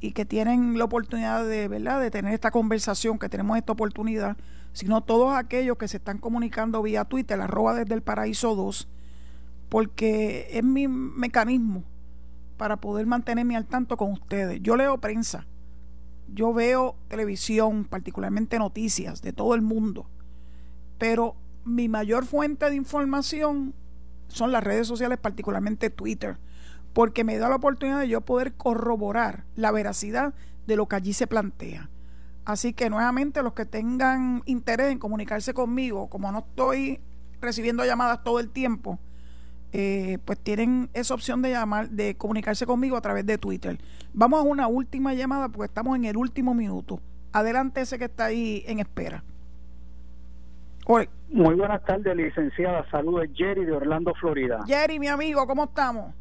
y 0.00 0.12
que 0.12 0.24
tienen 0.24 0.78
la 0.78 0.84
oportunidad 0.84 1.46
de, 1.46 1.68
¿verdad? 1.68 2.00
de 2.00 2.10
tener 2.10 2.34
esta 2.34 2.50
conversación, 2.50 3.18
que 3.18 3.28
tenemos 3.28 3.56
esta 3.56 3.72
oportunidad, 3.72 4.36
sino 4.72 5.00
todos 5.00 5.34
aquellos 5.34 5.78
que 5.78 5.88
se 5.88 5.96
están 5.96 6.18
comunicando 6.18 6.82
vía 6.82 7.04
Twitter, 7.04 7.40
arroba 7.40 7.74
desde 7.74 7.94
el 7.94 8.02
paraíso 8.02 8.54
2, 8.54 8.88
porque 9.68 10.48
es 10.50 10.64
mi 10.64 10.88
mecanismo 10.88 11.84
para 12.56 12.76
poder 12.78 13.06
mantenerme 13.06 13.56
al 13.56 13.66
tanto 13.66 13.96
con 13.96 14.12
ustedes. 14.12 14.60
Yo 14.62 14.76
leo 14.76 14.98
prensa, 14.98 15.46
yo 16.32 16.52
veo 16.52 16.96
televisión, 17.08 17.84
particularmente 17.84 18.58
noticias 18.58 19.22
de 19.22 19.32
todo 19.32 19.54
el 19.54 19.62
mundo, 19.62 20.08
pero 20.98 21.36
mi 21.64 21.88
mayor 21.88 22.24
fuente 22.24 22.70
de 22.70 22.76
información 22.76 23.74
son 24.28 24.52
las 24.52 24.64
redes 24.64 24.86
sociales, 24.86 25.18
particularmente 25.18 25.90
Twitter, 25.90 26.38
porque 26.92 27.24
me 27.24 27.38
da 27.38 27.48
la 27.48 27.56
oportunidad 27.56 28.00
de 28.00 28.08
yo 28.08 28.20
poder 28.22 28.54
corroborar 28.54 29.44
la 29.54 29.70
veracidad 29.70 30.34
de 30.66 30.76
lo 30.76 30.86
que 30.86 30.96
allí 30.96 31.12
se 31.12 31.26
plantea. 31.26 31.90
Así 32.44 32.72
que 32.72 32.88
nuevamente 32.90 33.42
los 33.42 33.54
que 33.54 33.66
tengan 33.66 34.42
interés 34.46 34.92
en 34.92 34.98
comunicarse 34.98 35.52
conmigo, 35.52 36.08
como 36.08 36.30
no 36.30 36.38
estoy 36.38 37.00
recibiendo 37.40 37.84
llamadas 37.84 38.22
todo 38.22 38.38
el 38.38 38.50
tiempo, 38.50 39.00
eh, 39.72 40.18
pues 40.24 40.38
tienen 40.38 40.88
esa 40.94 41.14
opción 41.14 41.42
de 41.42 41.50
llamar, 41.50 41.90
de 41.90 42.16
comunicarse 42.16 42.66
conmigo 42.66 42.96
a 42.96 43.00
través 43.00 43.26
de 43.26 43.38
Twitter. 43.38 43.78
Vamos 44.12 44.40
a 44.40 44.42
una 44.42 44.68
última 44.68 45.14
llamada 45.14 45.48
porque 45.48 45.66
estamos 45.66 45.96
en 45.96 46.04
el 46.04 46.16
último 46.16 46.54
minuto. 46.54 47.00
Adelante 47.32 47.80
ese 47.80 47.98
que 47.98 48.06
está 48.06 48.26
ahí 48.26 48.64
en 48.66 48.80
espera. 48.80 49.22
Muy 51.28 51.54
buenas 51.54 51.84
tardes, 51.84 52.16
licenciada. 52.16 52.88
Saludos, 52.90 53.26
Jerry 53.34 53.64
de 53.64 53.72
Orlando, 53.72 54.14
Florida. 54.14 54.64
Jerry, 54.66 55.00
mi 55.00 55.08
amigo, 55.08 55.46
¿cómo 55.46 55.64
estamos? 55.64 56.14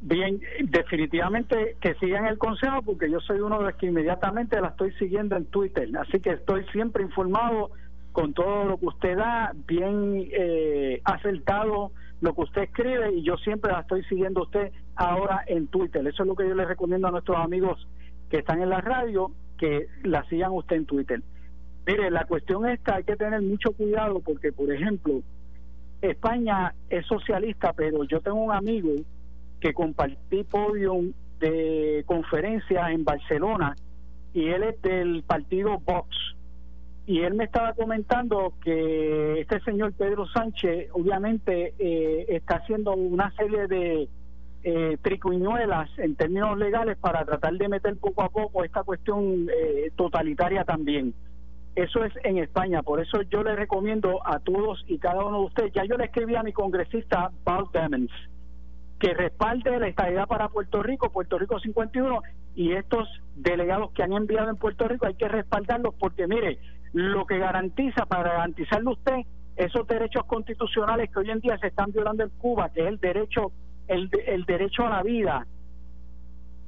Bien, 0.00 0.40
definitivamente 0.64 1.76
que 1.80 1.94
sigan 1.94 2.26
el 2.26 2.36
consejo 2.36 2.82
porque 2.82 3.08
yo 3.08 3.20
soy 3.20 3.38
uno 3.38 3.58
de 3.58 3.66
los 3.66 3.76
que 3.76 3.86
inmediatamente 3.86 4.60
la 4.60 4.68
estoy 4.68 4.92
siguiendo 4.94 5.36
en 5.36 5.44
Twitter, 5.44 5.88
así 5.96 6.18
que 6.18 6.30
estoy 6.30 6.64
siempre 6.72 7.04
informado 7.04 7.70
con 8.10 8.34
todo 8.34 8.64
lo 8.64 8.78
que 8.78 8.86
usted 8.86 9.16
da, 9.16 9.52
bien 9.68 10.26
eh, 10.32 11.00
acertado 11.04 11.92
lo 12.22 12.34
que 12.34 12.42
usted 12.42 12.62
escribe 12.62 13.12
y 13.12 13.22
yo 13.22 13.36
siempre 13.36 13.72
la 13.72 13.80
estoy 13.80 14.04
siguiendo 14.04 14.42
usted 14.42 14.70
ahora 14.94 15.42
en 15.46 15.66
Twitter. 15.66 16.06
Eso 16.06 16.22
es 16.22 16.28
lo 16.28 16.36
que 16.36 16.48
yo 16.48 16.54
le 16.54 16.64
recomiendo 16.64 17.08
a 17.08 17.10
nuestros 17.10 17.36
amigos 17.36 17.86
que 18.30 18.38
están 18.38 18.62
en 18.62 18.70
la 18.70 18.80
radio, 18.80 19.32
que 19.58 19.88
la 20.04 20.24
sigan 20.28 20.52
usted 20.52 20.76
en 20.76 20.86
Twitter. 20.86 21.20
Mire, 21.84 22.12
la 22.12 22.24
cuestión 22.24 22.64
esta 22.68 22.94
hay 22.94 23.04
que 23.04 23.16
tener 23.16 23.42
mucho 23.42 23.72
cuidado 23.72 24.20
porque, 24.20 24.52
por 24.52 24.72
ejemplo, 24.72 25.20
España 26.00 26.74
es 26.88 27.04
socialista, 27.06 27.72
pero 27.72 28.04
yo 28.04 28.20
tengo 28.20 28.38
un 28.38 28.52
amigo 28.52 28.90
que 29.60 29.74
compartí 29.74 30.44
podium 30.44 31.12
de 31.40 32.04
conferencia 32.06 32.92
en 32.92 33.02
Barcelona 33.04 33.74
y 34.32 34.46
él 34.48 34.62
es 34.62 34.80
del 34.80 35.24
partido 35.24 35.80
Vox. 35.80 36.16
Y 37.06 37.20
él 37.20 37.34
me 37.34 37.44
estaba 37.44 37.72
comentando 37.72 38.54
que 38.62 39.40
este 39.40 39.60
señor 39.60 39.92
Pedro 39.92 40.26
Sánchez 40.26 40.88
obviamente 40.92 41.74
eh, 41.78 42.26
está 42.28 42.56
haciendo 42.56 42.92
una 42.92 43.32
serie 43.32 43.66
de 43.66 44.08
eh, 44.64 44.96
tricuñuelas 45.02 45.90
en 45.98 46.14
términos 46.14 46.56
legales 46.56 46.96
para 46.96 47.24
tratar 47.24 47.54
de 47.54 47.68
meter 47.68 47.96
poco 47.96 48.22
a 48.22 48.28
poco 48.28 48.62
esta 48.62 48.84
cuestión 48.84 49.48
eh, 49.50 49.90
totalitaria 49.96 50.64
también. 50.64 51.12
Eso 51.74 52.04
es 52.04 52.12
en 52.22 52.38
España, 52.38 52.82
por 52.82 53.00
eso 53.00 53.22
yo 53.22 53.42
le 53.42 53.56
recomiendo 53.56 54.20
a 54.26 54.38
todos 54.38 54.84
y 54.86 54.98
cada 54.98 55.24
uno 55.24 55.40
de 55.40 55.46
ustedes, 55.46 55.72
ya 55.72 55.84
yo 55.84 55.96
le 55.96 56.04
escribí 56.04 56.36
a 56.36 56.42
mi 56.42 56.52
congresista 56.52 57.32
Paul 57.44 57.68
Demens, 57.72 58.12
que 59.00 59.14
respalde 59.14 59.80
la 59.80 59.88
estabilidad 59.88 60.28
para 60.28 60.50
Puerto 60.50 60.82
Rico, 60.82 61.10
Puerto 61.10 61.38
Rico 61.38 61.58
51, 61.58 62.20
y 62.54 62.72
estos 62.72 63.08
delegados 63.34 63.90
que 63.92 64.02
han 64.02 64.12
enviado 64.12 64.50
en 64.50 64.56
Puerto 64.56 64.86
Rico 64.86 65.06
hay 65.06 65.14
que 65.14 65.28
respaldarlos 65.28 65.94
porque, 65.98 66.26
mire, 66.26 66.58
lo 66.92 67.26
que 67.26 67.38
garantiza, 67.38 68.06
para 68.06 68.32
garantizarle 68.32 68.90
usted 68.90 69.16
esos 69.56 69.86
derechos 69.86 70.24
constitucionales 70.24 71.10
que 71.10 71.18
hoy 71.18 71.30
en 71.30 71.40
día 71.40 71.58
se 71.58 71.68
están 71.68 71.92
violando 71.92 72.22
en 72.22 72.30
Cuba, 72.30 72.70
que 72.70 72.82
es 72.82 72.86
el 72.86 72.98
derecho, 72.98 73.52
el, 73.88 74.10
el 74.26 74.44
derecho 74.44 74.86
a 74.86 74.90
la 74.90 75.02
vida, 75.02 75.46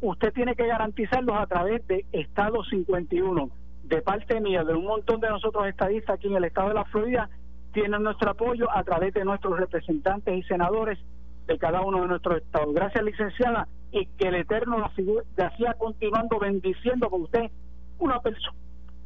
usted 0.01 0.33
tiene 0.33 0.55
que 0.55 0.67
garantizarlos 0.67 1.37
a 1.37 1.47
través 1.47 1.87
de 1.87 2.05
Estado 2.13 2.63
51. 2.65 3.51
De 3.85 4.01
parte 4.01 4.41
mía, 4.41 4.65
de 4.65 4.75
un 4.75 4.85
montón 4.85 5.21
de 5.21 5.29
nosotros 5.29 5.67
estadistas 5.67 6.17
aquí 6.17 6.29
en 6.29 6.37
el 6.37 6.45
estado 6.45 6.69
de 6.69 6.75
la 6.75 6.85
Florida, 6.87 7.29
tienen 7.73 8.03
nuestro 8.03 8.31
apoyo 8.31 8.71
a 8.71 8.83
través 8.83 9.13
de 9.13 9.25
nuestros 9.25 9.59
representantes 9.59 10.35
y 10.35 10.43
senadores 10.45 10.99
de 11.47 11.59
cada 11.59 11.83
uno 11.83 12.01
de 12.03 12.09
nuestros 12.09 12.39
estados. 12.39 12.75
Gracias, 12.75 13.05
licenciada, 13.05 13.69
y 13.93 14.07
que 14.07 14.29
el 14.29 14.37
Eterno 14.37 14.79
la 14.79 15.51
siga 15.57 15.75
continuando 15.75 16.39
bendiciendo 16.39 17.11
con 17.11 17.23
usted, 17.23 17.51
una 17.99 18.21
persona, 18.21 18.57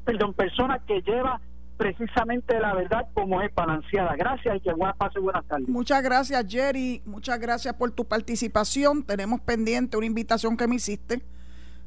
perdón, 0.09 0.33
persona 0.33 0.79
que 0.87 1.03
lleva 1.03 1.39
precisamente 1.77 2.59
la 2.59 2.73
verdad 2.75 3.07
como 3.13 3.43
es 3.43 3.55
balanceada. 3.55 4.17
Gracias 4.17 4.57
y 4.57 4.61
que 4.61 4.73
pase 4.97 5.19
buenas 5.19 5.47
tardes. 5.47 5.69
Muchas 5.69 6.03
gracias, 6.03 6.47
Jerry. 6.49 7.03
Muchas 7.05 7.39
gracias 7.39 7.75
por 7.75 7.91
tu 7.91 8.07
participación. 8.07 9.05
Tenemos 9.05 9.41
pendiente 9.43 9.99
una 9.99 10.07
invitación 10.07 10.57
que 10.57 10.67
me 10.67 10.77
hiciste 10.77 11.21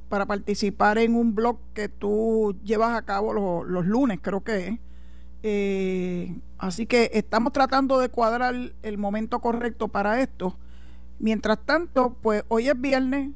para 0.07 0.27
participar 0.27 0.99
en 0.99 1.15
un 1.15 1.33
blog 1.33 1.57
que 1.73 1.89
tú 1.89 2.55
llevas 2.63 2.95
a 2.95 3.01
cabo 3.05 3.33
los, 3.33 3.67
los 3.67 3.87
lunes, 3.87 4.19
creo 4.21 4.43
que 4.43 4.67
es 4.67 4.79
eh, 5.43 6.35
así 6.59 6.85
que 6.85 7.09
estamos 7.13 7.51
tratando 7.51 7.97
de 7.97 8.09
cuadrar 8.09 8.53
el 8.83 8.97
momento 8.99 9.39
correcto 9.39 9.87
para 9.87 10.21
esto. 10.21 10.55
Mientras 11.17 11.57
tanto, 11.65 12.15
pues 12.21 12.43
hoy 12.49 12.69
es 12.69 12.79
viernes 12.79 13.31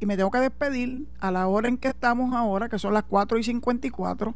y 0.00 0.06
me 0.06 0.16
tengo 0.16 0.30
que 0.30 0.38
despedir 0.38 1.06
a 1.20 1.30
la 1.30 1.46
hora 1.46 1.68
en 1.68 1.76
que 1.76 1.88
estamos 1.88 2.34
ahora, 2.34 2.68
que 2.70 2.78
son 2.78 2.94
las 2.94 3.04
4 3.04 3.38
y 3.38 3.44
54, 3.44 4.34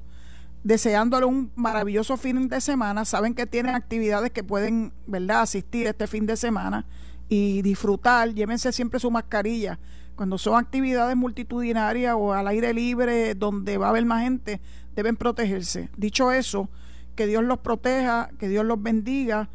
deseándole 0.62 1.24
un 1.24 1.50
maravilloso 1.56 2.18
fin 2.18 2.48
de 2.48 2.60
semana. 2.60 3.06
Saben 3.06 3.34
que 3.34 3.46
tienen 3.46 3.74
actividades 3.74 4.30
que 4.30 4.44
pueden, 4.44 4.92
¿verdad?, 5.06 5.40
asistir 5.40 5.86
este 5.86 6.06
fin 6.06 6.26
de 6.26 6.36
semana 6.36 6.84
y 7.30 7.62
disfrutar. 7.62 8.34
Llévense 8.34 8.72
siempre 8.72 9.00
su 9.00 9.10
mascarilla. 9.10 9.78
Cuando 10.16 10.36
son 10.36 10.62
actividades 10.62 11.16
multitudinarias 11.16 12.14
o 12.16 12.34
al 12.34 12.46
aire 12.46 12.74
libre 12.74 13.34
donde 13.34 13.78
va 13.78 13.86
a 13.86 13.90
haber 13.90 14.04
más 14.04 14.22
gente, 14.22 14.60
deben 14.94 15.16
protegerse. 15.16 15.88
Dicho 15.96 16.30
eso, 16.30 16.68
que 17.16 17.26
Dios 17.26 17.42
los 17.42 17.58
proteja, 17.58 18.30
que 18.38 18.48
Dios 18.48 18.66
los 18.66 18.80
bendiga 18.82 19.48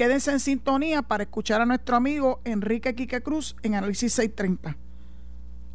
quédense 0.00 0.30
en 0.30 0.40
sintonía 0.40 1.02
para 1.02 1.24
escuchar 1.24 1.60
a 1.60 1.66
nuestro 1.66 1.94
amigo 1.94 2.40
Enrique 2.46 2.94
Quique 2.94 3.20
Cruz 3.20 3.54
en 3.62 3.74
Análisis 3.74 4.14
630. 4.14 4.78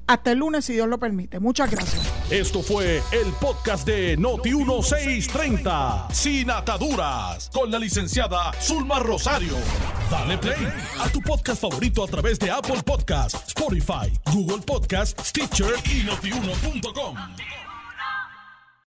Hasta 0.08 0.32
el 0.32 0.40
lunes, 0.40 0.66
si 0.66 0.74
Dios 0.74 0.88
lo 0.88 1.00
permite. 1.00 1.40
Muchas 1.40 1.70
gracias. 1.70 2.12
Esto 2.32 2.64
fue 2.64 3.04
el 3.12 3.32
podcast 3.40 3.86
de 3.86 4.18
Noti1630, 4.18 6.12
sin 6.12 6.50
ataduras, 6.50 7.52
con 7.54 7.70
la 7.70 7.78
licenciada 7.78 8.52
Zulma 8.60 8.98
Rosario. 8.98 9.58
Dale 10.10 10.40
play 10.40 10.74
a 11.00 11.08
tu 11.10 11.22
podcast 11.22 11.62
favorito 11.62 12.04
a 12.04 12.08
través 12.08 12.40
de 12.40 12.50
Apple 12.50 12.82
Podcasts, 12.84 13.40
Spotify, 13.50 14.12
Google 14.34 14.64
Podcasts, 14.66 15.30
Stitcher 15.30 15.76
y 15.86 16.04
notiuno.com. 16.04 17.16